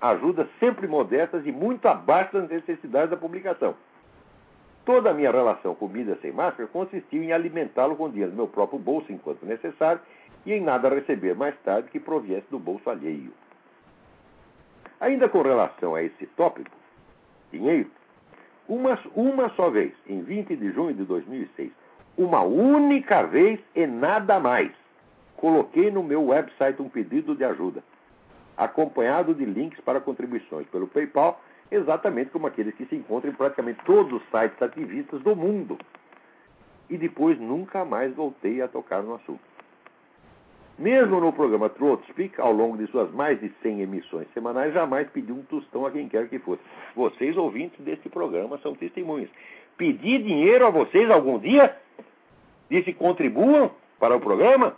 Ajudas 0.00 0.48
sempre 0.58 0.86
modestas 0.86 1.46
e 1.46 1.52
muito 1.52 1.86
abaixo 1.86 2.32
das 2.32 2.48
necessidades 2.48 3.10
da 3.10 3.16
publicação. 3.16 3.74
Toda 4.84 5.10
a 5.10 5.14
minha 5.14 5.30
relação 5.30 5.74
com 5.74 5.88
Mídia 5.88 6.18
Sem 6.22 6.32
Máscara 6.32 6.68
consistiu 6.68 7.22
em 7.22 7.32
alimentá-lo 7.32 7.96
com 7.96 8.08
dinheiro 8.08 8.32
do 8.32 8.36
meu 8.36 8.48
próprio 8.48 8.78
bolso 8.78 9.12
enquanto 9.12 9.44
necessário 9.44 10.00
e 10.46 10.52
em 10.54 10.60
nada 10.60 10.88
receber 10.88 11.34
mais 11.34 11.54
tarde 11.60 11.90
que 11.90 12.00
proviesse 12.00 12.46
do 12.50 12.58
bolso 12.58 12.88
alheio. 12.88 13.32
Ainda 14.98 15.28
com 15.28 15.42
relação 15.42 15.94
a 15.94 16.02
esse 16.02 16.26
tópico, 16.28 16.70
dinheiro, 17.52 17.90
uma, 18.68 18.98
uma 19.14 19.50
só 19.50 19.68
vez, 19.68 19.92
em 20.06 20.22
20 20.22 20.56
de 20.56 20.72
junho 20.72 20.94
de 20.94 21.04
2006, 21.04 21.70
uma 22.16 22.42
única 22.42 23.22
vez 23.22 23.60
e 23.74 23.86
nada 23.86 24.38
mais, 24.38 24.70
coloquei 25.40 25.90
no 25.90 26.02
meu 26.02 26.26
website 26.26 26.82
um 26.82 26.88
pedido 26.88 27.34
de 27.34 27.42
ajuda, 27.42 27.82
acompanhado 28.56 29.34
de 29.34 29.44
links 29.46 29.80
para 29.80 29.98
contribuições 29.98 30.66
pelo 30.66 30.86
PayPal, 30.86 31.40
exatamente 31.70 32.30
como 32.30 32.46
aqueles 32.46 32.74
que 32.74 32.84
se 32.84 32.94
encontram 32.94 33.32
em 33.32 33.34
praticamente 33.34 33.82
todos 33.86 34.20
os 34.20 34.28
sites 34.30 34.60
ativistas 34.60 35.22
do 35.22 35.34
mundo. 35.34 35.78
E 36.90 36.98
depois 36.98 37.40
nunca 37.40 37.86
mais 37.86 38.14
voltei 38.14 38.60
a 38.60 38.68
tocar 38.68 39.02
no 39.02 39.14
assunto. 39.14 39.40
Mesmo 40.78 41.20
no 41.20 41.32
programa 41.32 41.70
Throat 41.70 42.06
Speak, 42.10 42.38
ao 42.38 42.52
longo 42.52 42.76
de 42.76 42.86
suas 42.90 43.10
mais 43.12 43.40
de 43.40 43.50
100 43.62 43.80
emissões 43.80 44.26
semanais, 44.34 44.74
jamais 44.74 45.08
pedi 45.10 45.32
um 45.32 45.42
tostão 45.42 45.86
a 45.86 45.90
quem 45.90 46.08
quer 46.08 46.28
que 46.28 46.38
fosse. 46.38 46.62
Vocês, 46.94 47.36
ouvintes 47.36 47.78
deste 47.80 48.08
programa, 48.08 48.58
são 48.58 48.74
testemunhas. 48.74 49.30
Pedi 49.76 50.18
dinheiro 50.18 50.66
a 50.66 50.70
vocês 50.70 51.10
algum 51.10 51.38
dia? 51.38 51.76
Disse 52.68 52.92
contribuam 52.92 53.70
para 53.98 54.16
o 54.16 54.20
programa? 54.20 54.76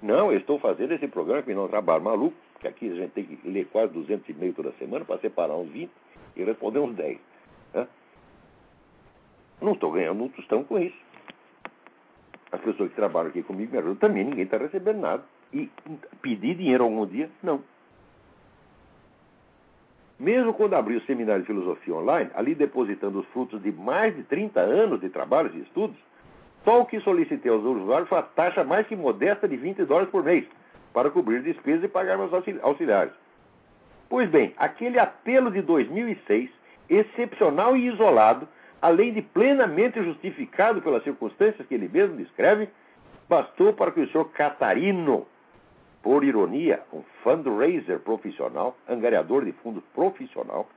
Não, 0.00 0.30
eu 0.30 0.38
estou 0.38 0.58
fazendo 0.58 0.92
esse 0.92 1.08
programa 1.08 1.42
que 1.42 1.52
não 1.52 1.62
é 1.62 1.64
um 1.64 1.68
trabalho 1.68 2.04
maluco, 2.04 2.36
que 2.60 2.68
aqui 2.68 2.90
a 2.90 2.94
gente 2.94 3.10
tem 3.10 3.24
que 3.24 3.48
ler 3.48 3.66
quase 3.66 3.92
200 3.92 4.28
e 4.28 4.32
meio 4.34 4.54
toda 4.54 4.72
semana 4.72 5.04
para 5.04 5.18
separar 5.18 5.56
uns 5.56 5.70
20 5.70 5.90
E 6.36 6.44
respondeu 6.44 6.84
uns 6.84 6.94
10. 6.94 7.18
Né? 7.74 7.88
Não 9.60 9.72
estou 9.72 9.90
ganhando 9.90 10.22
um 10.22 10.28
tostão 10.28 10.62
com 10.62 10.78
isso. 10.78 10.96
As 12.50 12.60
pessoas 12.60 12.90
que 12.90 12.96
trabalham 12.96 13.30
aqui 13.30 13.42
comigo 13.42 13.72
me 13.72 13.78
ajudam 13.78 13.96
também, 13.96 14.24
ninguém 14.24 14.44
está 14.44 14.56
recebendo 14.56 15.00
nada. 15.00 15.24
E 15.52 15.68
pedir 16.22 16.54
dinheiro 16.54 16.84
algum 16.84 17.06
dia? 17.06 17.28
Não. 17.42 17.62
Mesmo 20.18 20.52
quando 20.54 20.74
abri 20.74 20.96
o 20.96 21.04
seminário 21.06 21.42
de 21.42 21.46
filosofia 21.46 21.94
online, 21.94 22.30
ali 22.34 22.54
depositando 22.54 23.20
os 23.20 23.26
frutos 23.28 23.62
de 23.62 23.70
mais 23.70 24.16
de 24.16 24.24
30 24.24 24.60
anos 24.60 25.00
de 25.00 25.08
trabalhos 25.08 25.54
e 25.54 25.60
estudos, 25.60 25.96
só 26.68 26.82
o 26.82 26.84
que 26.84 27.00
solicitei 27.00 27.50
aos 27.50 27.64
usuários 27.64 28.10
foi 28.10 28.18
a 28.18 28.22
taxa 28.22 28.62
mais 28.62 28.86
que 28.86 28.94
modesta 28.94 29.48
de 29.48 29.56
20 29.56 29.86
dólares 29.86 30.10
por 30.10 30.22
mês, 30.22 30.44
para 30.92 31.08
cobrir 31.08 31.40
despesas 31.40 31.82
e 31.84 31.88
pagar 31.88 32.18
meus 32.18 32.30
auxiliares. 32.60 33.14
Pois 34.06 34.28
bem, 34.28 34.52
aquele 34.58 34.98
apelo 34.98 35.50
de 35.50 35.62
2006, 35.62 36.50
excepcional 36.90 37.74
e 37.74 37.86
isolado, 37.86 38.46
além 38.82 39.14
de 39.14 39.22
plenamente 39.22 40.02
justificado 40.02 40.82
pelas 40.82 41.02
circunstâncias 41.04 41.66
que 41.66 41.74
ele 41.74 41.88
mesmo 41.88 42.18
descreve, 42.18 42.68
bastou 43.26 43.72
para 43.72 43.90
que 43.90 44.00
o 44.00 44.08
senhor 44.10 44.26
Catarino, 44.32 45.26
por 46.02 46.22
ironia, 46.22 46.82
um 46.92 47.02
fundraiser 47.22 47.98
profissional, 48.00 48.76
angariador 48.86 49.42
de 49.42 49.52
fundos 49.52 49.82
profissional, 49.94 50.68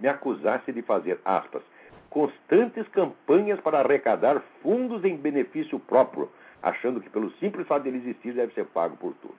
me 0.00 0.08
acusasse 0.08 0.72
de 0.72 0.82
fazer, 0.82 1.20
aspas, 1.24 1.62
constantes 2.10 2.86
campanhas 2.88 3.60
para 3.60 3.80
arrecadar 3.80 4.42
fundos 4.62 5.04
em 5.04 5.16
benefício 5.16 5.78
próprio, 5.78 6.30
achando 6.62 7.00
que 7.00 7.10
pelo 7.10 7.30
simples 7.32 7.66
fato 7.66 7.82
de 7.82 7.90
ele 7.90 7.98
existir 7.98 8.32
deve 8.32 8.52
ser 8.54 8.64
pago 8.66 8.96
por 8.96 9.14
todos. 9.14 9.36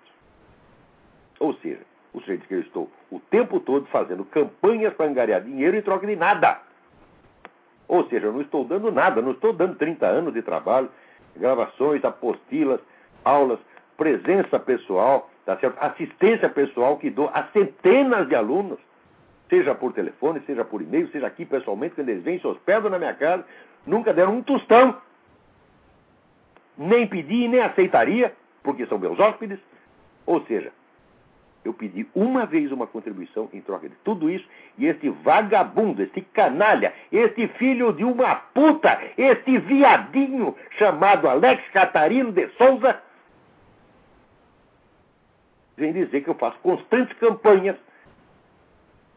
Ou 1.39 1.53
seja, 1.55 1.81
o 2.13 2.19
sujeito 2.19 2.47
que 2.47 2.53
eu 2.53 2.61
estou 2.61 2.89
o 3.11 3.19
tempo 3.19 3.59
todo 3.59 3.85
fazendo 3.87 4.23
campanhas 4.25 4.93
para 4.93 5.07
angariar 5.07 5.41
dinheiro 5.41 5.75
em 5.75 5.81
troca 5.81 6.05
de 6.05 6.15
nada. 6.15 6.59
Ou 7.87 8.07
seja, 8.07 8.27
eu 8.27 8.33
não 8.33 8.41
estou 8.41 8.63
dando 8.63 8.91
nada, 8.91 9.21
não 9.21 9.31
estou 9.31 9.51
dando 9.51 9.75
30 9.75 10.05
anos 10.05 10.33
de 10.33 10.41
trabalho, 10.41 10.89
gravações, 11.35 12.05
apostilas, 12.05 12.79
aulas, 13.25 13.59
presença 13.97 14.59
pessoal, 14.59 15.29
tá 15.45 15.57
assistência 15.79 16.49
pessoal 16.49 16.97
que 16.97 17.09
dou 17.09 17.29
a 17.33 17.43
centenas 17.51 18.27
de 18.27 18.35
alunos, 18.35 18.79
seja 19.49 19.73
por 19.75 19.93
telefone, 19.93 20.41
seja 20.45 20.63
por 20.63 20.81
e-mail, 20.81 21.09
seja 21.09 21.27
aqui 21.27 21.45
pessoalmente, 21.45 21.95
quando 21.95 22.09
eles 22.09 22.23
vêm, 22.23 22.39
se 22.39 22.47
hospedam 22.47 22.89
na 22.89 22.99
minha 22.99 23.13
casa, 23.13 23.45
nunca 23.85 24.13
deram 24.13 24.37
um 24.37 24.43
tostão. 24.43 25.01
Nem 26.77 27.07
pedi, 27.07 27.47
nem 27.47 27.59
aceitaria, 27.59 28.33
porque 28.63 28.85
são 28.85 28.99
meus 28.99 29.19
hóspedes. 29.19 29.59
Ou 30.25 30.45
seja, 30.45 30.71
eu 31.65 31.73
pedi 31.73 32.07
uma 32.15 32.45
vez 32.45 32.71
uma 32.71 32.87
contribuição 32.87 33.49
em 33.51 33.59
troca 33.59 33.89
de 33.89 33.95
tudo 34.03 34.29
isso, 34.29 34.47
e 34.77 34.85
este 34.85 35.09
vagabundo, 35.09 36.01
este 36.01 36.21
canalha, 36.21 36.93
este 37.11 37.47
filho 37.49 37.91
de 37.91 38.03
uma 38.03 38.35
puta, 38.35 39.01
este 39.17 39.57
viadinho 39.57 40.55
chamado 40.77 41.27
Alex 41.27 41.67
Catarino 41.71 42.31
de 42.31 42.47
Souza, 42.49 43.01
vem 45.75 45.91
dizer 45.91 46.21
que 46.21 46.29
eu 46.29 46.35
faço 46.35 46.57
constantes 46.59 47.17
campanhas 47.17 47.75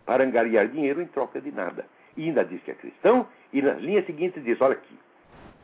para 0.04 0.24
angariar 0.24 0.68
dinheiro 0.68 1.00
em 1.00 1.06
troca 1.06 1.40
de 1.40 1.50
nada. 1.50 1.86
E 2.16 2.24
ainda 2.24 2.44
diz 2.44 2.62
que 2.62 2.70
é 2.70 2.74
cristão, 2.74 3.26
e 3.52 3.62
nas 3.62 3.78
linhas 3.80 4.04
seguintes 4.06 4.42
diz: 4.44 4.60
olha 4.60 4.74
aqui, 4.74 4.98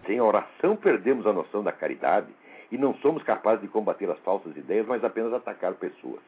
sem 0.07 0.18
a 0.18 0.24
oração 0.24 0.77
perdemos 0.77 1.27
a 1.27 1.33
noção 1.33 1.62
da 1.62 1.72
caridade 1.72 2.29
e 2.70 2.79
não 2.79 2.94
somos 2.96 3.22
capazes 3.22 3.62
de 3.62 3.68
combater 3.68 4.11
as 4.11 4.18
falsas 4.20 4.57
ideias, 4.57 4.87
mas 4.87 5.03
apenas 5.03 5.33
atacar 5.33 5.74
pessoas. 5.74 6.20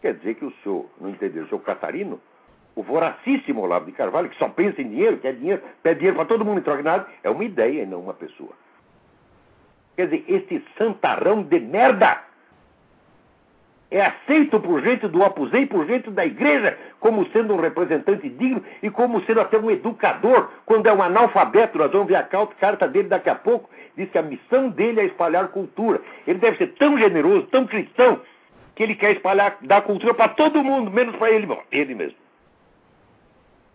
Quer 0.00 0.14
dizer 0.14 0.34
que 0.34 0.44
o 0.44 0.52
senhor, 0.62 0.86
não 1.00 1.10
entendeu, 1.10 1.44
o 1.44 1.48
senhor 1.48 1.60
Catarino, 1.62 2.20
o 2.74 2.82
voracíssimo 2.82 3.62
Olavo 3.62 3.86
de 3.86 3.92
Carvalho, 3.92 4.28
que 4.28 4.36
só 4.36 4.48
pensa 4.48 4.82
em 4.82 4.88
dinheiro, 4.88 5.18
quer 5.18 5.34
dinheiro, 5.34 5.62
pede 5.82 6.00
dinheiro 6.00 6.16
para 6.16 6.26
todo 6.26 6.44
mundo 6.44 6.58
em 6.58 6.62
troca 6.62 6.78
de 6.78 6.84
nada, 6.84 7.08
é 7.22 7.30
uma 7.30 7.44
ideia 7.44 7.82
e 7.82 7.86
não 7.86 8.00
uma 8.00 8.14
pessoa. 8.14 8.52
Quer 9.96 10.08
dizer, 10.08 10.24
esse 10.28 10.64
santarrão 10.76 11.42
de 11.42 11.60
merda 11.60 12.22
é 13.96 14.06
aceito 14.06 14.58
por 14.58 14.82
gente 14.82 15.06
do 15.06 15.22
apusei, 15.22 15.66
por 15.66 15.86
gente 15.86 16.10
da 16.10 16.26
igreja, 16.26 16.76
como 16.98 17.24
sendo 17.30 17.54
um 17.54 17.60
representante 17.60 18.28
digno 18.28 18.60
e 18.82 18.90
como 18.90 19.24
sendo 19.24 19.40
até 19.40 19.56
um 19.56 19.70
educador, 19.70 20.50
quando 20.66 20.88
é 20.88 20.92
um 20.92 21.00
analfabeto. 21.00 21.78
Nós 21.78 21.92
vamos 21.92 22.08
ver 22.08 22.16
a 22.16 22.24
carta 22.24 22.88
dele 22.88 23.08
daqui 23.08 23.30
a 23.30 23.36
pouco. 23.36 23.70
Diz 23.96 24.10
que 24.10 24.18
a 24.18 24.22
missão 24.22 24.68
dele 24.68 25.00
é 25.00 25.04
espalhar 25.04 25.46
cultura. 25.48 26.00
Ele 26.26 26.40
deve 26.40 26.56
ser 26.58 26.74
tão 26.74 26.98
generoso, 26.98 27.46
tão 27.46 27.68
cristão, 27.68 28.20
que 28.74 28.82
ele 28.82 28.96
quer 28.96 29.12
espalhar, 29.12 29.58
dar 29.62 29.82
cultura 29.82 30.12
para 30.12 30.30
todo 30.30 30.64
mundo, 30.64 30.90
menos 30.90 31.14
para 31.14 31.30
ele, 31.30 31.46
ele 31.70 31.94
mesmo. 31.94 32.18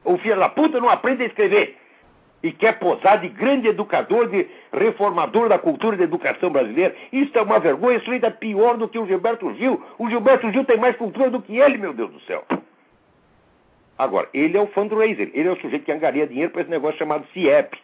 O 0.03 0.17
filho 0.17 0.38
da 0.38 0.49
puta 0.49 0.82
não 0.82 0.89
aprende 0.89 1.23
a 1.23 1.27
escrever 1.27 1.77
e 2.41 2.52
quer 2.52 2.80
posar 2.80 3.19
de 3.19 3.30
grande 3.30 3.67
educador, 3.67 4.30
de 4.30 4.47
reformador 4.71 5.49
da 5.49 5.60
cultura 5.60 5.95
e 5.95 5.99
da 5.99 6.06
educação 6.06 6.49
brasileira. 6.49 6.95
Isso 7.12 7.38
é 7.38 7.41
uma 7.41 7.60
vergonha, 7.60 7.97
isso 7.97 8.10
ainda 8.10 8.28
é 8.28 8.32
pior 8.32 8.78
do 8.78 8.88
que 8.88 8.97
o 8.97 9.06
Gilberto 9.06 9.54
Gil. 9.56 9.84
O 9.97 10.10
Gilberto 10.10 10.52
Gil 10.52 10.63
tem 10.63 10.78
mais 10.78 10.95
cultura 10.95 11.30
do 11.30 11.41
que 11.41 11.58
ele, 11.58 11.78
meu 11.78 11.93
Deus 11.93 12.12
do 12.12 12.19
céu. 12.21 12.45
Agora, 13.97 14.30
ele 14.34 14.58
é 14.58 14.62
o 14.62 14.67
fundraiser, 14.67 15.30
ele 15.34 15.49
é 15.49 15.52
o 15.52 15.60
sujeito 15.60 15.84
que 15.84 15.91
angaria 15.91 16.25
dinheiro 16.25 16.52
para 16.52 16.62
esse 16.62 16.71
negócio 16.71 16.97
chamado 16.97 17.28
CIEP. 17.34 17.78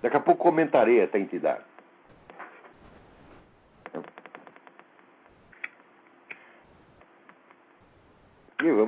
Daqui 0.00 0.16
a 0.16 0.20
pouco 0.20 0.42
comentarei 0.42 1.00
essa 1.00 1.18
entidade. 1.18 1.62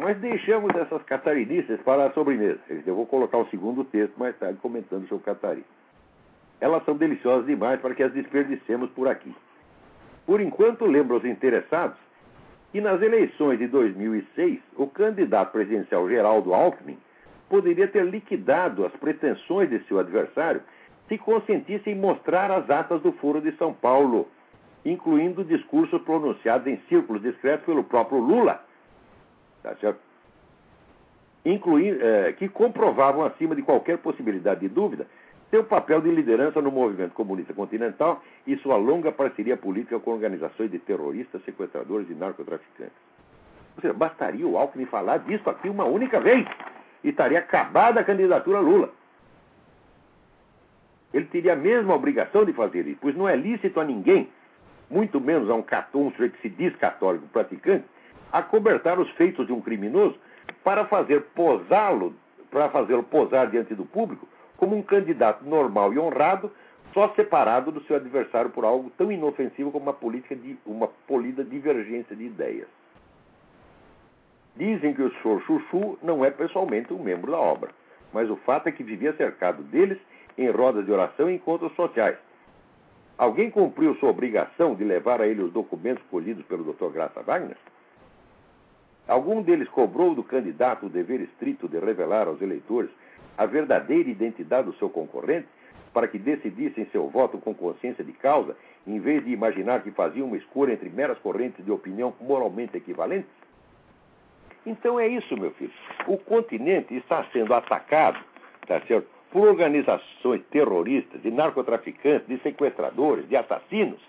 Mas 0.01 0.19
deixamos 0.19 0.75
essas 0.77 1.03
catarinices 1.03 1.81
para 1.83 2.07
a 2.07 2.13
sobremesa. 2.13 2.61
Eu 2.87 2.95
vou 2.95 3.07
colocar 3.07 3.39
o 3.39 3.49
segundo 3.49 3.85
texto 3.85 4.17
mais 4.17 4.37
tarde 4.37 4.59
comentando 4.61 5.09
sobre 5.09 5.25
Catarina. 5.25 5.65
Elas 6.61 6.85
são 6.85 6.97
deliciosas 6.97 7.47
demais 7.47 7.81
para 7.81 7.95
que 7.95 8.03
as 8.03 8.13
desperdicemos 8.13 8.91
por 8.91 9.09
aqui. 9.09 9.35
Por 10.25 10.41
enquanto, 10.41 10.87
lembro 10.87 11.17
aos 11.17 11.25
interessados 11.25 11.99
que 12.73 12.81
nas 12.81 13.01
eleições 13.03 13.59
de 13.59 13.67
2006, 13.67 14.61
o 14.77 14.87
candidato 14.87 15.53
presidencial 15.53 16.09
Geraldo 16.09 16.55
Alckmin 16.55 16.99
poderia 17.49 17.87
ter 17.89 18.05
liquidado 18.05 18.87
as 18.87 18.93
pretensões 18.93 19.71
de 19.71 19.81
seu 19.85 19.99
adversário 19.99 20.63
se 21.09 21.19
consentisse 21.19 21.91
em 21.91 21.95
mostrar 21.95 22.51
as 22.51 22.69
atas 22.71 23.03
do 23.03 23.13
Foro 23.13 23.41
de 23.41 23.53
São 23.57 23.75
Paulo, 23.75 24.27
incluindo 24.85 25.45
discursos 25.45 26.01
pronunciados 26.03 26.67
em 26.67 26.79
círculos 26.89 27.23
discretos 27.23 27.67
pelo 27.67 27.85
próprio 27.85 28.19
Lula 28.19 28.65
tá 29.65 29.75
certo? 29.77 29.99
Incluir, 31.45 32.01
é, 32.01 32.33
que 32.35 32.49
comprovavam, 32.49 33.25
acima 33.25 33.57
de 33.57 33.63
qualquer 33.63 33.99
possibilidade 33.99 34.61
de 34.61 34.69
dúvida, 34.69 35.07
seu 35.51 35.65
papel 35.65 36.01
de 36.01 36.11
liderança 36.11 36.61
no 36.61 36.71
movimento 36.71 37.13
comunista 37.13 37.53
continental 37.53 38.23
e 38.47 38.57
sua 38.59 38.77
longa 38.77 39.11
parceria 39.11 39.57
política 39.57 39.99
com 39.99 40.13
organizações 40.13 40.71
de 40.71 40.79
terroristas, 40.79 41.43
sequestradores 41.45 42.09
e 42.11 42.15
narcotraficantes. 42.15 42.95
Ou 43.77 43.83
seja, 43.83 43.95
bastaria 43.95 44.47
o 44.47 44.57
Alckmin 44.57 44.87
falar 44.87 45.19
disso 45.19 45.49
aqui 45.49 45.69
uma 45.69 45.85
única 45.85 46.21
vez 46.21 46.47
e 47.03 47.09
estaria 47.09 47.39
acabada 47.39 48.01
a 48.01 48.05
candidatura 48.05 48.61
Lula. 48.61 48.91
Ele 51.13 51.27
teria 51.27 51.53
a 51.53 51.57
mesma 51.57 51.95
obrigação 51.95 52.45
de 52.45 52.53
fazer 52.53 52.87
isso, 52.87 52.99
pois 53.01 53.17
não 53.17 53.29
é 53.29 53.37
lícito 53.37 53.81
a 53.81 53.85
ninguém, 53.85 54.29
muito 54.91 55.21
menos 55.21 55.49
a 55.49 55.55
um, 55.55 56.11
sujeito 56.11 56.37
que 56.37 56.43
se 56.43 56.49
diz 56.49 56.75
católico 56.77 57.27
praticante, 57.29 57.85
acobertar 58.35 58.99
os 58.99 59.09
feitos 59.13 59.47
de 59.47 59.53
um 59.53 59.61
criminoso 59.61 60.17
para 60.65 60.85
fazer 60.87 61.23
posá-lo, 61.37 62.13
para 62.51 62.69
fazê-lo 62.69 63.05
posar 63.05 63.49
diante 63.49 63.77
do 63.77 63.85
público 63.85 64.27
como 64.57 64.77
um 64.77 64.83
candidato 64.83 65.45
normal 65.45 65.93
e 65.93 65.99
honrado, 66.01 66.51
só 66.93 67.09
separado 67.15 67.71
do 67.71 67.81
seu 67.85 67.95
adversário 67.95 68.51
por 68.51 68.65
algo 68.65 68.91
tão 68.99 69.11
inofensivo 69.13 69.71
como 69.71 69.85
uma 69.85 69.93
política 69.93 70.35
de 70.35 70.57
uma 70.67 70.89
polida 71.07 71.45
divergência 71.45 72.15
de 72.17 72.25
ideias. 72.25 72.67
Dizem 74.57 74.95
que 74.95 75.03
o 75.03 75.13
senhor 75.23 75.41
Chuchu 75.43 75.97
não 76.03 76.25
é 76.25 76.31
pessoalmente 76.31 76.93
um 76.93 77.03
membro 77.03 77.31
da 77.31 77.39
obra, 77.39 77.71
mas 78.13 78.29
o 78.29 78.37
fato 78.37 78.69
é 78.69 78.73
que 78.73 78.83
vivia 78.83 79.13
cercado 79.15 79.63
deles 79.63 79.99
em 80.37 80.51
rodas 80.51 80.85
de 80.85 80.91
oração 80.91 81.31
e 81.31 81.35
encontros 81.35 81.73
sociais. 81.75 82.17
Alguém 83.17 83.49
cumpriu 83.49 83.95
sua 83.97 84.11
obrigação 84.11 84.75
de 84.75 84.83
levar 84.83 85.21
a 85.21 85.27
ele 85.27 85.43
os 85.43 85.53
documentos 85.53 86.03
colhidos 86.11 86.45
pelo 86.47 86.73
Dr. 86.73 86.93
Graça 86.93 87.23
Wagner? 87.23 87.57
Algum 89.07 89.43
deles 89.43 89.69
cobrou 89.69 90.15
do 90.15 90.23
candidato 90.23 90.87
o 90.87 90.89
dever 90.89 91.21
estrito 91.21 91.69
de 91.69 91.79
revelar 91.79 92.27
aos 92.27 92.41
eleitores 92.41 92.91
a 93.37 93.45
verdadeira 93.47 94.09
identidade 94.09 94.67
do 94.67 94.77
seu 94.77 94.89
concorrente, 94.89 95.47
para 95.93 96.09
que 96.09 96.19
decidissem 96.19 96.87
seu 96.87 97.09
voto 97.09 97.39
com 97.39 97.55
consciência 97.55 98.03
de 98.03 98.13
causa, 98.13 98.57
em 98.87 98.99
vez 98.99 99.25
de 99.25 99.31
imaginar 99.31 99.83
que 99.83 99.91
faziam 99.91 100.27
uma 100.27 100.37
escolha 100.37 100.73
entre 100.73 100.89
meras 100.89 101.19
correntes 101.19 101.65
de 101.65 101.71
opinião 101.71 102.15
moralmente 102.21 102.77
equivalentes? 102.77 103.31
Então 104.67 104.99
é 104.99 105.07
isso, 105.07 105.37
meu 105.37 105.51
filho. 105.53 105.73
O 106.07 106.17
continente 106.17 106.95
está 106.97 107.25
sendo 107.33 107.53
atacado, 107.55 108.19
tá 108.67 108.81
certo, 108.83 109.07
por 109.31 109.49
organizações 109.49 110.43
terroristas, 110.51 111.21
de 111.23 111.31
narcotraficantes, 111.31 112.27
de 112.27 112.39
sequestradores, 112.39 113.29
de 113.29 113.37
assassinos, 113.37 114.01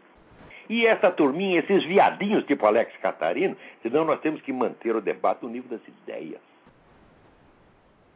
e 0.69 0.85
essa 0.85 1.11
turminha, 1.11 1.59
esses 1.59 1.83
viadinhos 1.83 2.45
tipo 2.45 2.65
Alex 2.65 2.95
Catarino, 2.97 3.55
senão 3.81 4.05
nós 4.05 4.19
temos 4.21 4.41
que 4.41 4.51
manter 4.51 4.95
o 4.95 5.01
debate 5.01 5.43
no 5.43 5.49
nível 5.49 5.77
das 5.77 5.87
ideias. 5.87 6.41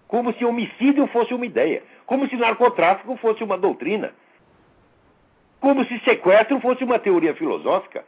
Como 0.07 0.33
se 0.33 0.43
homicídio 0.43 1.05
fosse 1.07 1.33
uma 1.35 1.45
ideia. 1.45 1.83
Como 2.07 2.27
se 2.27 2.35
narcotráfico 2.35 3.15
fosse 3.17 3.43
uma 3.43 3.55
doutrina. 3.55 4.11
Como 5.59 5.85
se 5.85 5.99
sequestro 5.99 6.59
fosse 6.59 6.83
uma 6.83 6.97
teoria 6.97 7.35
filosófica. 7.35 8.03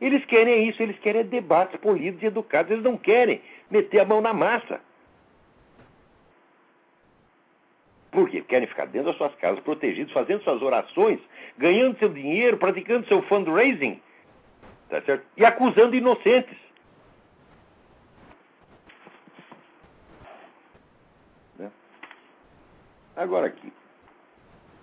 Eles 0.00 0.24
querem 0.24 0.66
isso, 0.66 0.82
eles 0.82 0.98
querem 1.00 1.24
debates 1.24 1.78
polidos 1.80 2.22
e 2.22 2.26
educados. 2.26 2.72
Eles 2.72 2.82
não 2.82 2.96
querem 2.96 3.42
meter 3.70 4.00
a 4.00 4.04
mão 4.06 4.22
na 4.22 4.32
massa. 4.32 4.80
Por 8.18 8.28
quê? 8.28 8.42
Querem 8.42 8.66
ficar 8.66 8.86
dentro 8.86 9.10
das 9.10 9.16
suas 9.16 9.32
casas, 9.36 9.60
protegidos, 9.60 10.12
fazendo 10.12 10.42
suas 10.42 10.60
orações, 10.60 11.20
ganhando 11.56 11.96
seu 12.00 12.08
dinheiro, 12.08 12.56
praticando 12.56 13.06
seu 13.06 13.22
fundraising, 13.22 14.02
tá 14.90 15.00
certo? 15.02 15.24
E 15.36 15.44
acusando 15.44 15.94
inocentes. 15.94 16.58
Né? 21.56 21.70
Agora 23.14 23.46
aqui. 23.46 23.72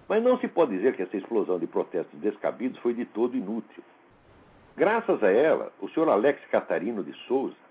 Mas 0.08 0.24
não 0.24 0.40
se 0.40 0.48
pode 0.48 0.72
dizer 0.72 0.96
que 0.96 1.02
essa 1.02 1.18
explosão 1.18 1.60
de 1.60 1.68
protestos 1.68 2.18
descabidos 2.22 2.80
foi 2.80 2.94
de 2.94 3.04
todo 3.04 3.36
inútil. 3.36 3.84
Graças 4.78 5.22
a 5.22 5.30
ela, 5.30 5.74
o 5.82 5.90
senhor 5.90 6.08
Alex 6.08 6.40
Catarino 6.50 7.04
de 7.04 7.12
Souza 7.28 7.65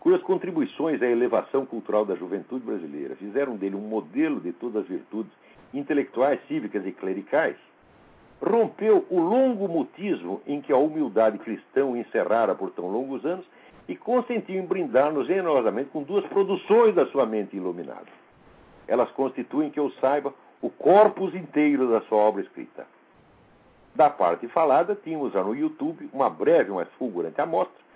cujas 0.00 0.22
contribuições 0.22 1.02
à 1.02 1.06
elevação 1.06 1.66
cultural 1.66 2.04
da 2.04 2.14
juventude 2.14 2.64
brasileira 2.64 3.16
fizeram 3.16 3.56
dele 3.56 3.76
um 3.76 3.80
modelo 3.80 4.40
de 4.40 4.52
todas 4.52 4.82
as 4.82 4.88
virtudes 4.88 5.32
intelectuais, 5.74 6.40
cívicas 6.46 6.86
e 6.86 6.92
clericais, 6.92 7.56
rompeu 8.40 9.04
o 9.10 9.20
longo 9.20 9.68
mutismo 9.68 10.40
em 10.46 10.60
que 10.60 10.72
a 10.72 10.76
humildade 10.76 11.38
cristã 11.38 11.84
o 11.84 11.96
encerrara 11.96 12.54
por 12.54 12.70
tão 12.70 12.88
longos 12.88 13.24
anos 13.24 13.44
e 13.88 13.96
consentiu 13.96 14.56
em 14.56 14.64
brindar-nos 14.64 15.26
generosamente 15.26 15.90
com 15.90 16.02
duas 16.02 16.24
produções 16.26 16.94
da 16.94 17.06
sua 17.06 17.26
mente 17.26 17.56
iluminada. 17.56 18.06
Elas 18.86 19.10
constituem, 19.10 19.70
que 19.70 19.80
eu 19.80 19.90
saiba, 20.00 20.32
o 20.62 20.70
corpus 20.70 21.34
inteiro 21.34 21.90
da 21.90 22.00
sua 22.02 22.18
obra 22.18 22.42
escrita. 22.42 22.86
Da 23.94 24.08
parte 24.08 24.46
falada, 24.48 24.94
tínhamos 24.94 25.32
já 25.32 25.42
no 25.42 25.54
YouTube 25.54 26.08
uma 26.12 26.30
breve, 26.30 26.70
mas 26.70 26.88
fulgurante 26.98 27.40
amostra 27.40 27.87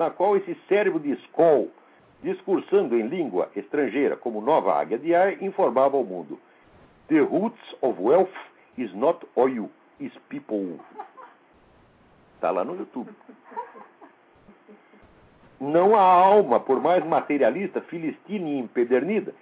na 0.00 0.08
qual 0.08 0.34
esse 0.34 0.54
cérebro 0.66 0.98
de 0.98 1.12
Skoll, 1.12 1.70
discursando 2.22 2.98
em 2.98 3.06
língua 3.06 3.50
estrangeira 3.54 4.16
como 4.16 4.40
nova 4.40 4.72
águia 4.72 4.98
de 4.98 5.14
ar, 5.14 5.42
informava 5.42 5.98
ao 5.98 6.02
mundo: 6.02 6.40
The 7.08 7.20
roots 7.20 7.76
of 7.82 8.00
wealth 8.00 8.32
is 8.78 8.90
not 8.94 9.26
oil, 9.36 9.68
is 10.00 10.10
people. 10.30 10.80
Está 12.36 12.50
lá 12.50 12.64
no 12.64 12.76
YouTube. 12.76 13.10
Não 15.60 15.94
há 15.94 16.00
alma, 16.00 16.58
por 16.58 16.80
mais 16.80 17.04
materialista, 17.04 17.82
filistina 17.82 18.48
e 18.48 18.58
empedernida, 18.58 19.34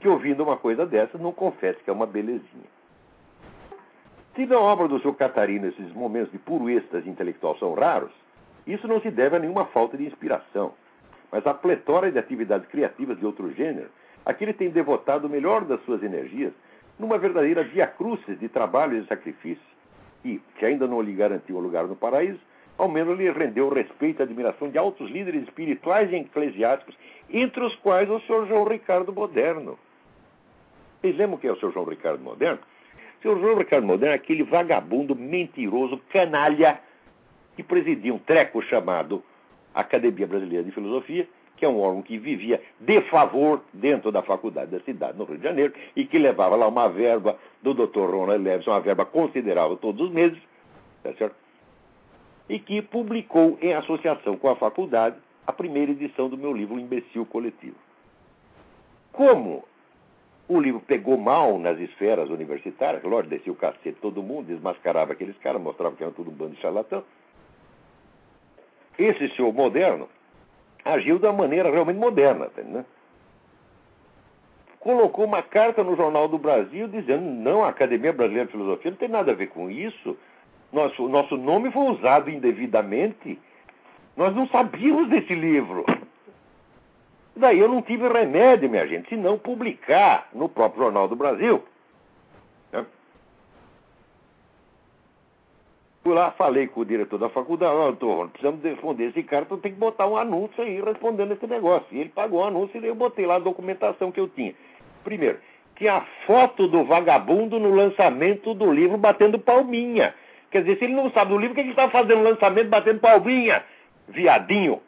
que 0.00 0.08
ouvindo 0.08 0.42
uma 0.42 0.56
coisa 0.56 0.86
dessa 0.86 1.18
não 1.18 1.30
confesse 1.30 1.82
que 1.84 1.90
é 1.90 1.92
uma 1.92 2.06
belezinha. 2.06 2.70
Se 4.34 4.46
na 4.46 4.58
obra 4.58 4.88
do 4.88 4.98
seu 5.00 5.12
Catarino 5.12 5.66
esses 5.66 5.92
momentos 5.92 6.32
de 6.32 6.38
puro 6.38 6.70
êxtase 6.70 7.06
intelectual 7.06 7.58
são 7.58 7.74
raros, 7.74 8.12
isso 8.66 8.88
não 8.88 9.00
se 9.00 9.10
deve 9.10 9.36
a 9.36 9.38
nenhuma 9.38 9.66
falta 9.66 9.96
de 9.96 10.04
inspiração, 10.04 10.74
mas 11.30 11.46
à 11.46 11.54
pletora 11.54 12.10
de 12.10 12.18
atividades 12.18 12.68
criativas 12.68 13.18
de 13.18 13.24
outro 13.24 13.52
gênero, 13.52 13.88
a 14.24 14.34
que 14.34 14.44
ele 14.44 14.52
tem 14.52 14.70
devotado 14.70 15.26
o 15.26 15.30
melhor 15.30 15.64
das 15.64 15.80
suas 15.84 16.02
energias 16.02 16.52
numa 16.98 17.18
verdadeira 17.18 17.62
via-crucis 17.62 18.38
de 18.38 18.48
trabalho 18.48 18.96
e 18.96 19.06
sacrifício, 19.06 19.62
e, 20.24 20.40
que 20.58 20.64
ainda 20.64 20.86
não 20.86 21.00
lhe 21.00 21.12
garantiu 21.12 21.56
um 21.56 21.60
lugar 21.60 21.86
no 21.86 21.94
paraíso, 21.94 22.40
ao 22.76 22.88
menos 22.88 23.16
lhe 23.16 23.30
rendeu 23.30 23.68
respeito 23.68 24.20
e 24.20 24.22
admiração 24.22 24.68
de 24.68 24.78
altos 24.78 25.10
líderes 25.10 25.44
espirituais 25.44 26.10
e 26.10 26.16
eclesiásticos, 26.16 26.96
entre 27.30 27.64
os 27.64 27.74
quais 27.76 28.08
o 28.10 28.20
Sr. 28.20 28.46
João 28.48 28.64
Ricardo 28.64 29.12
Moderno. 29.12 29.78
Vocês 31.00 31.16
lembram 31.16 31.38
quem 31.38 31.50
é 31.50 31.52
o 31.52 31.56
Sr. 31.56 31.72
João 31.72 31.86
Ricardo 31.86 32.22
Moderno? 32.22 32.58
O 33.18 33.22
Sr. 33.22 33.40
João 33.40 33.58
Ricardo 33.58 33.86
Moderno 33.86 34.12
é 34.12 34.16
aquele 34.16 34.42
vagabundo, 34.42 35.14
mentiroso, 35.14 36.00
canalha, 36.10 36.80
que 37.56 37.62
presidia 37.62 38.14
um 38.14 38.18
treco 38.18 38.62
chamado 38.62 39.22
Academia 39.74 40.26
Brasileira 40.26 40.62
de 40.62 40.70
Filosofia, 40.70 41.26
que 41.56 41.64
é 41.64 41.68
um 41.68 41.80
órgão 41.80 42.02
que 42.02 42.18
vivia 42.18 42.60
de 42.78 43.00
favor 43.02 43.62
dentro 43.72 44.12
da 44.12 44.22
faculdade 44.22 44.70
da 44.70 44.80
cidade, 44.80 45.16
no 45.16 45.24
Rio 45.24 45.38
de 45.38 45.44
Janeiro, 45.44 45.72
e 45.96 46.04
que 46.04 46.18
levava 46.18 46.54
lá 46.54 46.68
uma 46.68 46.88
verba 46.88 47.38
do 47.62 47.72
Dr. 47.72 48.10
Ronald 48.10 48.42
Levinson, 48.42 48.70
uma 48.70 48.80
verba 48.80 49.06
considerável 49.06 49.76
todos 49.76 50.06
os 50.06 50.12
meses, 50.12 50.38
tá 51.02 51.12
certo? 51.14 51.34
e 52.48 52.58
que 52.58 52.80
publicou 52.80 53.58
em 53.60 53.74
associação 53.74 54.36
com 54.36 54.48
a 54.48 54.56
faculdade 54.56 55.16
a 55.46 55.52
primeira 55.52 55.92
edição 55.92 56.28
do 56.28 56.36
meu 56.36 56.52
livro 56.52 56.76
O 56.76 56.80
Imbecil 56.80 57.26
Coletivo. 57.26 57.76
Como 59.12 59.64
o 60.48 60.60
livro 60.60 60.80
pegou 60.80 61.16
mal 61.16 61.58
nas 61.58 61.78
esferas 61.78 62.30
universitárias, 62.30 63.02
lógico, 63.02 63.30
descia 63.30 63.52
o 63.52 63.56
cacete 63.56 63.98
todo 64.00 64.22
mundo, 64.22 64.46
desmascarava 64.46 65.12
aqueles 65.12 65.36
caras, 65.38 65.60
mostrava 65.60 65.96
que 65.96 66.02
eram 66.02 66.12
tudo 66.12 66.30
um 66.30 66.34
bando 66.34 66.54
de 66.54 66.60
charlatão, 66.60 67.02
esse 68.98 69.28
senhor 69.36 69.52
moderno 69.52 70.08
agiu 70.84 71.18
da 71.18 71.32
maneira 71.32 71.70
realmente 71.70 71.98
moderna. 71.98 72.48
Né? 72.56 72.84
Colocou 74.80 75.24
uma 75.24 75.42
carta 75.42 75.82
no 75.82 75.96
Jornal 75.96 76.28
do 76.28 76.38
Brasil 76.38 76.88
dizendo: 76.88 77.22
não, 77.22 77.64
a 77.64 77.68
Academia 77.68 78.12
Brasileira 78.12 78.46
de 78.46 78.52
Filosofia 78.52 78.90
não 78.90 78.98
tem 78.98 79.08
nada 79.08 79.32
a 79.32 79.34
ver 79.34 79.48
com 79.48 79.70
isso. 79.70 80.16
Nosso, 80.72 81.08
nosso 81.08 81.36
nome 81.36 81.70
foi 81.70 81.90
usado 81.90 82.30
indevidamente. 82.30 83.38
Nós 84.16 84.34
não 84.34 84.48
sabíamos 84.48 85.08
desse 85.08 85.34
livro. 85.34 85.84
Daí 87.36 87.58
eu 87.58 87.68
não 87.68 87.82
tive 87.82 88.08
remédio, 88.08 88.70
minha 88.70 88.86
gente, 88.86 89.10
senão 89.10 89.38
publicar 89.38 90.28
no 90.32 90.48
próprio 90.48 90.84
Jornal 90.84 91.06
do 91.06 91.16
Brasil 91.16 91.62
Fui 96.06 96.14
lá, 96.14 96.30
falei 96.30 96.68
com 96.68 96.82
o 96.82 96.84
diretor 96.84 97.18
da 97.18 97.28
faculdade, 97.28 97.74
Antônio, 97.74 98.28
precisamos 98.28 98.62
responder 98.62 99.06
esse 99.06 99.24
cara, 99.24 99.42
então 99.44 99.58
tem 99.58 99.72
que 99.72 99.78
botar 99.78 100.06
um 100.06 100.16
anúncio 100.16 100.62
aí 100.62 100.80
respondendo 100.80 101.32
esse 101.32 101.44
negócio. 101.48 101.84
E 101.90 101.98
ele 101.98 102.10
pagou 102.10 102.42
o 102.42 102.44
anúncio 102.44 102.80
e 102.80 102.86
eu 102.86 102.94
botei 102.94 103.26
lá 103.26 103.34
a 103.34 103.40
documentação 103.40 104.12
que 104.12 104.20
eu 104.20 104.28
tinha. 104.28 104.54
Primeiro, 105.02 105.40
que 105.74 105.88
a 105.88 106.06
foto 106.24 106.68
do 106.68 106.84
vagabundo 106.84 107.58
no 107.58 107.74
lançamento 107.74 108.54
do 108.54 108.72
livro 108.72 108.96
batendo 108.96 109.36
palminha. 109.36 110.14
Quer 110.52 110.60
dizer, 110.60 110.78
se 110.78 110.84
ele 110.84 110.94
não 110.94 111.10
sabe 111.10 111.32
do 111.32 111.38
livro, 111.38 111.54
o 111.54 111.54
que 111.56 111.62
ele 111.62 111.70
está 111.70 111.90
fazendo 111.90 112.18
no 112.18 112.30
lançamento 112.30 112.68
batendo 112.68 113.00
palminha? 113.00 113.64
Viadinho. 114.06 114.80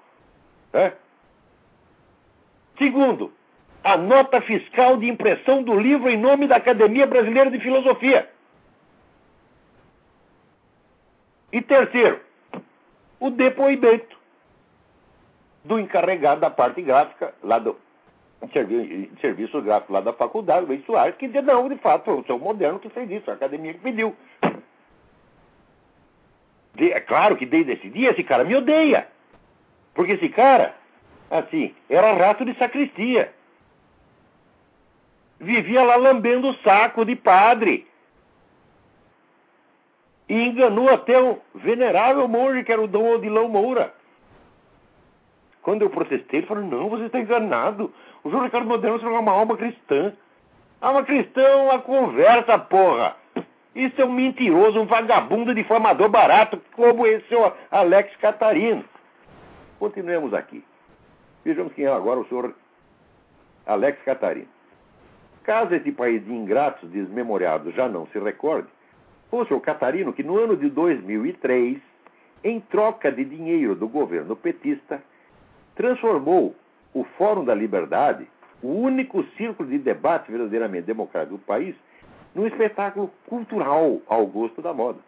É? 0.73 0.93
Segundo, 2.79 3.33
a 3.83 3.97
nota 3.97 4.41
fiscal 4.43 4.97
de 4.97 5.09
impressão 5.09 5.65
do 5.65 5.75
livro 5.81 6.09
em 6.09 6.17
nome 6.17 6.47
da 6.47 6.59
Academia 6.59 7.09
Brasileira 7.09 7.51
de 7.51 7.59
Filosofia. 7.59 8.38
E 11.53 11.63
terceiro, 11.63 12.21
o 13.19 13.31
depoimento 13.31 14.17
do 15.65 15.79
encarregado 15.79 16.41
da 16.41 16.51
parte 16.51 16.83
gráfica 16.83 17.35
lá 17.43 17.59
do 17.59 17.77
serviço, 18.53 19.17
serviço 19.21 19.63
gráfico 19.63 19.93
lá 19.93 20.01
da 20.01 20.13
faculdade, 20.13 20.71
o 20.71 20.83
Soares, 20.85 21.17
que 21.17 21.27
dizia, 21.27 21.43
não, 21.43 21.69
de 21.69 21.77
fato, 21.77 22.05
foi 22.05 22.15
o 22.15 22.25
seu 22.25 22.39
moderno 22.39 22.79
que 22.79 22.89
fez 22.91 23.11
isso, 23.11 23.31
a 23.31 23.35
academia 23.35 23.75
que 23.75 23.81
pediu. 23.81 24.15
De, 26.75 26.93
é 26.93 27.01
claro 27.01 27.37
que 27.37 27.45
desde 27.45 27.73
esse 27.73 27.89
dia 27.89 28.11
esse 28.11 28.23
cara 28.23 28.45
me 28.45 28.55
odeia. 28.55 29.09
Porque 29.95 30.13
esse 30.13 30.29
cara, 30.29 30.77
assim, 31.31 31.75
era 31.91 32.13
rato 32.13 32.45
de 32.45 32.57
sacristia. 32.57 33.33
Vivia 35.41 35.83
lá 35.83 35.97
lambendo 35.97 36.51
o 36.51 36.55
saco 36.59 37.05
de 37.05 37.17
padre 37.17 37.88
e 40.29 40.35
enganou 40.35 40.89
até 40.91 41.21
o 41.21 41.39
venerável 41.55 42.29
monge 42.29 42.63
que 42.63 42.73
era 42.73 42.83
o 42.83 42.89
Dom 42.89 43.15
Odilão 43.15 43.49
Moura. 43.49 43.95
Quando 45.63 45.83
eu 45.83 45.91
protestei, 45.91 46.41
ele 46.41 46.47
falou: 46.47 46.65
Não, 46.65 46.89
você 46.89 47.05
está 47.05 47.19
enganado. 47.19 47.93
O 48.23 48.31
João 48.31 48.45
Ricardo 48.45 48.67
Moderno 48.67 48.99
é 49.03 49.19
uma 49.19 49.33
alma 49.33 49.57
cristã. 49.57 50.13
Alma 50.81 51.03
cristã 51.03 51.41
é 51.41 51.57
uma 51.57 51.79
conversa, 51.81 52.59
porra. 52.59 53.17
Isso 53.75 54.01
é 54.01 54.05
um 54.05 54.13
mentiroso, 54.13 54.81
um 54.81 54.87
vagabundo 54.87 55.55
difamador 55.55 56.09
barato, 56.09 56.61
como 56.75 57.07
esse 57.07 57.35
o 57.35 57.53
Alex 57.71 58.15
Catarino. 58.17 58.85
Continuemos 59.79 60.35
aqui. 60.35 60.65
Vejamos 61.45 61.73
quem 61.73 61.85
é 61.85 61.93
agora 61.93 62.21
o 62.21 62.27
senhor 62.27 62.55
Alex 63.67 64.03
Catarino. 64.03 64.49
Caso 65.45 65.75
esse 65.75 65.93
país 65.93 66.25
de 66.25 66.33
ingratos 66.33 66.91
desmemoriados 66.91 67.75
já 67.75 67.89
não 67.89 68.07
se 68.09 68.19
recorde, 68.19 68.69
foi 69.31 69.57
o 69.57 69.61
Catarino 69.61 70.13
que, 70.13 70.23
no 70.23 70.39
ano 70.39 70.57
de 70.57 70.69
2003, 70.71 71.79
em 72.45 72.61
troca 72.61 73.11
de 73.11 73.25
dinheiro 73.25 73.75
do 73.75 73.89
governo 73.89 74.35
petista, 74.37 75.03
transformou 75.75 76.55
o 76.95 77.05
Fórum 77.17 77.45
da 77.45 77.55
Liberdade, 77.55 78.27
o 78.63 78.69
único 78.69 79.23
círculo 79.37 79.69
de 79.69 79.79
debate 79.79 80.31
verdadeiramente 80.31 80.87
democrático 80.87 81.37
do 81.37 81.45
país, 81.45 81.75
num 82.35 82.47
espetáculo 82.47 83.11
cultural 83.27 84.01
ao 84.07 84.27
gosto 84.27 84.63
da 84.63 84.73
moda, 84.73 84.99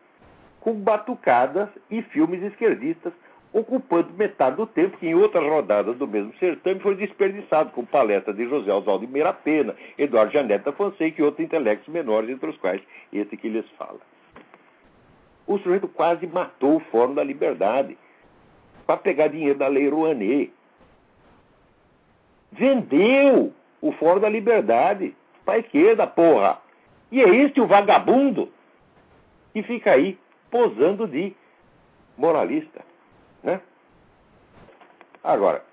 com 0.61 0.75
batucadas 0.75 1.69
e 1.91 2.03
filmes 2.03 2.43
esquerdistas 2.43 3.13
ocupando 3.53 4.13
metade 4.13 4.57
do 4.57 4.67
tempo 4.67 4.97
que 4.97 5.09
em 5.09 5.15
outras 5.15 5.45
rodadas 5.45 5.97
do 5.97 6.07
mesmo 6.07 6.33
certame 6.39 6.81
foi 6.81 6.95
desperdiçado 6.95 7.71
com 7.71 7.85
palestras 7.85 8.37
de 8.37 8.49
José 8.49 8.73
Oswaldo 8.73 9.07
de 9.07 9.33
Pena, 9.43 9.75
Eduardo 9.99 10.33
Janeta 10.33 10.73
Fonseca 10.73 11.21
e 11.21 11.25
outros 11.25 11.45
intelectos 11.45 11.89
menores, 11.93 12.31
entre 12.31 12.49
os 12.49 12.57
quais 12.59 12.81
esse 13.13 13.37
que 13.37 13.49
lhes 13.49 13.69
fala. 13.77 13.99
O 15.47 15.59
sujeito 15.59 15.89
quase 15.89 16.27
matou 16.27 16.77
o 16.77 16.81
Fórum 16.81 17.15
da 17.15 17.25
Liberdade 17.25 17.99
para 18.87 18.97
pegar 18.97 19.29
dinheiro 19.29 19.59
da 19.59 19.67
Lei 19.67 19.89
Rouanet. 19.89 20.53
Vendeu 22.53 23.53
o 23.81 23.93
Fórum 23.93 24.21
da 24.21 24.29
Liberdade 24.29 25.15
para 25.45 25.55
a 25.55 25.59
esquerda, 25.59 26.07
porra. 26.07 26.59
E 27.11 27.21
é 27.21 27.29
este 27.29 27.61
o 27.61 27.67
vagabundo 27.67 28.49
que 29.53 29.63
fica 29.65 29.91
aí 29.93 30.17
posando 30.51 31.09
de 31.09 31.35
moralista. 32.17 32.85
Né? 33.43 33.61
Agora, 35.23 35.65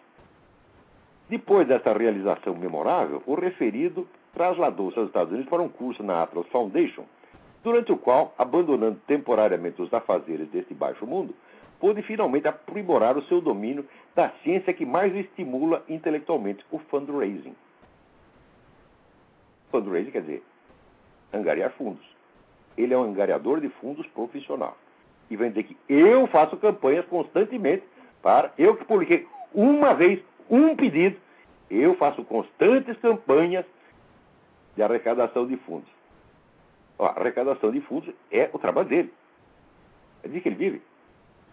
depois 1.30 1.68
dessa 1.68 1.94
realização 1.94 2.56
memorável, 2.56 3.22
o 3.26 3.36
referido 3.36 4.08
trasladou-se 4.34 4.98
aos 4.98 5.08
Estados 5.08 5.32
Unidos 5.32 5.50
para 5.50 5.62
um 5.62 5.70
curso 5.70 6.04
na 6.04 6.24
Atlas 6.24 6.48
Foundation, 6.48 7.06
durante 7.64 7.92
o 7.92 7.98
qual, 7.98 8.34
abandonando 8.38 9.00
temporariamente 9.08 9.82
os 9.82 9.94
afazeres 9.94 10.48
deste 10.50 10.74
baixo 10.74 11.06
mundo, 11.06 11.36
pôde 11.80 12.02
finalmente 12.02 12.48
aprimorar 12.48 13.18
o 13.18 13.24
seu 13.24 13.42
domínio 13.42 13.88
da 14.16 14.30
ciência 14.44 14.74
que 14.74 14.86
mais 14.86 15.14
estimula 15.16 15.84
intelectualmente 15.88 16.66
o 16.72 16.80
fundraising. 16.80 17.56
Fundraising 19.70 20.12
quer 20.12 20.22
dizer 20.22 20.44
angariar 21.34 21.72
fundos. 21.72 22.06
Ele 22.78 22.94
é 22.94 22.98
um 22.98 23.04
angariador 23.04 23.60
de 23.60 23.70
fundos 23.70 24.08
profissional 24.08 24.78
e 25.30 25.36
vai 25.36 25.50
dizer 25.50 25.64
que 25.64 25.78
eu 25.90 26.28
faço 26.28 26.58
campanhas 26.58 27.06
constantemente 27.06 27.84
para. 28.22 28.52
Eu 28.58 28.76
que 28.76 28.86
publiquei 28.86 29.28
uma 29.54 29.94
vez 29.94 30.22
um 30.50 30.76
pedido, 30.76 31.18
eu 31.70 31.96
faço 31.96 32.24
constantes 32.24 32.98
campanhas 32.98 33.66
de 34.76 34.84
arrecadação 34.84 35.46
de 35.48 35.58
fundos. 35.58 35.90
Ó, 36.98 37.06
arrecadação 37.06 37.72
de 37.72 37.82
fundos 37.82 38.14
é 38.32 38.50
o 38.54 38.60
trabalho 38.60 38.88
dele. 38.88 39.14
É 40.24 40.28
de 40.28 40.40
que 40.42 40.50
ele 40.50 40.56
vive. 40.56 40.82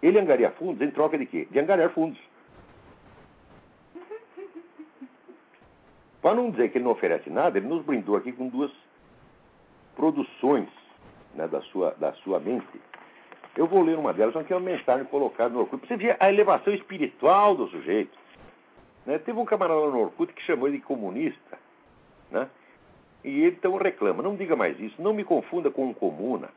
Ele 0.03 0.19
angaria 0.19 0.51
fundos 0.53 0.81
em 0.87 0.91
troca 0.91 1.19
de 1.19 1.27
quê? 1.27 1.49
De 1.51 1.59
angariar 1.59 1.91
fundos. 1.91 2.21
Para 6.21 6.35
não 6.37 6.51
dizer 6.51 6.71
que 6.71 6.79
ele 6.79 6.85
não 6.85 6.93
oferece 6.93 7.29
nada, 7.29 7.59
ele 7.59 7.67
nos 7.69 7.85
brindou 7.85 8.17
aqui 8.17 8.33
com 8.33 8.49
duas 8.49 8.73
produções 9.95 10.69
né, 11.35 11.47
da, 11.47 11.61
sua, 11.63 11.91
da 11.99 12.13
sua 12.15 12.41
mente. 12.41 12.81
Eu 13.57 13.67
vou 13.67 13.83
ler 13.83 13.97
uma 13.97 14.13
delas, 14.13 14.35
que 14.47 14.53
é 14.53 14.57
uma 14.57 14.71
mensagem 14.71 15.07
colocada 15.07 15.55
no 15.55 15.61
Orkut. 15.61 15.87
Você 15.87 15.97
vê 15.97 16.17
a 16.19 16.29
elevação 16.29 16.75
espiritual 16.75 17.55
do 17.55 17.69
sujeito. 17.69 18.19
Né? 19.07 19.19
Teve 19.19 19.39
um 19.39 19.45
camarada 19.45 19.81
no 19.81 20.01
Orkut 20.01 20.33
que 20.33 20.43
chamou 20.43 20.67
ele 20.67 20.79
de 20.79 20.85
comunista. 20.85 21.59
Né? 22.31 22.49
E 23.23 23.43
ele 23.43 23.57
então 23.57 23.77
reclama: 23.77 24.23
não 24.23 24.35
diga 24.35 24.57
mais 24.57 24.79
isso, 24.81 25.01
não 25.01 25.13
me 25.13 25.23
confunda 25.23 25.71
com 25.71 25.87
um 25.87 25.95
comuna. 25.95 26.49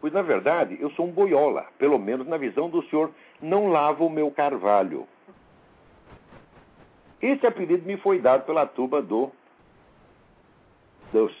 Pois, 0.00 0.12
na 0.12 0.22
verdade, 0.22 0.78
eu 0.80 0.90
sou 0.92 1.06
um 1.06 1.10
boiola, 1.10 1.66
pelo 1.78 1.98
menos 1.98 2.26
na 2.26 2.38
visão 2.38 2.70
do 2.70 2.82
senhor, 2.84 3.10
não 3.42 3.66
lavo 3.68 4.06
o 4.06 4.10
meu 4.10 4.30
carvalho. 4.30 5.06
Esse 7.20 7.46
apelido 7.46 7.86
me 7.86 7.98
foi 7.98 8.18
dado 8.18 8.46
pela 8.46 8.66
turma 8.66 9.02
do, 9.02 9.30
dos, 11.12 11.36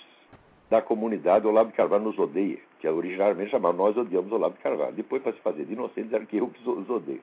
da 0.68 0.82
comunidade 0.82 1.46
Olavo 1.46 1.70
de 1.70 1.76
Carvalho 1.76 2.04
nos 2.04 2.18
odeia 2.18 2.58
que 2.80 2.86
é 2.86 2.90
originalmente 2.90 3.50
chamava 3.50 3.76
Nós 3.76 3.96
Odiamos 3.96 4.32
Olavo 4.32 4.56
de 4.56 4.62
Carvalho. 4.62 4.92
Depois, 4.92 5.22
para 5.22 5.32
se 5.32 5.40
fazer 5.40 5.66
de 5.66 5.74
inocente, 5.74 6.04
disseram 6.04 6.26
que 6.26 6.38
eu 6.38 6.48
que 6.48 6.68
os 6.68 6.88
odeio. 6.88 7.22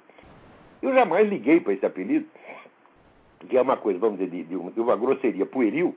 Eu 0.82 0.94
jamais 0.94 1.28
liguei 1.28 1.60
para 1.60 1.74
esse 1.74 1.86
apelido, 1.86 2.28
que 3.50 3.58
é 3.58 3.62
uma 3.62 3.76
coisa, 3.76 4.00
vamos 4.00 4.20
dizer, 4.20 4.30
de, 4.30 4.44
de, 4.44 4.56
uma, 4.56 4.72
de 4.72 4.80
uma 4.80 4.96
grosseria 4.96 5.46
pueril, 5.46 5.96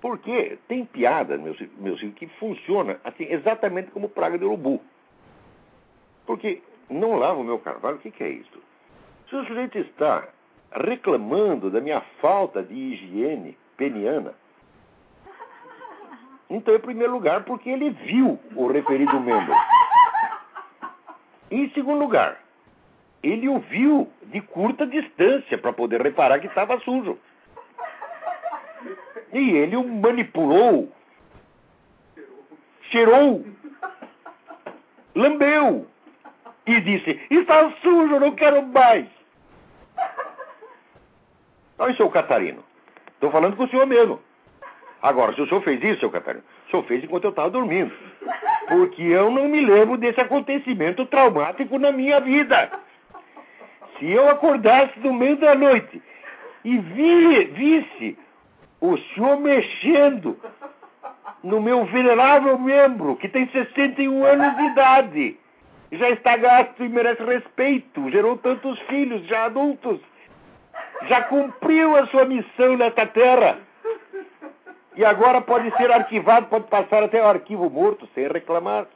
porque 0.00 0.58
tem 0.68 0.84
piada, 0.84 1.38
meus, 1.38 1.58
meus 1.78 1.98
filhos, 1.98 2.14
que 2.14 2.26
funciona 2.38 3.00
assim, 3.02 3.26
exatamente 3.30 3.90
como 3.90 4.08
praga 4.08 4.38
de 4.38 4.44
urubu. 4.44 4.80
Porque 6.26 6.62
não 6.88 7.16
lavo 7.16 7.40
o 7.40 7.44
meu 7.44 7.58
carvalho, 7.58 7.96
o 7.96 8.00
que, 8.00 8.10
que 8.10 8.22
é 8.22 8.28
isso? 8.28 8.62
Se 9.28 9.36
o 9.36 9.44
sujeito 9.46 9.78
está 9.78 10.28
reclamando 10.72 11.70
da 11.70 11.80
minha 11.80 12.00
falta 12.20 12.62
de 12.62 12.74
higiene 12.74 13.56
peniana, 13.76 14.34
então, 16.50 16.74
em 16.74 16.80
primeiro 16.80 17.12
lugar, 17.12 17.44
porque 17.44 17.70
ele 17.70 17.90
viu 17.90 18.40
o 18.56 18.66
referido 18.66 19.20
membro. 19.20 19.54
Em 21.48 21.70
segundo 21.70 22.00
lugar, 22.00 22.40
ele 23.22 23.48
o 23.48 23.60
viu 23.60 24.10
de 24.24 24.40
curta 24.40 24.84
distância 24.84 25.56
para 25.56 25.72
poder 25.72 26.02
reparar 26.02 26.40
que 26.40 26.48
estava 26.48 26.80
sujo. 26.80 27.16
E 29.32 29.50
ele 29.50 29.76
o 29.76 29.86
manipulou, 29.86 30.92
cheirou, 32.90 33.46
lambeu 35.14 35.86
e 36.66 36.80
disse: 36.80 37.20
Está 37.30 37.70
sujo, 37.80 38.18
não 38.18 38.32
quero 38.32 38.60
mais. 38.66 39.06
Olha, 41.78 41.94
seu 41.94 42.10
Catarino, 42.10 42.64
estou 43.12 43.30
falando 43.30 43.56
com 43.56 43.64
o 43.64 43.68
senhor 43.68 43.86
mesmo. 43.86 44.20
Agora, 45.02 45.32
se 45.34 45.40
o 45.40 45.48
senhor 45.48 45.62
fez 45.62 45.82
isso, 45.82 46.00
seu 46.00 46.10
Catarino, 46.10 46.44
o 46.66 46.70
senhor 46.70 46.82
fez 46.84 47.02
enquanto 47.02 47.24
eu 47.24 47.30
estava 47.30 47.50
dormindo. 47.50 47.92
Porque 48.68 49.02
eu 49.02 49.30
não 49.30 49.48
me 49.48 49.64
lembro 49.64 49.96
desse 49.96 50.20
acontecimento 50.20 51.06
traumático 51.06 51.78
na 51.78 51.90
minha 51.90 52.20
vida. 52.20 52.70
Se 53.98 54.10
eu 54.10 54.28
acordasse 54.28 54.98
no 55.00 55.12
meio 55.12 55.36
da 55.36 55.54
noite 55.54 56.02
e 56.64 56.78
vi, 56.78 57.44
visse 57.44 58.18
o 58.80 58.96
senhor 58.98 59.40
mexendo 59.40 60.38
no 61.42 61.60
meu 61.60 61.84
venerável 61.86 62.58
membro, 62.58 63.16
que 63.16 63.28
tem 63.28 63.48
61 63.48 64.24
anos 64.24 64.56
de 64.56 64.62
idade, 64.64 65.38
já 65.92 66.10
está 66.10 66.36
gasto 66.36 66.84
e 66.84 66.88
merece 66.88 67.22
respeito, 67.22 68.10
gerou 68.10 68.36
tantos 68.36 68.78
filhos, 68.80 69.26
já 69.26 69.46
adultos, 69.46 69.98
já 71.08 71.22
cumpriu 71.22 71.96
a 71.96 72.06
sua 72.08 72.26
missão 72.26 72.76
nesta 72.76 73.06
terra 73.06 73.58
e 75.00 75.04
agora 75.06 75.40
pode 75.40 75.74
ser 75.78 75.90
arquivado, 75.90 76.48
pode 76.48 76.66
passar 76.66 77.02
até 77.02 77.22
o 77.22 77.26
arquivo 77.26 77.70
morto 77.70 78.06
sem 78.14 78.28
reclamar. 78.28 78.86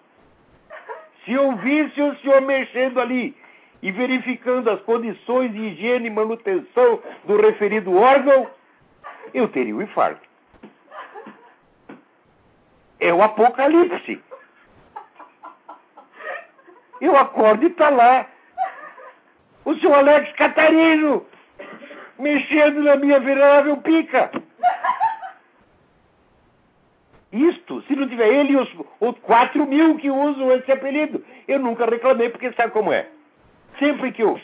Se 1.24 1.32
eu 1.32 1.56
visse 1.56 1.98
o 1.98 2.14
senhor 2.16 2.42
mexendo 2.42 3.00
ali 3.00 3.34
e 3.80 3.90
verificando 3.90 4.68
as 4.70 4.82
condições 4.82 5.50
de 5.50 5.58
higiene 5.58 6.08
e 6.08 6.10
manutenção 6.10 7.00
do 7.24 7.40
referido 7.40 7.96
órgão, 7.96 8.46
eu 9.32 9.48
teria 9.48 9.74
um 9.74 9.80
infarto. 9.80 10.20
É 13.00 13.10
o 13.10 13.22
apocalipse. 13.22 14.22
Eu 17.00 17.16
acordo 17.16 17.64
e 17.64 17.68
está 17.68 17.88
lá. 17.88 18.26
O 19.64 19.74
senhor 19.76 19.94
Alex 19.94 20.30
Catarino 20.32 21.24
mexendo 22.18 22.82
na 22.82 22.94
minha 22.94 23.18
venerável 23.20 23.78
pica. 23.78 24.30
Tiver 28.14 28.32
ele 28.32 28.52
e 28.52 28.56
os, 28.56 28.68
os 29.00 29.18
4 29.22 29.66
mil 29.66 29.96
que 29.96 30.08
usam 30.08 30.52
esse 30.52 30.70
apelido. 30.70 31.24
Eu 31.48 31.58
nunca 31.58 31.84
reclamei, 31.84 32.28
porque 32.28 32.52
sabe 32.52 32.72
como 32.72 32.92
é? 32.92 33.08
Sempre 33.78 34.12
que 34.12 34.22
eu, 34.22 34.40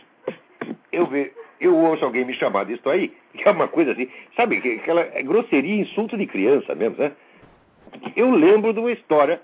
eu, 0.90 1.06
ve, 1.06 1.33
eu 1.61 1.76
ouço 1.76 2.04
alguém 2.04 2.24
me 2.24 2.35
chamar 2.35 2.64
disso 2.64 2.88
aí, 2.90 3.14
que 3.33 3.48
é 3.48 3.52
uma 3.52 3.68
coisa 3.68 3.92
assim, 3.92 4.11
sabe, 4.35 4.56
aquela 4.80 5.04
grosseria, 5.22 5.83
insulto 5.83 6.18
de 6.18 6.26
criança 6.26 6.74
mesmo, 6.74 6.96
né? 6.98 7.12
Eu 8.16 8.33
lembro 8.33 8.72
de 8.72 8.80
uma 8.80 8.90
história 8.90 9.40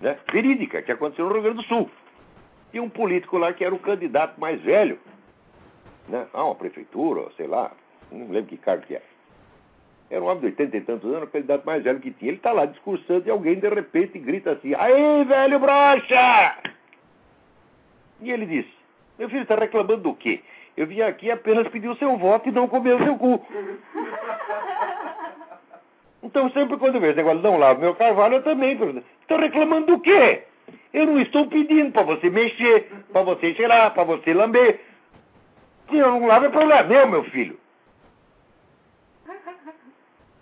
né, 0.00 0.16
verídica 0.32 0.80
que 0.80 0.92
aconteceu 0.92 1.26
no 1.26 1.32
Rio 1.32 1.42
Grande 1.42 1.58
do 1.58 1.64
Sul. 1.64 1.90
E 2.72 2.80
um 2.80 2.88
político 2.88 3.36
lá 3.36 3.52
que 3.52 3.64
era 3.64 3.74
o 3.74 3.78
candidato 3.78 4.40
mais 4.40 4.58
velho, 4.62 4.98
né, 6.08 6.26
a 6.32 6.44
uma 6.44 6.54
prefeitura, 6.54 7.30
sei 7.36 7.46
lá, 7.46 7.72
não 8.10 8.28
lembro 8.30 8.46
que 8.46 8.56
cargo 8.56 8.86
que 8.86 8.96
é. 8.96 9.02
Era 10.10 10.22
um 10.22 10.28
homem 10.28 10.40
de 10.40 10.46
80 10.46 10.76
e 10.76 10.80
tantos 10.82 11.10
anos, 11.10 11.24
a 11.24 11.26
qualidade 11.26 11.66
mais 11.66 11.82
velho 11.82 11.98
que 11.98 12.12
tinha. 12.12 12.30
Ele 12.30 12.36
está 12.36 12.52
lá 12.52 12.64
discursando 12.66 13.26
e 13.26 13.30
alguém 13.30 13.58
de 13.58 13.68
repente 13.68 14.18
grita 14.18 14.52
assim: 14.52 14.72
Aí, 14.74 15.24
velho 15.24 15.58
brocha! 15.58 16.56
E 18.20 18.30
ele 18.30 18.46
disse: 18.46 18.72
Meu 19.18 19.28
filho 19.28 19.42
está 19.42 19.56
reclamando 19.56 19.96
do 19.98 20.14
quê? 20.14 20.40
Eu 20.76 20.86
vim 20.86 21.00
aqui 21.00 21.30
apenas 21.30 21.66
pedir 21.68 21.88
o 21.88 21.96
seu 21.96 22.16
voto 22.16 22.48
e 22.48 22.52
não 22.52 22.68
comer 22.68 22.94
o 22.94 23.04
seu 23.04 23.16
cu. 23.16 23.44
Então, 26.22 26.50
sempre 26.50 26.76
quando 26.76 26.96
eu 26.96 27.00
vejo 27.00 27.12
esse 27.12 27.18
negócio, 27.18 27.40
não 27.40 27.56
lavo 27.56 27.80
meu 27.80 27.94
carvalho, 27.94 28.34
eu 28.34 28.42
também 28.42 28.76
pergunto: 28.76 29.06
Está 29.22 29.36
reclamando 29.36 29.86
do 29.86 30.00
quê? 30.00 30.42
Eu 30.92 31.06
não 31.06 31.20
estou 31.20 31.46
pedindo 31.46 31.92
para 31.92 32.02
você 32.02 32.28
mexer, 32.28 32.90
para 33.12 33.22
você 33.22 33.54
cheirar, 33.54 33.94
para 33.94 34.02
você 34.02 34.34
lamber. 34.34 34.80
Se 35.88 35.96
eu 35.96 36.08
não 36.08 36.26
lavo, 36.26 36.46
é 36.46 36.48
problema 36.48 36.82
meu, 36.82 37.06
meu 37.06 37.24
filho. 37.24 37.56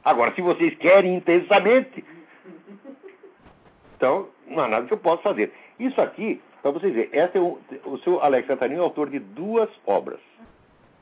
Agora, 0.05 0.35
se 0.35 0.43
vocês 0.43 0.77
querem 0.77 1.17
intensamente, 1.17 2.05
então 3.97 4.29
não 4.47 4.65
há 4.65 4.69
nada 4.69 4.87
que 4.87 4.93
eu 4.93 4.99
possa 4.99 5.23
fazer. 5.23 5.53
Isso 5.79 6.01
aqui 6.01 6.41
Para 6.63 6.71
vocês 6.71 6.95
verem, 6.95 7.11
é 7.13 7.39
um, 7.39 7.59
o 7.85 7.99
seu 7.99 8.23
Alex 8.23 8.49
Catarino 8.49 8.81
é 8.81 8.85
autor 8.85 9.11
de 9.11 9.19
duas 9.19 9.69
obras. 9.87 10.21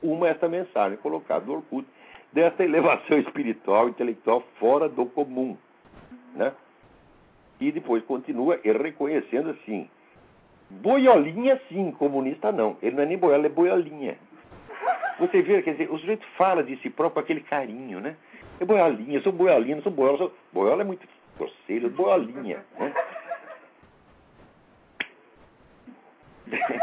Uma 0.02 0.26
é 0.26 0.30
esta 0.30 0.48
mensagem 0.48 0.98
colocada 0.98 1.46
no 1.46 1.54
Orkut, 1.54 1.86
dessa 2.32 2.64
elevação 2.64 3.18
espiritual, 3.20 3.88
intelectual 3.88 4.42
fora 4.58 4.88
do 4.88 5.06
comum. 5.06 5.56
Né? 6.34 6.52
E 7.60 7.70
depois 7.70 8.02
continua 8.04 8.58
reconhecendo 8.64 9.50
assim, 9.50 9.88
boiolinha 10.68 11.60
sim, 11.68 11.92
comunista 11.92 12.50
não. 12.50 12.76
Ele 12.82 12.96
não 12.96 13.02
é 13.04 13.06
nem 13.06 13.18
boiola, 13.18 13.46
é 13.46 13.48
boiolinha. 13.48 14.18
Você 15.20 15.42
vê, 15.42 15.62
quer 15.62 15.72
dizer, 15.72 15.92
o 15.92 15.98
sujeito 15.98 16.26
fala 16.36 16.64
de 16.64 16.76
si 16.78 16.90
próprio 16.90 17.14
com 17.14 17.20
aquele 17.20 17.40
carinho, 17.42 18.00
né? 18.00 18.16
É 18.62 18.64
boiolinha, 18.64 19.20
sou 19.22 19.32
boiolinha, 19.32 19.82
sou 19.82 19.90
boiola. 19.90 20.18
Sou... 20.18 20.32
Boiola 20.52 20.82
é 20.82 20.84
muito 20.84 21.04
grosseiro, 21.36 21.90
boiolinha. 21.90 22.64
Né? 22.78 22.94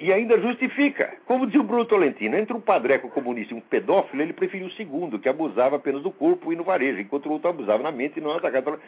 e 0.00 0.12
ainda 0.12 0.40
justifica. 0.40 1.16
Como 1.24 1.46
dizia 1.46 1.60
o 1.60 1.64
Bruno 1.64 1.84
Tolentino, 1.84 2.36
entre 2.36 2.52
um 2.52 2.60
padreco 2.60 3.08
comunista 3.10 3.54
e 3.54 3.56
um 3.56 3.60
pedófilo, 3.60 4.22
ele 4.22 4.32
preferiu 4.32 4.66
o 4.66 4.72
segundo, 4.72 5.20
que 5.20 5.28
abusava 5.28 5.76
apenas 5.76 6.02
do 6.02 6.10
corpo 6.10 6.52
e 6.52 6.56
no 6.56 6.64
varejo, 6.64 6.98
enquanto 7.00 7.26
o 7.26 7.32
outro 7.32 7.50
abusava 7.50 7.80
na 7.80 7.92
mente 7.92 8.18
e 8.18 8.20
não 8.20 8.32
atacava. 8.32 8.80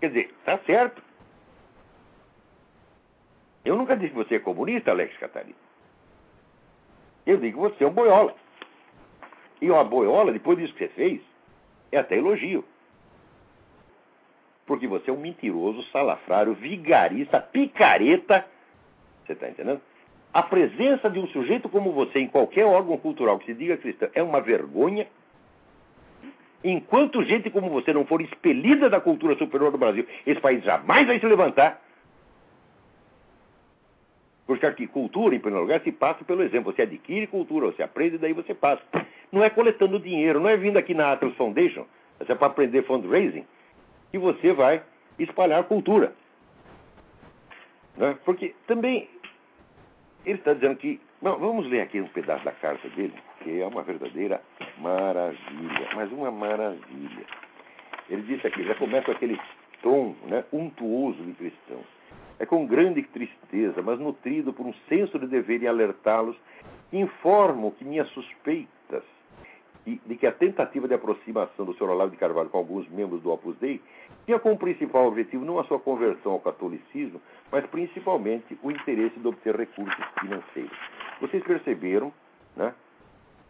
Quer 0.00 0.08
dizer, 0.08 0.34
tá 0.46 0.56
certo. 0.64 1.02
Eu 3.66 3.76
nunca 3.76 3.94
disse 3.94 4.12
que 4.12 4.16
você 4.16 4.36
é 4.36 4.38
comunista, 4.38 4.92
Alex 4.92 5.14
Catarina. 5.18 5.58
Eu 7.26 7.36
digo 7.36 7.68
que 7.68 7.76
você 7.76 7.84
é 7.84 7.86
um 7.86 7.92
boiola. 7.92 8.34
E 9.60 9.70
uma 9.70 9.84
boiola, 9.84 10.32
depois 10.32 10.56
disso 10.56 10.72
que 10.72 10.86
você 10.86 10.88
fez, 10.94 11.33
é 11.94 11.98
até 11.98 12.16
elogio. 12.16 12.64
Porque 14.66 14.86
você 14.86 15.10
é 15.10 15.12
um 15.12 15.20
mentiroso, 15.20 15.82
salafrário, 15.90 16.54
vigarista, 16.54 17.40
picareta. 17.40 18.46
Você 19.24 19.32
está 19.32 19.48
entendendo? 19.48 19.80
A 20.32 20.42
presença 20.42 21.08
de 21.08 21.18
um 21.18 21.26
sujeito 21.28 21.68
como 21.68 21.92
você 21.92 22.18
em 22.18 22.26
qualquer 22.26 22.64
órgão 22.64 22.96
cultural 22.96 23.38
que 23.38 23.46
se 23.46 23.54
diga 23.54 23.76
cristão 23.76 24.08
é 24.14 24.22
uma 24.22 24.40
vergonha. 24.40 25.06
Enquanto 26.62 27.22
gente 27.22 27.50
como 27.50 27.68
você 27.68 27.92
não 27.92 28.06
for 28.06 28.22
expelida 28.22 28.88
da 28.88 29.00
cultura 29.00 29.36
superior 29.36 29.70
do 29.70 29.78
Brasil, 29.78 30.06
esse 30.26 30.40
país 30.40 30.64
jamais 30.64 31.06
vai 31.06 31.20
se 31.20 31.26
levantar. 31.26 31.80
Porque 34.46 34.66
aqui, 34.66 34.86
cultura, 34.86 35.34
em 35.34 35.40
primeiro 35.40 35.64
lugar, 35.64 35.80
se 35.80 35.90
passa 35.90 36.24
pelo 36.24 36.42
exemplo. 36.42 36.72
Você 36.72 36.82
adquire 36.82 37.26
cultura, 37.26 37.66
você 37.66 37.82
aprende, 37.82 38.18
daí 38.18 38.32
você 38.32 38.54
passa. 38.54 38.82
Não 39.32 39.42
é 39.42 39.48
coletando 39.48 39.98
dinheiro, 39.98 40.38
não 40.38 40.48
é 40.48 40.56
vindo 40.56 40.76
aqui 40.76 40.92
na 40.94 41.12
Atlas 41.12 41.34
Foundation, 41.34 41.86
é 42.20 42.34
para 42.34 42.46
aprender 42.46 42.82
fundraising, 42.82 43.44
que 44.10 44.18
você 44.18 44.52
vai 44.52 44.82
espalhar 45.18 45.64
cultura. 45.64 46.12
Né? 47.96 48.16
Porque 48.24 48.54
também 48.66 49.08
ele 50.24 50.38
está 50.38 50.54
dizendo 50.54 50.76
que. 50.76 51.00
Não, 51.22 51.38
vamos 51.38 51.66
ler 51.66 51.80
aqui 51.80 52.00
um 52.00 52.08
pedaço 52.08 52.44
da 52.44 52.52
carta 52.52 52.86
dele, 52.90 53.14
que 53.42 53.60
é 53.60 53.66
uma 53.66 53.82
verdadeira 53.82 54.42
maravilha, 54.78 55.88
mas 55.94 56.12
uma 56.12 56.30
maravilha. 56.30 57.24
Ele 58.10 58.22
disse 58.22 58.46
aqui, 58.46 58.62
já 58.64 58.74
começa 58.74 59.06
com 59.06 59.12
aquele 59.12 59.40
tom 59.82 60.14
né, 60.26 60.44
untuoso 60.52 61.22
de 61.22 61.32
cristão. 61.32 61.80
É 62.38 62.46
com 62.46 62.66
grande 62.66 63.02
tristeza, 63.02 63.80
mas 63.82 63.98
nutrido 63.98 64.52
por 64.52 64.66
um 64.66 64.74
senso 64.88 65.18
de 65.18 65.26
dever 65.26 65.62
em 65.62 65.66
alertá-los, 65.66 66.36
informo 66.92 67.72
que 67.72 67.84
minhas 67.84 68.08
suspeitas 68.08 69.02
de 69.84 70.16
que 70.16 70.26
a 70.26 70.32
tentativa 70.32 70.88
de 70.88 70.94
aproximação 70.94 71.66
do 71.66 71.74
Sr. 71.74 71.90
Olavo 71.90 72.10
de 72.10 72.16
Carvalho 72.16 72.48
com 72.48 72.56
alguns 72.56 72.88
membros 72.88 73.20
do 73.22 73.30
Opus 73.30 73.56
Dei 73.58 73.82
tinha 74.24 74.38
como 74.38 74.56
principal 74.56 75.06
objetivo 75.06 75.44
não 75.44 75.58
a 75.58 75.64
sua 75.64 75.78
conversão 75.78 76.32
ao 76.32 76.40
catolicismo, 76.40 77.20
mas 77.52 77.66
principalmente 77.66 78.58
o 78.62 78.70
interesse 78.70 79.18
de 79.20 79.28
obter 79.28 79.54
recursos 79.54 80.04
financeiros. 80.18 80.76
Vocês 81.20 81.42
perceberam, 81.44 82.12
né? 82.56 82.74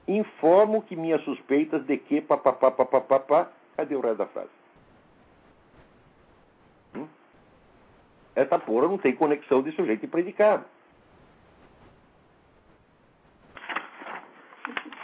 Informo 0.09 0.83
que 0.83 0.97
minhas 0.97 1.23
suspeitas 1.23 1.87
de 1.87 1.97
que 1.97 2.21
papapá, 2.21 2.71
papapá, 2.71 3.51
cadê 3.77 3.95
o 3.95 4.01
resto 4.01 4.19
da 4.19 4.27
frase? 4.27 4.64
Essa 8.35 8.59
porra 8.59 8.89
não 8.89 8.99
tem 8.99 9.15
conexão 9.15 9.63
de 9.63 9.73
sujeito 9.73 10.05
e 10.05 10.09
predicado. 10.09 10.65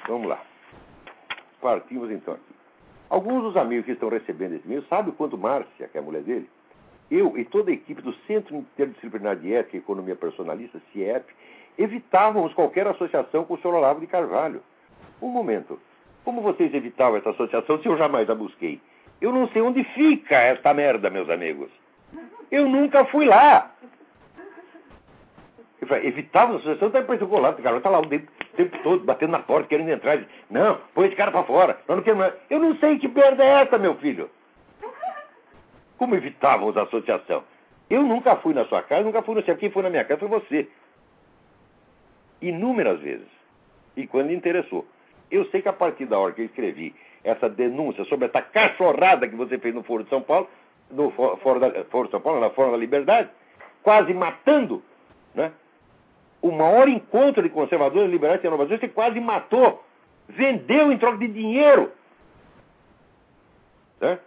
Vamos 0.09 0.29
lá. 0.29 0.41
Partimos 1.61 2.11
então 2.11 2.35
aqui. 2.35 2.55
Alguns 3.09 3.43
dos 3.43 3.57
amigos 3.57 3.87
que 3.87 3.93
estão 3.93 4.09
recebendo 4.09 4.55
esse 4.55 4.67
e-mail 4.67 4.85
sabem 4.89 5.13
o 5.13 5.17
quanto 5.17 5.39
Márcia, 5.39 5.89
que 5.89 5.97
é 5.97 6.01
a 6.01 6.03
mulher 6.03 6.23
dele, 6.23 6.49
eu 7.11 7.37
e 7.37 7.45
toda 7.45 7.71
a 7.71 7.75
equipe 7.75 8.01
do 8.03 8.13
Centro 8.27 8.57
Interdisciplinar 8.57 9.37
de 9.37 9.53
Ética 9.53 9.77
e 9.77 9.81
Economia 9.81 10.15
Personalista, 10.15 10.81
CIEP, 10.93 11.27
evitávamos 11.77 12.55
qualquer 12.55 12.87
associação 12.87 13.45
com 13.45 13.55
o 13.55 13.59
Sr. 13.59 13.75
Olavo 13.75 14.01
de 14.01 14.07
Carvalho. 14.07 14.63
Um 15.21 15.29
momento. 15.29 15.79
Como 16.25 16.41
vocês 16.41 16.73
evitavam 16.73 17.19
essa 17.19 17.31
associação 17.31 17.81
se 17.81 17.87
eu 17.87 17.97
jamais 17.97 18.29
a 18.31 18.35
busquei? 18.35 18.81
Eu 19.21 19.33
não 19.33 19.49
sei 19.49 19.61
onde 19.63 19.83
fica 19.85 20.37
esta 20.37 20.73
merda, 20.73 21.11
meus 21.11 21.29
amigos. 21.29 21.71
Eu 22.51 22.69
nunca 22.69 23.05
fui 23.07 23.25
lá. 23.25 23.71
Eu 25.81 25.87
falei, 25.87 26.09
evitava 26.09 26.53
a 26.53 26.57
associação, 26.57 26.91
tá 26.91 27.01
depois 27.01 27.23
o 27.23 27.31
Olavo 27.31 27.57
de 27.57 27.63
Carvalho 27.63 27.79
está 27.79 27.91
lá 27.91 28.01
o 28.01 28.07
tempo, 28.07 28.31
o 28.53 28.57
tempo 28.57 28.79
todo, 28.83 29.05
batendo 29.05 29.31
na 29.31 29.39
porta, 29.39 29.69
querendo 29.69 29.89
entrar. 29.89 30.23
Não, 30.51 30.79
põe 30.95 31.07
esse 31.07 31.17
cara 31.17 31.31
para 31.31 31.45
fora. 31.45 31.79
Nós 31.89 31.97
não 31.97 32.05
queremos... 32.05 32.33
Eu 32.51 32.59
não 32.59 32.77
sei 32.77 32.99
que 32.99 33.09
merda 33.09 33.43
é 33.43 33.63
essa, 33.63 33.79
meu 33.79 33.95
filho. 33.97 34.29
Como 35.97 36.15
evitávamos 36.15 36.77
a 36.77 36.83
associação? 36.83 37.45
Eu 37.89 38.03
nunca 38.03 38.37
fui 38.37 38.55
na 38.55 38.65
sua 38.67 38.83
casa, 38.83 39.05
nunca 39.05 39.23
fui 39.23 39.35
no 39.35 39.43
seu. 39.43 39.57
Quem 39.57 39.71
foi 39.71 39.83
na 39.83 39.91
minha 39.91 40.05
casa 40.05 40.21
foi 40.21 40.29
você. 40.29 40.69
Inúmeras 42.41 43.01
vezes. 43.01 43.27
E 43.97 44.07
quando 44.07 44.33
interessou. 44.33 44.87
Eu 45.31 45.45
sei 45.47 45.63
que 45.63 45.69
a 45.69 45.73
partir 45.73 46.07
da 46.07 46.19
hora 46.19 46.33
que 46.33 46.43
eu 46.43 46.47
escrevi 46.47 46.95
essa 47.23 47.49
denúncia 47.49 48.05
sobre 48.05 48.27
essa 48.27 48.41
cachorrada 48.41 49.29
que 49.29 49.37
você 49.37 49.59
fez 49.59 49.75
no 49.75 49.83
Foro 49.83 50.05
de 50.05 50.11
São 50.11 50.23
Paulo, 50.23 50.49
no 50.91 51.11
Foro, 51.11 51.61
da, 51.61 51.85
Foro 51.85 52.07
de 52.07 52.11
São 52.11 52.21
Paulo, 52.21 52.41
na 52.41 52.51
Fórum 52.51 52.73
da 52.73 52.77
Liberdade, 52.77 53.29
quase 53.83 54.13
matando 54.13 54.83
né, 55.35 55.53
o 56.43 56.51
maior 56.51 56.89
encontro 56.89 57.43
de 57.43 57.49
conservadores, 57.49 58.11
liberais 58.11 58.43
e 58.43 58.47
inovadores, 58.47 58.81
você 58.81 58.89
quase 58.89 59.21
matou, 59.21 59.85
vendeu 60.29 60.93
em 60.93 60.99
troca 60.99 61.19
de 61.19 61.29
dinheiro. 61.29 61.93
Né? 64.01 64.19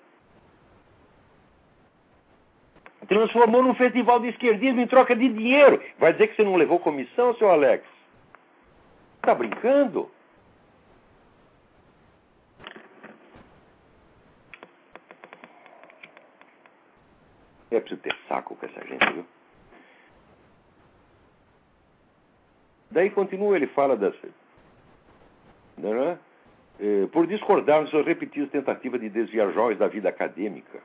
transformou 3.08 3.62
num 3.62 3.76
festival 3.76 4.20
de 4.20 4.30
esquerdismo 4.30 4.82
em 4.82 4.88
troca 4.88 5.16
de 5.16 5.28
dinheiro. 5.30 5.82
Vai 6.00 6.14
dizer 6.14 6.28
que 6.28 6.36
você 6.36 6.44
não 6.44 6.56
levou 6.56 6.80
comissão, 6.80 7.36
seu 7.36 7.50
Alex? 7.50 7.86
Tá 9.22 9.36
brincando? 9.36 10.10
É 17.76 17.80
preciso 17.80 18.02
ter 18.02 18.16
saco 18.28 18.56
com 18.56 18.66
essa 18.66 18.86
gente, 18.86 19.14
viu? 19.14 19.26
Daí 22.92 23.10
continua, 23.10 23.56
ele 23.56 23.68
fala 23.68 23.98
das. 23.98 24.14
Né? 25.78 26.20
É, 26.80 27.08
por 27.08 27.26
discordar 27.26 27.84
de 27.84 27.90
suas 27.90 28.06
repetidas 28.06 28.50
tentativas 28.50 29.02
de 29.02 29.10
desviar 29.10 29.52
jovens 29.52 29.78
da 29.78 29.88
vida 29.88 30.10
acadêmica 30.10 30.80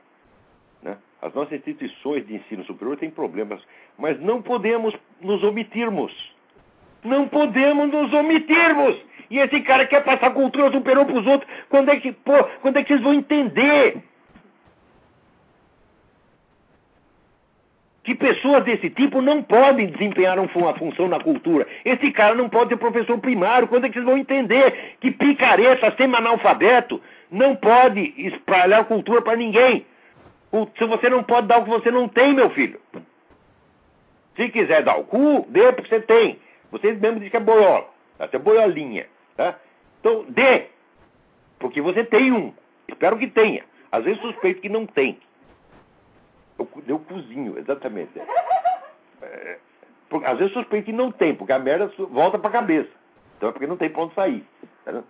né? 0.81 0.97
As 1.21 1.33
nossas 1.33 1.53
instituições 1.53 2.25
de 2.25 2.35
ensino 2.35 2.63
superior 2.65 2.97
têm 2.97 3.09
problemas, 3.09 3.61
mas 3.97 4.19
não 4.19 4.41
podemos 4.41 4.95
nos 5.21 5.43
omitirmos. 5.43 6.13
Não 7.03 7.27
podemos 7.27 7.89
nos 7.91 8.13
omitirmos. 8.13 8.97
E 9.29 9.37
esse 9.37 9.61
cara 9.61 9.85
quer 9.85 10.03
passar 10.03 10.33
cultura 10.33 10.71
superior 10.71 11.05
para 11.05 11.19
os 11.19 11.27
outros. 11.27 11.51
Quando 11.69 11.89
é 11.89 11.99
que, 11.99 12.11
pô, 12.11 12.43
quando 12.61 12.77
é 12.77 12.83
que 12.83 12.89
vocês 12.89 13.01
vão 13.01 13.13
entender? 13.13 14.01
Que 18.09 18.15
pessoas 18.15 18.63
desse 18.63 18.89
tipo 18.89 19.21
não 19.21 19.43
podem 19.43 19.85
desempenhar 19.85 20.39
uma 20.39 20.73
função 20.73 21.07
na 21.07 21.19
cultura. 21.19 21.67
Esse 21.85 22.09
cara 22.11 22.33
não 22.33 22.49
pode 22.49 22.69
ser 22.69 22.77
professor 22.77 23.19
primário. 23.19 23.67
Quando 23.67 23.85
é 23.85 23.87
que 23.87 23.93
vocês 23.93 24.05
vão 24.05 24.17
entender 24.17 24.95
que 24.99 25.11
picareta, 25.11 25.93
semi-analfabeto, 25.95 26.99
não 27.29 27.55
pode 27.55 28.15
espalhar 28.17 28.85
cultura 28.85 29.21
para 29.21 29.35
ninguém? 29.35 29.85
Se 30.79 30.85
você 30.85 31.07
não 31.07 31.21
pode 31.21 31.45
dar 31.45 31.59
o 31.59 31.65
que 31.65 31.69
você 31.69 31.91
não 31.91 32.07
tem, 32.07 32.33
meu 32.33 32.49
filho. 32.49 32.79
Se 34.35 34.49
quiser 34.49 34.81
dar 34.81 34.97
o 34.97 35.03
cu, 35.03 35.45
dê 35.47 35.71
porque 35.71 35.89
você 35.89 36.01
tem. 36.01 36.39
Vocês 36.71 36.99
mesmo 36.99 37.17
dizem 37.17 37.29
que 37.29 37.37
é 37.37 37.39
boiola. 37.39 37.85
Tá? 38.17 38.27
Você 38.27 38.37
é 38.37 38.39
boiolinha. 38.39 39.05
Tá? 39.37 39.55
Então, 39.99 40.25
dê. 40.29 40.63
Porque 41.59 41.79
você 41.79 42.03
tem 42.03 42.31
um. 42.31 42.51
Espero 42.87 43.19
que 43.19 43.27
tenha. 43.27 43.63
Às 43.91 44.03
vezes 44.03 44.19
suspeito 44.19 44.61
que 44.61 44.69
não 44.69 44.87
tem. 44.87 45.19
Eu, 46.59 46.67
eu 46.87 46.99
cozinho, 46.99 47.57
exatamente. 47.57 48.11
É, 49.21 49.57
às 50.25 50.37
vezes 50.37 50.53
suspeito 50.53 50.85
que 50.85 50.93
não 50.93 51.11
tem, 51.11 51.33
porque 51.33 51.53
a 51.53 51.59
merda 51.59 51.91
volta 52.09 52.37
pra 52.37 52.51
cabeça. 52.51 52.89
Então 53.37 53.49
é 53.49 53.51
porque 53.51 53.67
não 53.67 53.77
tem 53.77 53.89
pra 53.89 54.03
onde 54.03 54.13
sair. 54.13 54.45
Tá 54.83 55.01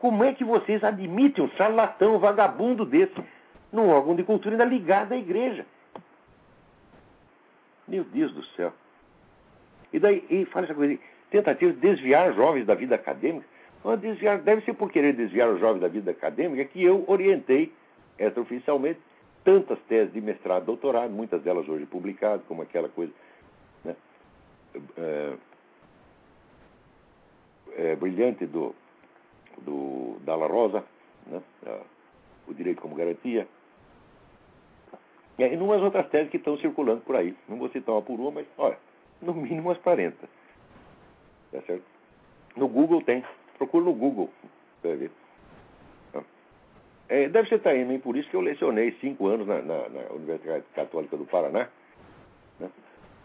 como 0.00 0.24
é 0.24 0.32
que 0.32 0.44
vocês 0.44 0.82
admitem 0.82 1.44
um 1.44 1.48
charlatão, 1.50 2.16
um 2.16 2.18
vagabundo 2.18 2.84
desse, 2.84 3.14
num 3.72 3.88
órgão 3.88 4.14
de 4.16 4.22
cultura 4.22 4.54
ainda 4.54 4.64
ligado 4.64 5.12
à 5.12 5.16
igreja? 5.16 5.66
Meu 7.86 8.04
Deus 8.04 8.32
do 8.32 8.42
céu. 8.56 8.72
E 9.92 9.98
daí, 9.98 10.24
e 10.30 10.44
fala 10.46 10.66
essa 10.66 10.74
coisa, 10.74 10.98
tentativa 11.30 11.72
de 11.72 11.78
desviar 11.78 12.32
jovens 12.34 12.66
da 12.66 12.74
vida 12.74 12.94
acadêmica. 12.94 13.46
desviar, 14.00 14.38
deve 14.38 14.62
ser 14.62 14.72
por 14.74 14.90
querer 14.90 15.12
desviar 15.12 15.48
os 15.50 15.60
jovens 15.60 15.80
da 15.80 15.88
vida 15.88 16.10
acadêmica 16.10 16.64
que 16.64 16.82
eu 16.82 17.04
orientei, 17.06 17.72
extraoficialmente, 18.18 19.00
tantas 19.44 19.78
teses 19.82 20.12
de 20.12 20.20
mestrado, 20.20 20.64
doutorado, 20.64 21.10
muitas 21.10 21.42
delas 21.42 21.68
hoje 21.68 21.86
publicadas, 21.86 22.44
como 22.46 22.62
aquela 22.62 22.88
coisa 22.88 23.12
né, 23.84 23.94
é, 24.96 25.34
é, 27.76 27.96
brilhante 27.96 28.46
do, 28.46 28.74
do 29.58 30.16
Dalla 30.20 30.46
Rosa, 30.46 30.84
né, 31.26 31.42
o 32.46 32.54
direito 32.54 32.80
como 32.80 32.94
garantia. 32.94 33.46
E 35.38 35.56
umas 35.56 35.82
outras 35.82 36.08
teses 36.10 36.30
que 36.30 36.36
estão 36.36 36.56
circulando 36.58 37.00
por 37.00 37.16
aí. 37.16 37.36
Não 37.48 37.56
vou 37.56 37.68
citar 37.70 37.94
uma 37.94 38.02
por 38.02 38.20
uma, 38.20 38.30
mas, 38.30 38.46
olha, 38.56 38.78
no 39.20 39.34
mínimo 39.34 39.68
umas 39.68 39.78
40. 39.78 40.16
Tá 41.50 41.60
certo? 41.62 41.84
No 42.56 42.68
Google 42.68 43.02
tem. 43.02 43.24
Procura 43.58 43.84
no 43.84 43.92
Google. 43.92 44.30
Vai 44.82 44.96
ver. 44.96 45.10
É, 47.08 47.28
deve 47.28 47.48
ser 47.48 47.60
também 47.60 47.98
por 47.98 48.16
isso 48.16 48.28
que 48.30 48.36
eu 48.36 48.40
lecionei 48.40 48.92
cinco 49.00 49.26
anos 49.26 49.46
na, 49.46 49.60
na, 49.60 49.88
na 49.88 50.00
Universidade 50.14 50.64
Católica 50.74 51.16
do 51.16 51.26
Paraná. 51.26 51.68
Né? 52.58 52.70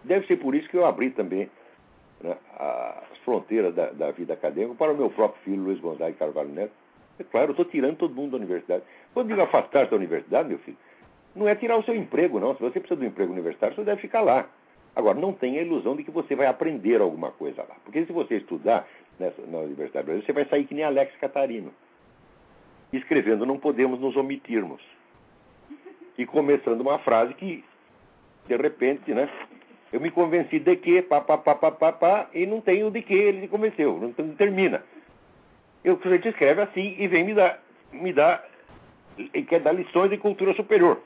Deve 0.03 0.27
ser 0.27 0.37
por 0.37 0.53
isso 0.53 0.67
que 0.69 0.77
eu 0.77 0.85
abri 0.85 1.11
também 1.11 1.49
né, 2.21 2.37
as 2.57 3.17
fronteiras 3.19 3.73
da, 3.73 3.91
da, 3.91 4.11
vida 4.11 4.33
acadêmica 4.33 4.75
para 4.75 4.91
o 4.91 4.97
meu 4.97 5.09
próprio 5.09 5.41
filho, 5.43 5.63
Luiz 5.63 5.79
Gonzaga 5.79 6.13
Carvalho 6.13 6.49
Neto. 6.49 6.73
É 7.17 7.23
claro, 7.23 7.47
eu 7.47 7.51
estou 7.51 7.65
tirando 7.65 7.97
todo 7.97 8.13
mundo 8.13 8.31
da 8.31 8.37
universidade. 8.37 8.83
Quando 9.13 9.27
digo 9.27 9.41
afastar-se 9.41 9.91
da 9.91 9.97
universidade, 9.97 10.49
meu 10.49 10.59
filho, 10.59 10.77
não 11.35 11.47
é 11.47 11.55
tirar 11.55 11.77
o 11.77 11.83
seu 11.83 11.95
emprego, 11.95 12.39
não. 12.39 12.55
Se 12.55 12.61
você 12.61 12.79
precisa 12.79 13.01
um 13.01 13.07
emprego 13.07 13.31
universitário, 13.31 13.75
você 13.75 13.83
deve 13.83 14.01
ficar 14.01 14.21
lá. 14.21 14.47
Agora, 14.95 15.17
não 15.17 15.31
tenha 15.31 15.59
a 15.59 15.63
ilusão 15.63 15.95
de 15.95 16.03
que 16.03 16.11
você 16.11 16.35
vai 16.35 16.47
aprender 16.47 16.99
alguma 16.99 17.31
coisa 17.31 17.61
lá. 17.61 17.75
Porque 17.83 18.05
se 18.05 18.11
você 18.11 18.37
estudar 18.37 18.87
nessa, 19.19 19.41
na 19.43 19.59
Universidade 19.59 20.05
Brasileira, 20.05 20.25
você 20.25 20.33
vai 20.33 20.45
sair 20.45 20.65
que 20.65 20.73
nem 20.73 20.83
Alex 20.83 21.15
Catarino 21.17 21.71
escrevendo 22.97 23.45
não 23.45 23.57
podemos 23.57 23.99
nos 23.99 24.15
omitirmos. 24.15 24.81
E 26.17 26.25
começando 26.25 26.81
uma 26.81 26.99
frase 26.99 27.33
que, 27.33 27.63
de 28.47 28.55
repente, 28.55 29.13
né? 29.13 29.29
Eu 29.91 29.99
me 29.99 30.11
convenci 30.11 30.59
de 30.59 30.75
que, 30.75 31.01
pá, 31.01 31.21
pá, 31.21 31.37
pá, 31.37 31.55
pá, 31.55 31.71
pá, 31.71 31.91
pá, 31.91 32.29
e 32.33 32.45
não 32.45 32.61
tenho 32.61 32.91
de 32.91 33.01
que 33.01 33.13
ele 33.13 33.41
se 33.41 33.47
convenceu, 33.47 33.97
não, 33.97 34.25
não 34.25 34.35
termina. 34.35 34.83
Eu, 35.83 35.95
o 35.95 36.01
sujeito 36.01 36.27
escreve 36.27 36.61
assim 36.61 36.95
e 36.99 37.07
vem 37.07 37.23
me 37.23 37.33
dar, 37.33 37.59
me 37.91 38.13
dar, 38.13 38.45
e 39.17 39.41
quer 39.43 39.61
dar 39.61 39.71
lições 39.71 40.09
de 40.09 40.17
cultura 40.17 40.53
superior. 40.53 41.01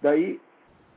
Daí, 0.00 0.40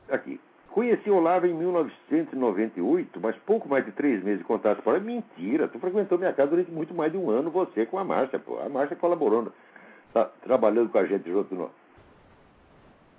aqui, 0.08 0.40
Conheci 0.74 1.08
Olavo 1.08 1.46
em 1.46 1.54
1998, 1.54 3.20
mas 3.20 3.36
pouco 3.46 3.68
mais 3.68 3.84
de 3.84 3.92
três 3.92 4.20
meses 4.24 4.40
de 4.40 4.44
contato 4.44 4.82
fora. 4.82 4.98
Mentira, 4.98 5.68
tu 5.68 5.78
frequentou 5.78 6.18
minha 6.18 6.32
casa 6.32 6.50
durante 6.50 6.68
muito 6.72 6.92
mais 6.92 7.12
de 7.12 7.16
um 7.16 7.30
ano, 7.30 7.48
você 7.48 7.86
com 7.86 7.96
a 7.96 8.02
Márcia, 8.02 8.40
pô. 8.40 8.58
A 8.58 8.68
Márcia 8.68 8.96
colaborou, 8.96 9.52
tá 10.12 10.24
trabalhando 10.42 10.90
com 10.90 10.98
a 10.98 11.04
gente 11.04 11.30
junto 11.30 11.54
no, 11.54 11.70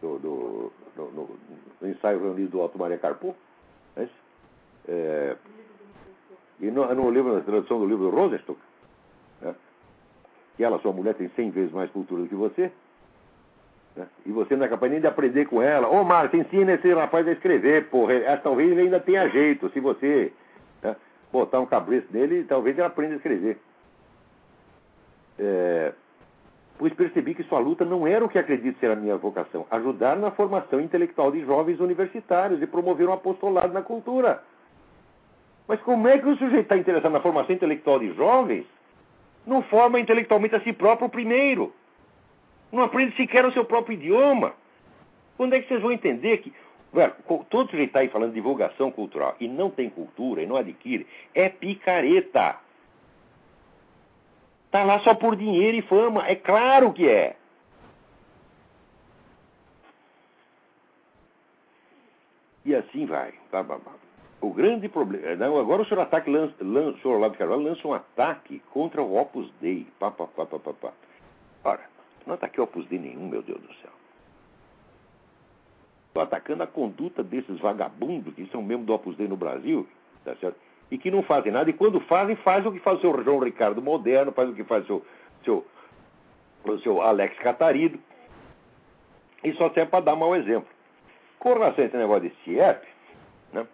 no, 0.03 0.20
no, 0.20 1.12
no, 1.12 1.30
no 1.80 1.88
ensaio 1.88 2.20
reunido 2.20 2.51
do 2.51 2.62
Alto 2.62 2.78
Maria 2.78 2.97
Carpo. 2.97 3.34
É, 3.95 4.10
é, 4.89 5.38
e 6.60 6.70
no, 6.70 6.93
no 6.93 7.10
livro, 7.10 7.36
na 7.36 7.39
tradução 7.39 7.80
do 7.80 7.86
livro 7.86 8.03
do 8.03 8.18
Rosenstock, 8.18 8.60
né, 9.41 9.56
que 10.58 10.64
ela, 10.66 10.78
sua 10.80 10.91
mulher, 10.91 11.16
tem 11.16 11.30
100 11.30 11.51
vezes 11.51 11.72
mais 11.72 11.89
cultura 11.91 12.24
do 12.24 12.28
que 12.28 12.36
você. 12.36 12.70
Né? 13.95 14.05
E 14.25 14.31
você 14.31 14.55
não 14.55 14.65
é 14.65 14.69
capaz 14.69 14.91
nem 14.91 15.01
de 15.01 15.07
aprender 15.07 15.45
com 15.45 15.61
ela. 15.61 15.87
Ô, 15.87 16.03
Márcio, 16.03 16.39
ensina 16.39 16.73
esse 16.73 16.93
rapaz 16.93 17.27
a 17.27 17.31
escrever, 17.31 17.89
porra. 17.89 18.13
Talvez 18.43 18.71
ele 18.71 18.81
ainda 18.81 18.99
tenha 18.99 19.27
jeito. 19.29 19.69
Se 19.69 19.79
você 19.79 20.33
né, 20.83 20.95
botar 21.31 21.59
um 21.59 21.65
cabriço 21.65 22.07
nele, 22.11 22.43
talvez 22.43 22.77
ele 22.77 22.85
aprenda 22.85 23.13
a 23.13 23.17
escrever. 23.17 23.57
É, 25.39 25.93
pois 26.77 26.93
percebi 26.93 27.33
que 27.33 27.43
sua 27.43 27.59
luta 27.59 27.85
não 27.85 28.05
era 28.05 28.23
o 28.23 28.29
que 28.29 28.37
acredito 28.37 28.79
ser 28.79 28.91
a 28.91 28.95
minha 28.95 29.15
vocação. 29.15 29.65
Ajudar 29.71 30.17
na 30.17 30.31
formação 30.31 30.81
intelectual 30.81 31.31
de 31.31 31.45
jovens 31.45 31.79
universitários 31.79 32.61
e 32.61 32.67
promover 32.67 33.07
um 33.07 33.13
apostolado 33.13 33.73
na 33.73 33.81
cultura. 33.81 34.43
Mas 35.67 35.81
como 35.81 36.07
é 36.07 36.17
que 36.17 36.27
o 36.27 36.37
sujeito 36.37 36.63
está 36.63 36.77
interessado 36.77 37.11
na 37.11 37.21
formação 37.21 37.55
intelectual 37.55 37.99
de 37.99 38.13
jovens? 38.13 38.65
Não 39.47 39.63
forma 39.63 39.99
intelectualmente 39.99 40.55
a 40.55 40.61
si 40.61 40.73
próprio 40.73 41.09
primeiro 41.09 41.73
não 42.72 42.84
aprende 42.84 43.16
sequer 43.16 43.45
o 43.45 43.51
seu 43.51 43.66
próprio 43.66 43.93
idioma. 43.93 44.53
Quando 45.38 45.53
é 45.53 45.59
que 45.59 45.68
vocês 45.68 45.82
vão 45.82 45.91
entender 45.91 46.38
que 46.38 46.53
velho, 46.95 47.13
todo 47.49 47.70
sujeito 47.70 47.89
está 47.89 47.99
aí 47.99 48.07
falando 48.07 48.30
de 48.30 48.36
divulgação 48.36 48.89
cultural 48.89 49.36
e 49.39 49.47
não 49.47 49.70
tem 49.70 49.89
cultura 49.89 50.41
e 50.41 50.47
não 50.47 50.55
adquire, 50.55 51.05
é 51.34 51.49
picareta. 51.49 52.57
Está 54.66 54.84
lá 54.84 54.99
só 55.01 55.13
por 55.13 55.36
dinheiro 55.36 55.78
e 55.78 55.82
fama. 55.82 56.28
É 56.28 56.36
claro 56.36 56.91
que 56.93 57.07
é. 57.07 57.36
E 62.66 62.74
assim 62.74 63.05
vai. 63.05 63.34
O 64.41 64.51
grande 64.51 64.89
problema. 64.89 65.45
agora 65.59 65.84
o 65.84 65.86
senhor, 65.86 66.01
ataque, 66.01 66.30
lança, 66.30 66.55
lança, 66.61 66.97
o 66.97 67.01
senhor 67.01 67.16
Olavo 67.18 67.34
de 67.34 67.38
Carvalho 67.38 67.61
lança 67.61 67.88
um 67.88 67.93
ataque 67.93 68.59
contra 68.72 69.01
o 69.01 69.18
Opus 69.18 69.49
Dei. 69.61 69.88
Pá, 69.99 70.11
pá, 70.11 70.26
pá, 70.28 70.45
pá, 70.45 70.59
pá. 70.59 70.93
Ora, 71.63 71.94
não 72.26 72.36
ataquei 72.36 72.63
Opus 72.63 72.86
Dei 72.88 72.99
nenhum, 72.99 73.28
meu 73.28 73.41
Deus 73.41 73.61
do 73.61 73.73
céu. 73.76 73.91
Estou 76.07 76.23
atacando 76.23 76.63
a 76.63 76.67
conduta 76.67 77.23
desses 77.23 77.59
vagabundos 77.59 78.34
que 78.34 78.45
são 78.47 78.61
membros 78.61 78.88
do 78.88 78.93
Opus 78.93 79.17
Dei 79.17 79.28
no 79.28 79.38
Brasil, 79.38 79.88
tá 80.23 80.36
certo? 80.36 80.57
E 80.89 80.97
que 80.97 81.11
não 81.11 81.23
fazem 81.23 81.51
nada, 81.51 81.69
e 81.69 81.73
quando 81.73 81.99
fazem, 82.01 82.36
fazem 82.38 82.69
o 82.69 82.73
que 82.73 82.80
faz 82.80 82.99
o 82.99 83.01
seu 83.01 83.23
João 83.23 83.39
Ricardo 83.39 83.82
Moderno, 83.82 84.32
faz 84.32 84.49
o 84.49 84.53
que 84.53 84.63
faz 84.63 84.84
o 84.86 84.88
seu, 84.88 85.05
seu, 85.43 86.73
o 86.73 86.80
seu 86.80 87.01
Alex 87.01 87.38
Catarido, 87.39 87.99
e 89.43 89.53
só 89.53 89.69
serve 89.71 89.91
para 89.91 90.05
dar 90.05 90.15
mau 90.15 90.36
exemplo. 90.36 90.69
Com 91.38 91.53
relação 91.53 91.84
a 91.84 91.88
esse 91.88 91.97
negócio 91.97 92.30
de 92.30 92.36
CIEP, 92.43 92.88
né? 93.53 93.67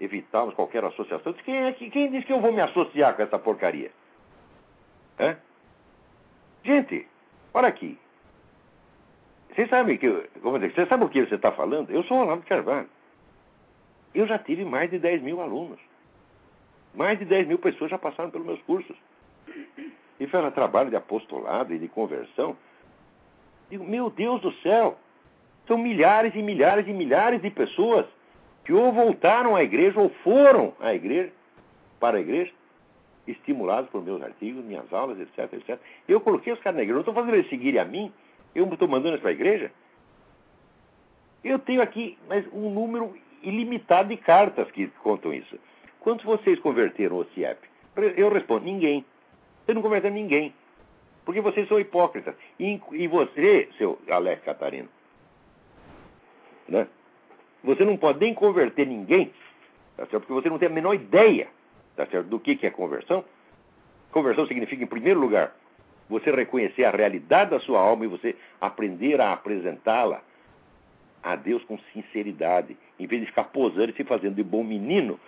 evitarmos 0.00 0.54
qualquer 0.54 0.84
associação, 0.84 1.32
quem, 1.32 1.56
é, 1.56 1.72
quem 1.72 2.10
diz 2.10 2.24
que 2.24 2.32
eu 2.32 2.40
vou 2.40 2.52
me 2.52 2.60
associar 2.60 3.14
com 3.14 3.22
essa 3.22 3.38
porcaria? 3.38 3.92
É? 5.18 5.36
Gente, 6.64 7.06
Olha 7.52 7.68
aqui. 7.68 7.98
Vocês 9.50 9.68
sabem 9.68 9.98
que. 9.98 10.08
Dizer, 10.08 10.72
você 10.74 10.86
sabe 10.86 11.04
o 11.04 11.08
que 11.08 11.24
você 11.24 11.34
está 11.34 11.52
falando? 11.52 11.90
Eu 11.90 12.02
sou 12.04 12.18
o 12.18 12.20
Olavo 12.22 12.42
de 12.42 12.46
Carvalho. 12.46 12.88
Eu 14.14 14.26
já 14.26 14.38
tive 14.38 14.64
mais 14.64 14.90
de 14.90 14.98
10 14.98 15.22
mil 15.22 15.40
alunos. 15.40 15.78
Mais 16.94 17.18
de 17.18 17.24
10 17.24 17.48
mil 17.48 17.58
pessoas 17.58 17.90
já 17.90 17.98
passaram 17.98 18.30
pelos 18.30 18.46
meus 18.46 18.62
cursos. 18.62 18.96
E 20.18 20.26
fizeram 20.26 20.50
trabalho 20.50 20.90
de 20.90 20.96
apostolado 20.96 21.72
e 21.72 21.78
de 21.78 21.88
conversão. 21.88 22.56
Digo, 23.68 23.84
meu 23.84 24.10
Deus 24.10 24.40
do 24.40 24.52
céu! 24.60 24.96
São 25.66 25.78
milhares 25.78 26.34
e 26.34 26.42
milhares 26.42 26.86
e 26.88 26.92
milhares 26.92 27.40
de 27.40 27.50
pessoas 27.50 28.04
que 28.64 28.72
ou 28.72 28.92
voltaram 28.92 29.54
à 29.54 29.62
igreja 29.62 30.00
ou 30.00 30.10
foram 30.22 30.74
à 30.80 30.92
igreja, 30.92 31.32
para 31.98 32.18
a 32.18 32.20
igreja, 32.20 32.52
estimulados 33.30 33.90
por 33.90 34.02
meus 34.02 34.22
artigos, 34.22 34.64
minhas 34.64 34.92
aulas, 34.92 35.18
etc, 35.20 35.52
etc. 35.52 35.78
Eu 36.08 36.20
coloquei 36.20 36.52
os 36.52 36.60
caras 36.60 36.76
na 36.76 36.82
igreja. 36.82 36.94
Não 36.94 37.00
estou 37.00 37.14
fazendo 37.14 37.34
eles 37.34 37.48
seguirem 37.48 37.80
a 37.80 37.84
mim. 37.84 38.12
Eu 38.54 38.66
estou 38.72 38.88
mandando 38.88 39.10
eles 39.10 39.20
para 39.20 39.30
a 39.30 39.34
igreja. 39.34 39.70
Eu 41.42 41.58
tenho 41.58 41.80
aqui 41.80 42.18
mas 42.28 42.44
um 42.52 42.70
número 42.70 43.14
ilimitado 43.42 44.08
de 44.08 44.16
cartas 44.16 44.70
que 44.72 44.88
contam 45.02 45.32
isso. 45.32 45.58
Quantos 46.00 46.24
vocês 46.24 46.58
converteram 46.60 47.18
o 47.18 47.24
CIEP? 47.26 47.58
Eu 48.16 48.30
respondo, 48.30 48.64
ninguém. 48.64 49.04
Vocês 49.64 49.74
não 49.74 49.82
converteram 49.82 50.14
ninguém. 50.14 50.54
Porque 51.24 51.40
vocês 51.40 51.68
são 51.68 51.78
hipócritas. 51.78 52.34
E, 52.58 52.80
e 52.92 53.06
você, 53.08 53.68
seu 53.76 53.98
Alex 54.08 54.42
Catarino, 54.42 54.88
né? 56.68 56.86
você 57.62 57.84
não 57.84 57.96
pode 57.96 58.20
nem 58.20 58.32
converter 58.32 58.86
ninguém, 58.86 59.32
tá 59.96 60.06
porque 60.06 60.32
você 60.32 60.48
não 60.48 60.58
tem 60.58 60.68
a 60.68 60.72
menor 60.72 60.94
ideia 60.94 61.48
tá 62.04 62.10
certo? 62.10 62.26
do 62.28 62.40
que, 62.40 62.56
que 62.56 62.66
é 62.66 62.70
conversão. 62.70 63.24
Conversão 64.10 64.46
significa, 64.46 64.82
em 64.82 64.86
primeiro 64.86 65.20
lugar, 65.20 65.54
você 66.08 66.30
reconhecer 66.30 66.84
a 66.84 66.90
realidade 66.90 67.50
da 67.50 67.60
sua 67.60 67.80
alma 67.80 68.04
e 68.04 68.08
você 68.08 68.34
aprender 68.60 69.20
a 69.20 69.32
apresentá-la 69.32 70.22
a 71.22 71.36
Deus 71.36 71.62
com 71.64 71.78
sinceridade, 71.92 72.76
em 72.98 73.06
vez 73.06 73.20
de 73.20 73.26
ficar 73.26 73.44
posando 73.44 73.90
e 73.90 73.94
se 73.94 74.04
fazendo 74.04 74.34
de 74.34 74.42
bom 74.42 74.64
menino. 74.64 75.20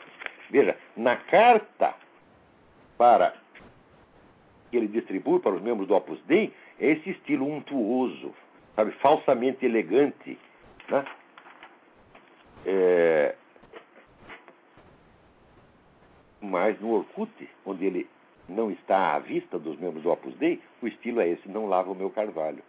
Veja, 0.50 0.76
na 0.96 1.16
carta 1.16 1.94
para 2.96 3.34
que 4.70 4.76
ele 4.76 4.88
distribui 4.88 5.40
para 5.40 5.52
os 5.52 5.62
membros 5.62 5.86
do 5.86 5.94
Opus 5.94 6.20
Dei, 6.26 6.52
é 6.80 6.92
esse 6.92 7.10
estilo 7.10 7.46
untuoso, 7.46 8.34
sabe, 8.74 8.90
falsamente 8.92 9.66
elegante, 9.66 10.38
né? 10.88 11.04
É, 12.64 13.34
mas 16.42 16.78
no 16.80 16.90
Orkut, 16.90 17.48
onde 17.64 17.86
ele 17.86 18.08
não 18.48 18.70
está 18.70 19.14
à 19.14 19.18
vista 19.20 19.58
dos 19.58 19.78
membros 19.78 20.02
do 20.02 20.10
Opus 20.10 20.34
Dei, 20.36 20.60
o 20.82 20.88
estilo 20.88 21.20
é 21.20 21.28
esse, 21.28 21.48
não 21.48 21.66
lava 21.66 21.90
o 21.90 21.94
meu 21.94 22.10
carvalho. 22.10 22.62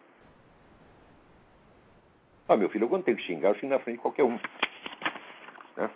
Ah, 2.47 2.55
meu 2.55 2.69
filho, 2.69 2.85
eu 2.85 2.89
quando 2.89 3.03
tenho 3.03 3.17
que 3.17 3.23
xingar, 3.23 3.49
eu 3.49 3.55
xingo 3.55 3.73
na 3.73 3.79
frente 3.79 3.95
de 3.95 4.01
qualquer 4.01 4.23
um. 4.23 4.39
Né? 5.75 5.89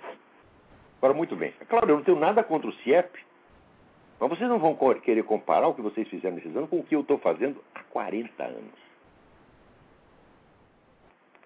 Agora, 0.97 1.13
muito 1.13 1.35
bem. 1.35 1.53
É 1.59 1.65
claro, 1.65 1.89
eu 1.89 1.97
não 1.97 2.03
tenho 2.03 2.19
nada 2.19 2.43
contra 2.43 2.67
o 2.67 2.73
CIEP, 2.73 3.19
mas 4.19 4.29
vocês 4.29 4.49
não 4.49 4.57
vão 4.57 4.75
querer 4.75 5.23
comparar 5.23 5.67
o 5.67 5.75
que 5.75 5.81
vocês 5.81 6.07
fizeram 6.07 6.35
nesses 6.35 6.55
anos 6.55 6.69
com 6.69 6.79
o 6.79 6.83
que 6.83 6.95
eu 6.95 7.01
estou 7.01 7.19
fazendo 7.19 7.63
há 7.75 7.83
40 7.83 8.43
anos. 8.43 8.87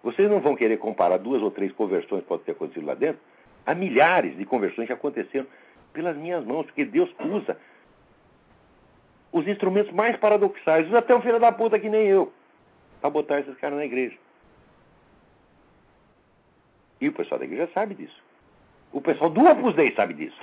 Vocês 0.02 0.30
não 0.30 0.40
vão 0.40 0.56
querer 0.56 0.78
comparar 0.78 1.18
duas 1.18 1.42
ou 1.42 1.52
três 1.52 1.72
conversões 1.74 2.22
que 2.22 2.28
podem 2.28 2.46
ter 2.46 2.54
acontecido 2.54 2.86
lá 2.86 2.96
dentro 2.96 3.22
a 3.66 3.76
milhares 3.76 4.36
de 4.38 4.46
conversões 4.46 4.88
que 4.88 4.94
aconteceram 4.94 5.46
pelas 5.94 6.16
minhas 6.16 6.46
mãos, 6.46 6.66
porque 6.66 6.86
Deus 6.86 7.10
usa 7.20 7.58
os 9.32 9.48
instrumentos 9.48 9.92
mais 9.92 10.18
paradoxais, 10.18 10.88
usa 10.88 11.00
até 11.00 11.16
um 11.16 11.22
filho 11.22 11.40
da 11.40 11.52
puta 11.52 11.80
que 11.80 11.90
nem 11.90 12.08
eu, 12.08 12.32
para 13.00 13.10
botar 13.10 13.40
esses 13.40 13.58
caras 13.58 13.78
na 13.78 13.86
igreja. 13.86 14.18
E 17.00 17.08
o 17.08 17.14
pessoal 17.14 17.40
da 17.40 17.46
igreja 17.46 17.70
sabe 17.74 17.96
disso. 17.96 18.22
O 18.92 19.02
pessoal 19.02 19.30
do 19.30 19.44
Opus 19.44 19.76
Dei 19.76 19.94
sabe 19.96 20.14
disso. 20.14 20.40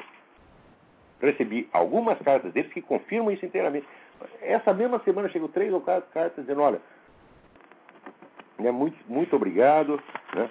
Recebi 1.20 1.68
algumas 1.72 2.18
cartas 2.20 2.52
deles 2.52 2.72
que 2.72 2.80
confirmam 2.82 3.30
isso 3.30 3.44
inteiramente. 3.44 3.86
Essa 4.40 4.72
mesma 4.72 4.98
semana 5.00 5.28
chegou 5.28 5.48
três 5.48 5.72
ou 5.72 5.80
quatro 5.80 6.10
cartas 6.10 6.44
dizendo, 6.44 6.62
olha, 6.62 6.80
né, 8.58 8.70
muito, 8.70 8.96
muito 9.06 9.36
obrigado. 9.36 10.02
Né? 10.34 10.50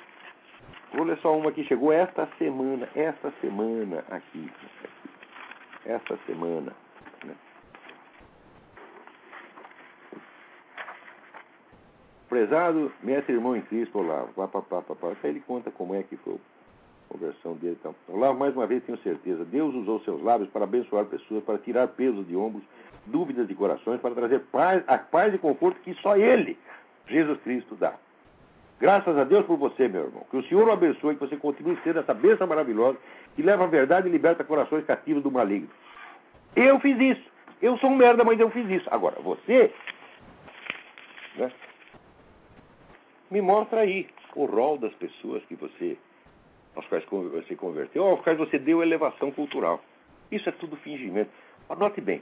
Vou 0.94 1.06
ler 1.06 1.18
só 1.18 1.38
uma 1.38 1.52
que 1.52 1.64
chegou 1.66 1.92
esta 1.92 2.28
semana, 2.38 2.88
esta 2.96 3.32
semana 3.42 4.04
aqui. 4.10 4.50
Esta 5.86 6.18
semana. 6.26 6.74
Né? 7.24 7.36
Prezado 12.30 12.92
mestre 13.04 13.34
irmão 13.34 13.56
em 13.56 13.62
Cristo, 13.62 14.00
Olavo, 14.00 14.34
pá, 14.34 14.48
pá, 14.48 14.62
pá, 14.62 14.82
pá, 14.82 14.96
pá. 14.96 15.16
ele 15.24 15.42
conta 15.42 15.72
como 15.72 15.94
é 15.94 16.04
que 16.04 16.16
foi 16.18 16.36
a 16.36 17.14
conversão 17.14 17.54
dele. 17.56 17.78
Então, 17.80 17.94
Olavo, 18.08 18.40
mais 18.40 18.56
uma 18.56 18.66
vez 18.66 18.84
tenho 18.84 18.98
certeza, 19.00 19.44
Deus 19.46 19.76
usou 19.76 20.00
seus 20.02 20.22
lábios 20.24 20.50
para 20.50 20.64
abençoar 20.64 21.06
pessoas, 21.06 21.44
para 21.44 21.58
tirar 21.58 21.88
pesos 21.90 22.26
de 22.28 22.36
ombros, 22.36 22.64
dúvidas 23.06 23.48
de 23.48 23.56
corações, 23.56 24.00
para 24.00 24.16
trazer 24.16 24.40
paz, 24.52 24.84
a 24.88 24.98
paz 24.98 25.34
e 25.34 25.38
conforto 25.38 25.82
que 25.82 25.94
só 25.96 26.16
Ele, 26.16 26.58
Jesus 27.08 27.40
Cristo, 27.42 27.76
dá. 27.76 27.94
Graças 28.80 29.18
a 29.18 29.24
Deus 29.24 29.46
por 29.46 29.58
você, 29.58 29.88
meu 29.88 30.06
irmão. 30.06 30.26
Que 30.30 30.38
o 30.38 30.44
Senhor 30.44 30.68
o 30.68 30.72
abençoe, 30.72 31.16
que 31.16 31.22
você 31.22 31.36
continue 31.36 31.78
sendo 31.84 32.00
essa 32.00 32.14
bênção 32.14 32.46
maravilhosa 32.46 32.98
que 33.36 33.42
leva 33.42 33.64
a 33.64 33.68
verdade 33.68 34.08
e 34.08 34.12
liberta 34.12 34.44
corações 34.44 34.86
cativos 34.86 35.24
do 35.24 35.32
maligno. 35.32 35.70
Eu 36.56 36.80
fiz 36.80 37.00
isso. 37.00 37.30
Eu 37.62 37.78
sou 37.80 37.90
um 37.90 37.96
merda, 37.96 38.24
mas 38.24 38.40
eu 38.40 38.50
fiz 38.52 38.70
isso. 38.70 38.88
Agora, 38.92 39.20
você 39.20 39.74
né, 41.36 41.52
me 43.32 43.42
mostra 43.42 43.82
aí 43.82 44.08
o 44.36 44.46
rol 44.46 44.78
das 44.78 44.94
pessoas 44.94 45.44
que 45.46 45.56
você, 45.56 45.98
aos 46.76 46.86
quais 46.88 47.04
você 47.06 47.56
converteu, 47.56 48.04
aos 48.04 48.22
quais 48.22 48.38
você 48.38 48.60
deu 48.60 48.84
elevação 48.84 49.32
cultural. 49.32 49.84
Isso 50.32 50.48
é 50.48 50.52
tudo 50.52 50.76
fingimento. 50.78 51.32
Anote 51.68 52.00
bem. 52.00 52.22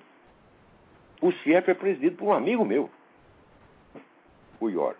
O 1.21 1.31
CIEP 1.31 1.69
é 1.69 1.73
presidido 1.73 2.17
por 2.17 2.25
um 2.25 2.33
amigo 2.33 2.63
meu, 2.63 2.89
o 4.59 4.69
Ior. 4.69 4.95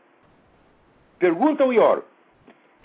Pergunta 1.19 1.63
ao 1.63 1.73
Ior 1.73 2.03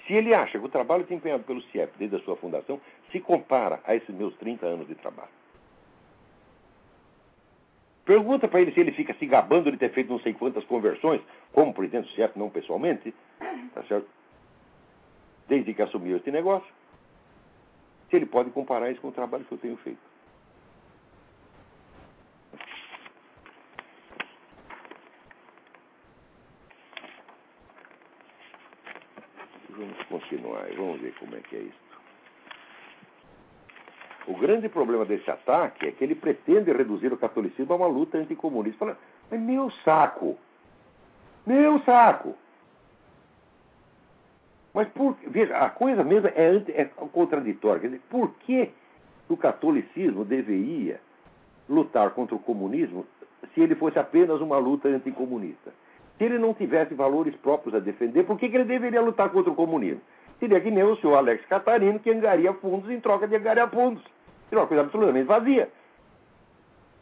se 0.07 0.15
ele 0.15 0.35
acha 0.35 0.59
que 0.59 0.65
o 0.65 0.69
trabalho 0.69 1.05
desempenhado 1.05 1.45
pelo 1.45 1.63
CIEP 1.63 1.93
desde 1.97 2.17
a 2.17 2.21
sua 2.21 2.37
fundação 2.37 2.81
se 3.13 3.21
compara 3.21 3.81
a 3.85 3.95
esses 3.95 4.13
meus 4.15 4.35
30 4.37 4.67
anos 4.67 4.89
de 4.89 4.95
trabalho. 4.97 5.31
Pergunta 8.05 8.49
para 8.49 8.61
ele 8.61 8.73
se 8.73 8.81
ele 8.81 8.91
fica 8.91 9.15
se 9.15 9.27
gabando 9.27 9.71
de 9.71 9.77
ter 9.77 9.91
feito 9.91 10.11
não 10.11 10.19
sei 10.19 10.35
quantas 10.35 10.65
conversões, 10.65 11.21
como 11.53 11.73
presidente 11.73 12.09
do 12.09 12.15
CIEP, 12.15 12.37
não 12.37 12.51
pessoalmente, 12.51 13.15
tá 13.73 13.85
certo? 13.85 14.09
Desde 15.47 15.73
que 15.73 15.83
assumiu 15.83 16.17
este 16.17 16.33
negócio. 16.33 16.69
Se 18.09 18.17
ele 18.17 18.27
pode 18.27 18.51
comparar 18.51 18.91
isso 18.91 19.01
com 19.01 19.09
o 19.09 19.13
trabalho 19.13 19.45
que 19.45 19.53
eu 19.53 19.59
tenho 19.59 19.77
feito. 19.77 20.11
Vamos 30.11 30.27
e 30.71 30.77
vamos 30.77 31.01
ver 31.01 31.15
como 31.19 31.35
é 31.37 31.41
que 31.41 31.57
é 31.57 31.61
isso. 31.61 31.91
O 34.27 34.35
grande 34.37 34.69
problema 34.69 35.05
desse 35.05 35.31
ataque 35.31 35.87
é 35.87 35.93
que 35.93 36.05
ele 36.05 36.15
pretende 36.15 36.73
reduzir 36.73 37.13
o 37.13 37.17
catolicismo 37.17 37.73
a 37.73 37.77
uma 37.77 37.87
luta 37.87 38.19
anticomunista. 38.19 38.79
Fala, 38.79 38.99
mas 39.31 39.41
meu 39.41 39.71
saco! 39.85 40.39
Meu 41.47 41.81
saco! 41.81 42.37
Mas 44.73 44.89
por, 44.91 45.17
veja, 45.27 45.57
a 45.57 45.69
coisa 45.71 46.05
mesmo 46.05 46.29
é, 46.29 46.47
anti, 46.47 46.71
é 46.73 46.85
contraditória. 46.85 47.81
Quer 47.81 47.87
dizer, 47.89 48.03
por 48.09 48.33
que 48.41 48.71
o 49.29 49.37
catolicismo 49.37 50.25
deveria 50.25 51.01
lutar 51.69 52.11
contra 52.11 52.37
o 52.37 52.39
comunismo 52.39 53.07
se 53.55 53.61
ele 53.61 53.75
fosse 53.75 53.99
apenas 53.99 54.41
uma 54.41 54.59
luta 54.59 54.89
anticomunista? 54.89 55.73
Se 56.19 56.25
ele 56.25 56.39
não 56.39 56.55
tivesse 56.55 56.95
valores 56.95 57.35
próprios 57.37 57.75
a 57.75 57.81
defender, 57.81 58.25
por 58.25 58.39
que, 58.39 58.49
que 58.49 58.57
ele 58.57 58.65
deveria 58.65 59.01
lutar 59.01 59.31
contra 59.31 59.51
o 59.51 59.57
comunismo? 59.57 60.03
Seria 60.41 60.61
que 60.61 60.71
nem 60.71 60.83
o 60.83 60.97
senhor 60.97 61.17
Alex 61.17 61.45
Catarino, 61.47 62.01
que 62.01 62.11
angaria 62.11 62.53
fundos 62.55 62.91
em 62.91 62.99
troca 62.99 63.29
de 63.29 63.37
angariar 63.37 63.71
fundos. 63.71 64.03
Seria 64.49 64.63
uma 64.63 64.67
coisa 64.67 64.83
absolutamente 64.83 65.27
vazia. 65.27 65.69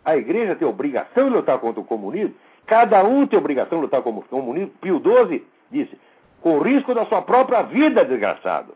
A 0.05 0.17
igreja 0.17 0.57
tem 0.57 0.67
obrigação 0.67 1.29
de 1.29 1.37
lutar 1.37 1.59
contra 1.59 1.81
o 1.81 1.85
comunismo, 1.85 2.35
cada 2.67 3.05
um 3.05 3.27
tem 3.27 3.39
obrigação 3.39 3.79
de 3.79 3.85
lutar 3.85 4.03
contra 4.03 4.21
o 4.21 4.29
comunismo. 4.29 4.73
Pio 4.81 5.01
XII 5.01 5.47
disse, 5.71 5.97
com 6.41 6.59
risco 6.59 6.93
da 6.95 7.07
sua 7.07 7.23
própria 7.23 7.63
vida, 7.63 8.05
desgraçado. 8.05 8.75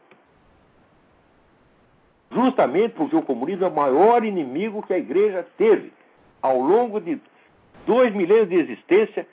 Justamente 2.30 2.94
porque 2.94 3.16
o 3.16 3.22
comunismo 3.22 3.64
é 3.64 3.68
o 3.68 3.74
maior 3.74 4.24
inimigo 4.24 4.82
que 4.82 4.94
a 4.94 4.98
igreja 4.98 5.46
teve. 5.58 5.92
Ao 6.40 6.58
longo 6.58 7.00
de 7.00 7.20
dois 7.86 8.14
milênios 8.14 8.48
de 8.48 8.56
existência, 8.56 9.26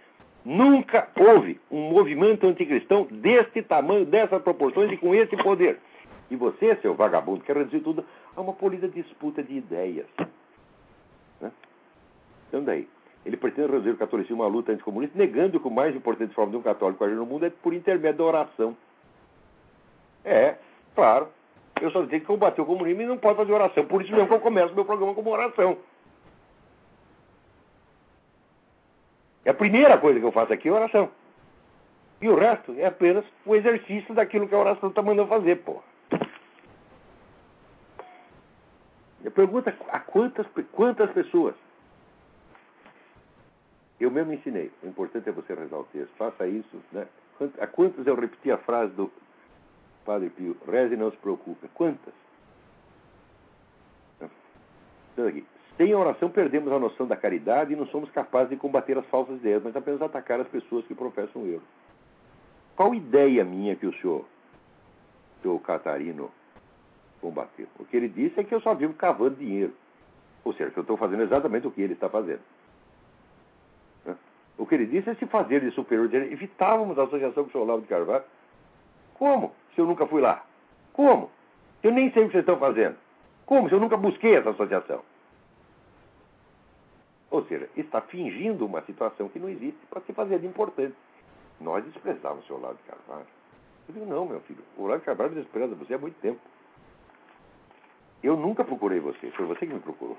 nunca 0.46 1.08
houve 1.16 1.60
um 1.70 1.90
movimento 1.90 2.48
anticristão 2.48 3.08
deste 3.10 3.62
tamanho, 3.62 4.06
dessas 4.06 4.42
proporções 4.42 4.92
e 4.92 4.98
com 4.98 5.14
esse 5.14 5.36
poder. 5.38 5.80
E 6.30 6.36
você, 6.36 6.76
seu 6.78 6.94
vagabundo, 6.94 7.44
quer 7.44 7.58
reduzir 7.58 7.80
tudo 7.82 8.06
a 8.36 8.42
uma 8.42 8.54
polida 8.54 8.88
disputa 8.88 9.42
de 9.44 9.58
ideias. 9.58 10.08
Né? 11.42 11.52
Então, 12.48 12.64
daí, 12.64 12.88
ele 13.26 13.38
pretende 13.38 13.72
reduzir 13.72 13.92
o 13.92 13.98
catolicismo 13.98 14.44
a 14.44 14.48
uma 14.48 14.56
luta 14.56 14.72
anticomunista, 14.72 15.18
negando 15.18 15.60
que 15.60 15.68
o 15.68 15.72
mais 15.72 15.96
importante 15.96 16.34
forma 16.34 16.52
de 16.52 16.58
um 16.58 16.62
católico 16.62 17.04
agir 17.04 17.16
no 17.16 17.26
mundo 17.26 17.46
é 17.46 17.50
por 17.50 17.74
intermédio 17.74 18.20
da 18.20 18.24
oração. 18.26 18.78
É, 20.24 20.56
claro. 20.96 21.28
Eu 21.82 21.92
só 21.92 22.06
tenho 22.06 22.22
que 22.22 22.28
combater 22.28 22.62
o 22.62 22.66
comunismo 22.66 23.02
e 23.02 23.06
não 23.06 23.18
pode 23.18 23.38
fazer 23.38 23.54
oração. 23.54 23.86
Por 23.86 24.02
isso 24.02 24.12
mesmo 24.12 24.28
que 24.28 24.34
eu 24.34 24.40
começo 24.40 24.76
meu 24.76 24.84
programa 24.84 25.14
como 25.14 25.30
oração. 25.30 25.78
A 29.46 29.54
primeira 29.54 29.98
coisa 29.98 30.20
que 30.20 30.26
eu 30.26 30.32
faço 30.32 30.54
aqui 30.54 30.68
é 30.70 30.72
oração. 30.72 31.10
E 32.22 32.28
o 32.28 32.36
resto 32.36 32.76
é 32.78 32.86
apenas 32.86 33.24
o 33.46 33.56
exercício 33.56 34.14
daquilo 34.14 34.48
que 34.48 34.56
a 34.56 34.60
oração 34.60 34.90
está 34.90 35.02
mandando 35.02 35.30
fazer, 35.30 35.56
porra. 35.58 35.84
Pergunta 39.34 39.74
a 39.90 40.00
quantas, 40.00 40.46
quantas 40.74 41.10
pessoas. 41.12 41.56
Eu 44.00 44.12
mesmo 44.12 44.34
ensinei. 44.34 44.72
O 44.84 44.88
importante 44.88 45.30
é 45.30 45.32
você 45.32 45.54
rezar 45.54 45.78
o 45.78 45.84
texto. 45.86 46.12
Faça 46.18 46.48
isso. 46.48 46.82
Né? 46.92 47.08
A 47.60 47.68
quantas 47.68 48.06
eu 48.08 48.16
repeti 48.16 48.52
a 48.52 48.58
frase 48.58 48.94
do 48.94 49.12
Padre 50.06 50.30
Pio? 50.30 50.58
Reze 50.70 50.94
e 50.94 50.98
não 50.98 51.12
se 51.12 51.18
preocupe. 51.18 51.68
Quantas? 51.74 52.14
Então, 55.14 55.28
aqui. 55.28 55.46
Sem 55.80 55.94
a 55.94 55.98
oração, 55.98 56.30
perdemos 56.30 56.74
a 56.74 56.78
noção 56.78 57.08
da 57.08 57.16
caridade 57.16 57.72
e 57.72 57.76
não 57.78 57.86
somos 57.86 58.12
capazes 58.12 58.50
de 58.50 58.58
combater 58.58 58.98
as 58.98 59.06
falsas 59.06 59.38
ideias, 59.38 59.64
mas 59.64 59.74
apenas 59.78 60.02
atacar 60.02 60.38
as 60.42 60.48
pessoas 60.50 60.86
que 60.86 60.94
professam 60.94 61.42
o 61.42 61.48
erro. 61.48 61.64
Qual 62.76 62.94
ideia 62.94 63.46
minha 63.46 63.78
que 63.78 63.86
o 63.86 63.94
senhor, 63.94 64.26
senhor 65.42 65.58
Catarino, 65.62 66.30
combater. 67.22 67.66
O 67.80 67.86
que 67.86 67.96
ele 67.96 68.10
disse 68.10 68.42
é 68.42 68.44
que 68.44 68.54
eu 68.54 68.60
só 68.60 68.74
vivo 68.74 68.94
cavando 68.94 69.38
dinheiro. 69.38 69.74
Ou 70.44 70.52
seja, 70.52 70.70
que 70.70 70.80
eu 70.80 70.82
estou 70.82 70.98
fazendo 70.98 71.24
exatamente 71.24 71.66
o 71.66 71.72
que 71.72 71.82
ele 71.82 71.94
está 71.94 72.10
fazendo. 72.10 72.42
Né? 74.06 74.18
O 74.58 74.66
que 74.66 74.76
ele 74.76 74.86
disse 74.86 75.10
é 75.10 75.16
se 75.16 75.26
fazer 75.28 75.62
de 75.62 75.72
superior 75.72 76.10
direito. 76.10 76.34
Evitávamos 76.34 77.00
a 77.00 77.04
associação 77.04 77.44
com 77.44 77.50
o 77.50 77.52
senhor 77.54 77.64
Olavo 77.64 77.84
de 77.84 77.88
Carvalho. 77.88 78.26
Como? 79.14 79.54
Se 79.74 79.80
eu 79.80 79.86
nunca 79.86 80.06
fui 80.06 80.20
lá. 80.20 80.44
Como? 80.92 81.32
Se 81.80 81.88
eu 81.88 81.94
nem 81.94 82.12
sei 82.12 82.24
o 82.24 82.26
que 82.26 82.34
vocês 82.34 82.42
estão 82.42 82.60
fazendo. 82.60 82.98
Como? 83.46 83.70
Se 83.70 83.76
eu 83.76 83.80
nunca 83.80 83.96
busquei 83.96 84.36
essa 84.36 84.50
associação. 84.50 85.02
Ou 87.32 87.46
seja, 87.46 87.70
está 87.76 88.02
fingindo 88.02 88.66
uma 88.66 88.82
situação 88.84 89.30
que 89.30 89.40
não 89.40 89.50
existe 89.50 89.80
para 89.90 90.02
se 90.02 90.14
fazer 90.14 90.40
de 90.40 90.48
importante. 90.48 90.96
Nós 91.62 91.84
desprezávamos 91.86 92.44
o 92.44 92.48
senhor 92.48 92.60
Olavo 92.60 92.78
de 92.78 92.84
Carvalho. 92.84 93.28
Eu 93.88 93.94
digo, 93.94 94.06
não, 94.06 94.26
meu 94.26 94.40
filho, 94.42 94.64
o 94.78 94.84
Olavo 94.84 95.00
de 95.00 95.06
Carvalho 95.06 95.36
despreza 95.36 95.76
você 95.76 95.94
há 95.94 95.98
muito 95.98 96.20
tempo. 96.22 96.40
Eu 98.24 98.36
nunca 98.36 98.64
procurei 98.64 99.00
você, 99.00 99.32
foi 99.32 99.46
você 99.46 99.66
que 99.66 99.74
me 99.74 99.80
procurou. 99.80 100.18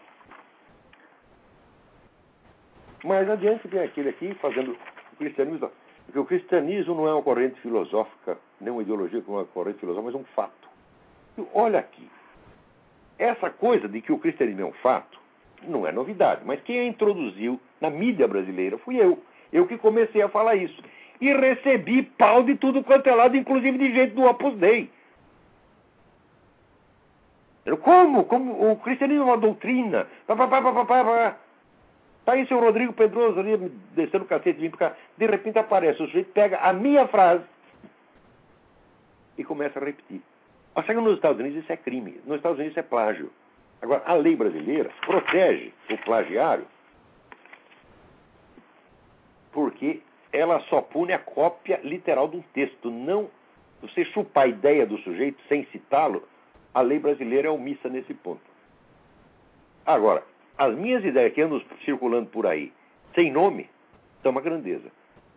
Mais 3.04 3.28
adiante 3.28 3.66
vem 3.66 3.80
aquele 3.80 4.11
aqui 4.11 4.34
fazendo 4.34 4.76
o 5.12 5.16
cristianismo. 5.16 5.70
Porque 6.04 6.18
o 6.18 6.24
cristianismo 6.24 6.94
não 6.94 7.08
é 7.08 7.12
uma 7.12 7.22
corrente 7.22 7.61
filosófica 7.61 8.38
nem 8.61 8.72
uma 8.72 8.82
ideologia 8.82 9.22
com 9.22 9.32
uma 9.32 9.44
corrente 9.44 9.78
filosófica, 9.78 10.12
mas 10.12 10.20
um 10.20 10.24
fato. 10.34 10.68
Olha 11.54 11.78
aqui, 11.78 12.11
essa 13.18 13.50
coisa 13.50 13.88
de 13.88 14.00
que 14.02 14.12
o 14.12 14.18
cristianismo 14.18 14.62
é 14.62 14.64
um 14.64 14.72
fato 14.72 15.19
não 15.68 15.86
é 15.86 15.92
novidade, 15.92 16.42
mas 16.44 16.61
quem 16.62 16.80
a 16.80 16.84
introduziu 16.84 17.61
na 17.80 17.90
mídia 17.90 18.26
brasileira 18.26 18.78
fui 18.78 18.96
eu. 18.96 19.22
Eu 19.52 19.66
que 19.66 19.76
comecei 19.78 20.22
a 20.22 20.28
falar 20.28 20.56
isso. 20.56 20.82
E 21.20 21.32
recebi 21.32 22.02
pau 22.02 22.42
de 22.42 22.54
tudo 22.54 22.82
quanto 22.82 23.06
é 23.08 23.14
lado, 23.14 23.36
inclusive 23.36 23.76
de 23.76 23.92
gente 23.92 24.14
do 24.14 24.24
Opus 24.24 24.56
Dei. 24.56 24.90
Como? 27.82 28.24
Como? 28.24 28.72
O 28.72 28.76
cristianismo 28.76 29.24
é 29.24 29.26
uma 29.26 29.36
doutrina. 29.36 30.06
Está 32.20 32.32
aí 32.32 32.46
seu 32.46 32.58
Rodrigo 32.61 32.92
Pedroso 32.92 33.38
ali 33.38 33.56
descendo 33.94 34.24
o 34.24 34.28
cacete, 34.28 34.61
vindo 34.61 34.76
cá. 34.76 34.94
De 35.16 35.26
repente 35.26 35.58
aparece, 35.58 36.02
o 36.02 36.06
sujeito 36.06 36.32
pega 36.32 36.58
a 36.58 36.72
minha 36.72 37.06
frase 37.08 37.44
e 39.36 39.44
começa 39.44 39.78
a 39.78 39.84
repetir. 39.84 40.22
Que 40.74 40.94
nos 40.94 41.14
Estados 41.16 41.38
Unidos 41.38 41.62
isso 41.62 41.72
é 41.72 41.76
crime. 41.76 42.20
Nos 42.24 42.36
Estados 42.36 42.58
Unidos 42.58 42.72
isso 42.72 42.80
é 42.80 42.82
plágio. 42.82 43.30
Agora, 43.83 44.03
a 44.05 44.14
lei 44.14 44.37
brasileira 44.37 44.91
protege 45.07 45.72
o 45.91 45.99
plagiário 45.99 46.66
porque 49.53 50.03
ela 50.33 50.61
só 50.68 50.81
pune 50.81 51.12
a 51.12 51.18
cópia 51.18 51.81
literal 51.83 52.28
de 52.28 52.37
um 52.37 52.43
texto. 52.55 52.91
Não 52.91 53.28
você 53.81 54.05
chupar 54.07 54.45
a 54.45 54.49
ideia 54.49 54.87
do 54.87 54.99
sujeito 54.99 55.41
sem 55.49 55.64
citá-lo, 55.66 56.26
a 56.74 56.81
lei 56.81 56.99
brasileira 56.99 57.49
é 57.49 57.51
omissa 57.51 57.89
nesse 57.89 58.14
ponto. 58.14 58.43
Agora, 59.85 60.22
as 60.59 60.74
minhas 60.74 61.05
ideias 61.05 61.33
que 61.33 61.41
andam 61.41 61.62
circulando 61.85 62.28
por 62.28 62.47
aí, 62.47 62.72
sem 63.14 63.33
nome, 63.33 63.68
são 64.22 64.31
uma 64.31 64.41
grandeza. 64.41 64.91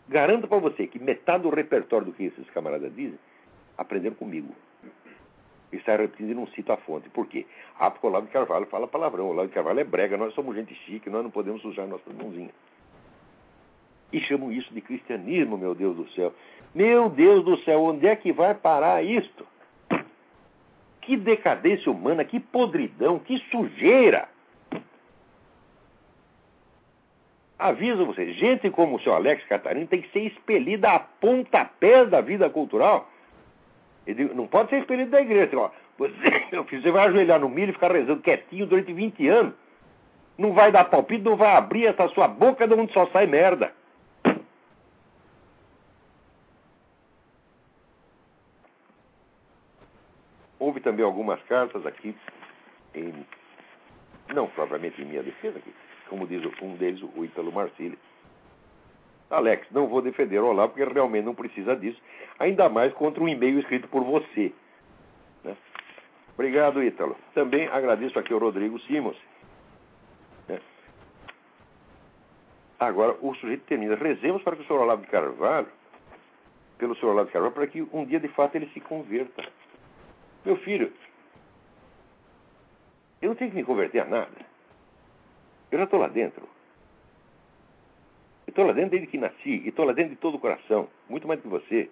Garanto 0.09 0.47
para 0.47 0.57
você 0.59 0.85
que 0.85 0.99
metade 0.99 1.43
do 1.43 1.49
repertório 1.49 2.07
do 2.07 2.13
que 2.13 2.25
esses 2.25 2.49
camaradas 2.49 2.93
dizem, 2.93 3.17
aprenderam 3.77 4.15
comigo. 4.15 4.53
E 5.73 5.81
sai 5.81 5.97
repetindo 5.97 6.29
e 6.29 6.35
não 6.35 6.45
cito 6.47 6.71
a 6.71 6.77
fonte. 6.77 7.09
Por 7.09 7.25
quê? 7.27 7.47
Ah, 7.79 7.89
porque 7.89 8.05
Olavo 8.05 8.27
de 8.27 8.31
Carvalho 8.31 8.67
fala 8.67 8.87
palavrão. 8.87 9.25
O 9.25 9.29
Olavo 9.29 9.47
de 9.47 9.53
Carvalho 9.55 9.79
é 9.79 9.83
brega. 9.83 10.15
Nós 10.15 10.33
somos 10.35 10.55
gente 10.55 10.75
chique, 10.85 11.09
nós 11.09 11.23
não 11.23 11.31
podemos 11.31 11.61
sujar 11.63 11.87
nossas 11.87 12.13
mãozinhas. 12.13 12.53
E 14.11 14.19
chamam 14.19 14.51
isso 14.51 14.71
de 14.71 14.79
cristianismo, 14.79 15.57
meu 15.57 15.73
Deus 15.73 15.95
do 15.95 16.07
céu. 16.11 16.31
Meu 16.75 17.09
Deus 17.09 17.43
do 17.43 17.57
céu, 17.63 17.81
onde 17.81 18.05
é 18.05 18.15
que 18.15 18.31
vai 18.31 18.53
parar 18.53 19.03
isto? 19.03 19.47
Que 21.01 21.17
decadência 21.17 21.91
humana, 21.91 22.23
que 22.23 22.39
podridão, 22.39 23.17
que 23.17 23.37
sujeira! 23.49 24.29
Aviso 27.57 28.05
você, 28.05 28.33
gente 28.33 28.69
como 28.69 28.97
o 28.97 29.01
seu 29.01 29.13
Alex 29.13 29.43
Catarino 29.45 29.87
tem 29.87 30.01
que 30.01 30.11
ser 30.11 30.21
expelida 30.21 30.91
a 30.91 30.99
pontapés 30.99 32.09
da 32.09 32.21
vida 32.21 32.49
cultural. 32.49 33.09
Ele 34.05 34.25
não 34.33 34.47
pode 34.47 34.69
ser 34.69 34.79
expelido 34.79 35.11
da 35.11 35.21
igreja. 35.21 35.71
Você, 35.97 36.13
você 36.81 36.91
vai 36.91 37.07
ajoelhar 37.07 37.39
no 37.39 37.49
milho 37.49 37.69
e 37.69 37.73
ficar 37.73 37.91
rezando 37.91 38.21
quietinho 38.21 38.65
durante 38.65 38.91
20 38.93 39.27
anos. 39.27 39.53
Não 40.37 40.53
vai 40.53 40.71
dar 40.71 40.85
palpite, 40.85 41.23
não 41.23 41.35
vai 41.35 41.55
abrir 41.55 41.85
essa 41.85 42.07
sua 42.09 42.27
boca 42.27 42.67
de 42.67 42.73
onde 42.73 42.91
só 42.91 43.05
sai 43.07 43.27
merda. 43.27 43.71
Houve 50.59 50.79
também 50.79 51.05
algumas 51.05 51.41
cartas 51.43 51.85
aqui, 51.85 52.15
em, 52.95 53.13
não 54.33 54.47
propriamente 54.47 55.01
em 55.01 55.05
minha 55.05 55.21
defesa, 55.21 55.59
aqui, 55.59 55.73
como 56.07 56.25
diz 56.25 56.41
um 56.61 56.75
deles, 56.75 57.03
o 57.15 57.25
Ítalo 57.25 57.51
Marcílio. 57.51 57.99
Alex, 59.33 59.67
não 59.71 59.87
vou 59.87 60.01
defender 60.01 60.39
o 60.39 60.47
Olavo 60.47 60.73
porque 60.73 60.93
realmente 60.93 61.25
não 61.25 61.35
precisa 61.35 61.75
disso, 61.75 61.99
ainda 62.39 62.69
mais 62.69 62.93
contra 62.93 63.23
um 63.23 63.27
e-mail 63.27 63.59
escrito 63.59 63.87
por 63.87 64.03
você. 64.03 64.53
Né? 65.43 65.57
Obrigado, 66.33 66.83
Ítalo. 66.83 67.17
Também 67.33 67.67
agradeço 67.67 68.17
aqui 68.19 68.33
ao 68.33 68.39
Rodrigo 68.39 68.79
Simons. 68.81 69.17
Né? 70.47 70.59
Agora, 72.79 73.17
o 73.21 73.33
sujeito 73.35 73.65
termina. 73.65 73.95
Rezemos 73.95 74.41
para 74.43 74.55
que 74.55 74.63
o 74.63 74.65
senhor 74.65 74.81
Olavo 74.81 75.01
de 75.01 75.07
Carvalho, 75.07 75.67
pelo 76.77 76.95
senhor 76.95 77.11
Olavo 77.11 77.27
de 77.27 77.33
Carvalho, 77.33 77.53
para 77.53 77.67
que 77.67 77.81
um 77.93 78.05
dia 78.05 78.19
de 78.19 78.27
fato 78.29 78.55
ele 78.55 78.69
se 78.73 78.79
converta. 78.79 79.43
Meu 80.45 80.57
filho, 80.57 80.91
eu 83.21 83.29
não 83.29 83.35
tenho 83.35 83.51
que 83.51 83.57
me 83.57 83.63
converter 83.63 84.01
a 84.01 84.05
nada. 84.05 84.53
Eu 85.71 85.77
já 85.79 85.85
estou 85.85 85.99
lá 85.99 86.07
dentro. 86.07 86.52
Estou 88.53 88.67
lá 88.67 88.73
dentro 88.73 88.91
desde 88.91 89.07
que 89.07 89.17
nasci 89.17 89.63
e 89.65 89.69
estou 89.69 89.83
lá 89.83 89.93
dentro 89.93 90.11
de 90.11 90.17
todo 90.17 90.35
o 90.35 90.39
coração, 90.39 90.87
muito 91.09 91.27
mais 91.27 91.39
do 91.39 91.43
que 91.43 91.49
você. 91.49 91.89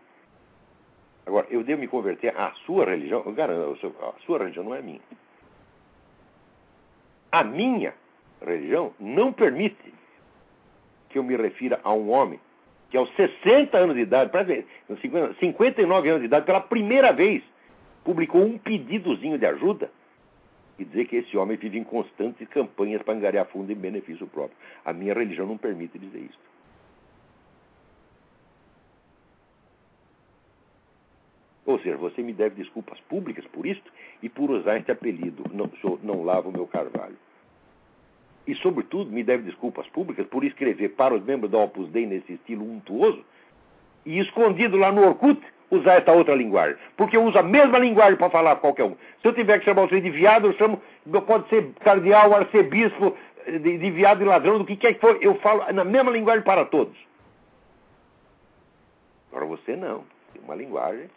Agora, 1.25 1.47
eu 1.49 1.63
devo 1.63 1.81
me 1.81 1.87
converter 1.87 2.37
à 2.37 2.51
sua 2.67 2.85
religião? 2.85 3.23
Eu 3.25 3.31
garanto, 3.31 3.95
a 3.99 4.13
sua 4.23 4.37
religião 4.37 4.65
não 4.65 4.75
é 4.75 4.79
minha. 4.79 4.99
A 7.31 7.43
minha 7.43 7.95
religião 8.39 8.93
não 8.99 9.33
permite 9.33 9.91
que 11.09 11.17
eu 11.17 11.23
me 11.23 11.35
refira 11.35 11.79
a 11.83 11.91
um 11.91 12.11
homem 12.11 12.39
que 12.91 12.97
aos 12.97 13.11
60 13.15 13.75
anos 13.75 13.95
de 13.95 14.03
idade, 14.03 14.31
59 15.39 16.09
anos 16.09 16.21
de 16.21 16.27
idade, 16.27 16.45
pela 16.45 16.61
primeira 16.61 17.11
vez, 17.11 17.41
publicou 18.03 18.43
um 18.43 18.59
pedidozinho 18.59 19.39
de 19.39 19.47
ajuda 19.47 19.89
e 20.77 20.85
dizer 20.85 21.07
que 21.07 21.15
esse 21.15 21.35
homem 21.35 21.57
vive 21.57 21.79
em 21.79 21.83
constantes 21.83 22.47
campanhas 22.49 23.01
para 23.01 23.15
angariar 23.15 23.47
fundo 23.47 23.71
em 23.71 23.75
benefício 23.75 24.27
próprio. 24.27 24.55
A 24.85 24.93
minha 24.93 25.15
religião 25.15 25.47
não 25.47 25.57
permite 25.57 25.97
dizer 25.97 26.19
isso. 26.19 26.50
Ou 31.65 31.79
seja, 31.79 31.95
você 31.97 32.21
me 32.21 32.33
deve 32.33 32.55
desculpas 32.55 32.99
públicas 33.01 33.45
por 33.47 33.65
isto 33.65 33.91
e 34.21 34.29
por 34.29 34.49
usar 34.49 34.77
este 34.77 34.91
apelido, 34.91 35.43
não, 35.53 35.69
sou, 35.79 35.99
não 36.01 36.23
lavo 36.23 36.49
o 36.49 36.51
meu 36.51 36.65
carvalho. 36.65 37.17
E, 38.47 38.55
sobretudo, 38.55 39.11
me 39.11 39.23
deve 39.23 39.43
desculpas 39.43 39.87
públicas 39.87 40.25
por 40.27 40.43
escrever 40.43 40.89
para 40.89 41.13
os 41.13 41.23
membros 41.23 41.51
da 41.51 41.59
Opus 41.59 41.89
Dei 41.89 42.07
nesse 42.07 42.33
estilo 42.33 42.65
untuoso 42.65 43.23
e 44.05 44.19
escondido 44.19 44.77
lá 44.77 44.91
no 44.91 45.05
Orkut 45.05 45.39
usar 45.69 46.01
essa 46.01 46.11
outra 46.11 46.33
linguagem. 46.33 46.75
Porque 46.97 47.15
eu 47.15 47.23
uso 47.23 47.37
a 47.37 47.43
mesma 47.43 47.77
linguagem 47.77 48.17
para 48.17 48.31
falar 48.31 48.55
com 48.55 48.61
qualquer 48.61 48.85
um. 48.85 48.95
Se 49.21 49.27
eu 49.27 49.33
tiver 49.33 49.59
que 49.59 49.65
chamar 49.65 49.87
você 49.87 50.01
de 50.01 50.09
viado, 50.09 50.47
eu 50.47 50.53
chamo, 50.53 50.81
pode 51.27 51.47
ser 51.49 51.71
cardeal, 51.81 52.35
arcebispo, 52.35 53.15
de, 53.45 53.77
de 53.77 53.91
viado 53.91 54.21
e 54.21 54.25
ladrão, 54.25 54.57
do 54.57 54.65
que 54.65 54.75
quer 54.75 54.95
que 54.95 54.99
for, 54.99 55.17
eu 55.21 55.35
falo 55.35 55.71
na 55.71 55.83
mesma 55.83 56.11
linguagem 56.11 56.43
para 56.43 56.65
todos. 56.65 56.97
Agora 59.31 59.45
você 59.45 59.75
não. 59.75 60.03
Tem 60.33 60.41
uma 60.43 60.55
linguagem 60.55 61.09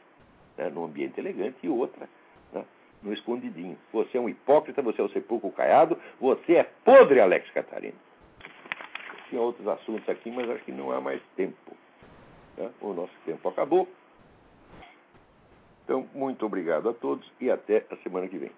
né, 0.56 0.70
num 0.70 0.84
ambiente 0.84 1.18
elegante 1.18 1.56
e 1.62 1.68
outra 1.68 2.08
né, 2.52 2.64
no 3.02 3.12
escondidinho. 3.12 3.76
Você 3.92 4.18
é 4.18 4.20
um 4.20 4.28
hipócrita, 4.28 4.82
você 4.82 5.00
é 5.00 5.04
o 5.04 5.10
sepulcro 5.10 5.50
caiado, 5.50 5.98
você 6.20 6.56
é 6.56 6.64
podre, 6.84 7.20
Alex 7.20 7.50
Catarina. 7.50 7.96
Tinha 9.28 9.40
outros 9.40 9.66
assuntos 9.66 10.08
aqui, 10.08 10.30
mas 10.30 10.48
acho 10.50 10.64
que 10.64 10.72
não 10.72 10.90
há 10.92 11.00
mais 11.00 11.20
tempo. 11.36 11.76
Né? 12.56 12.70
O 12.80 12.92
nosso 12.92 13.14
tempo 13.24 13.48
acabou. 13.48 13.88
Então, 15.84 16.08
muito 16.14 16.46
obrigado 16.46 16.88
a 16.88 16.94
todos 16.94 17.30
e 17.40 17.50
até 17.50 17.84
a 17.90 17.96
semana 17.96 18.26
que 18.28 18.38
vem. 18.38 18.50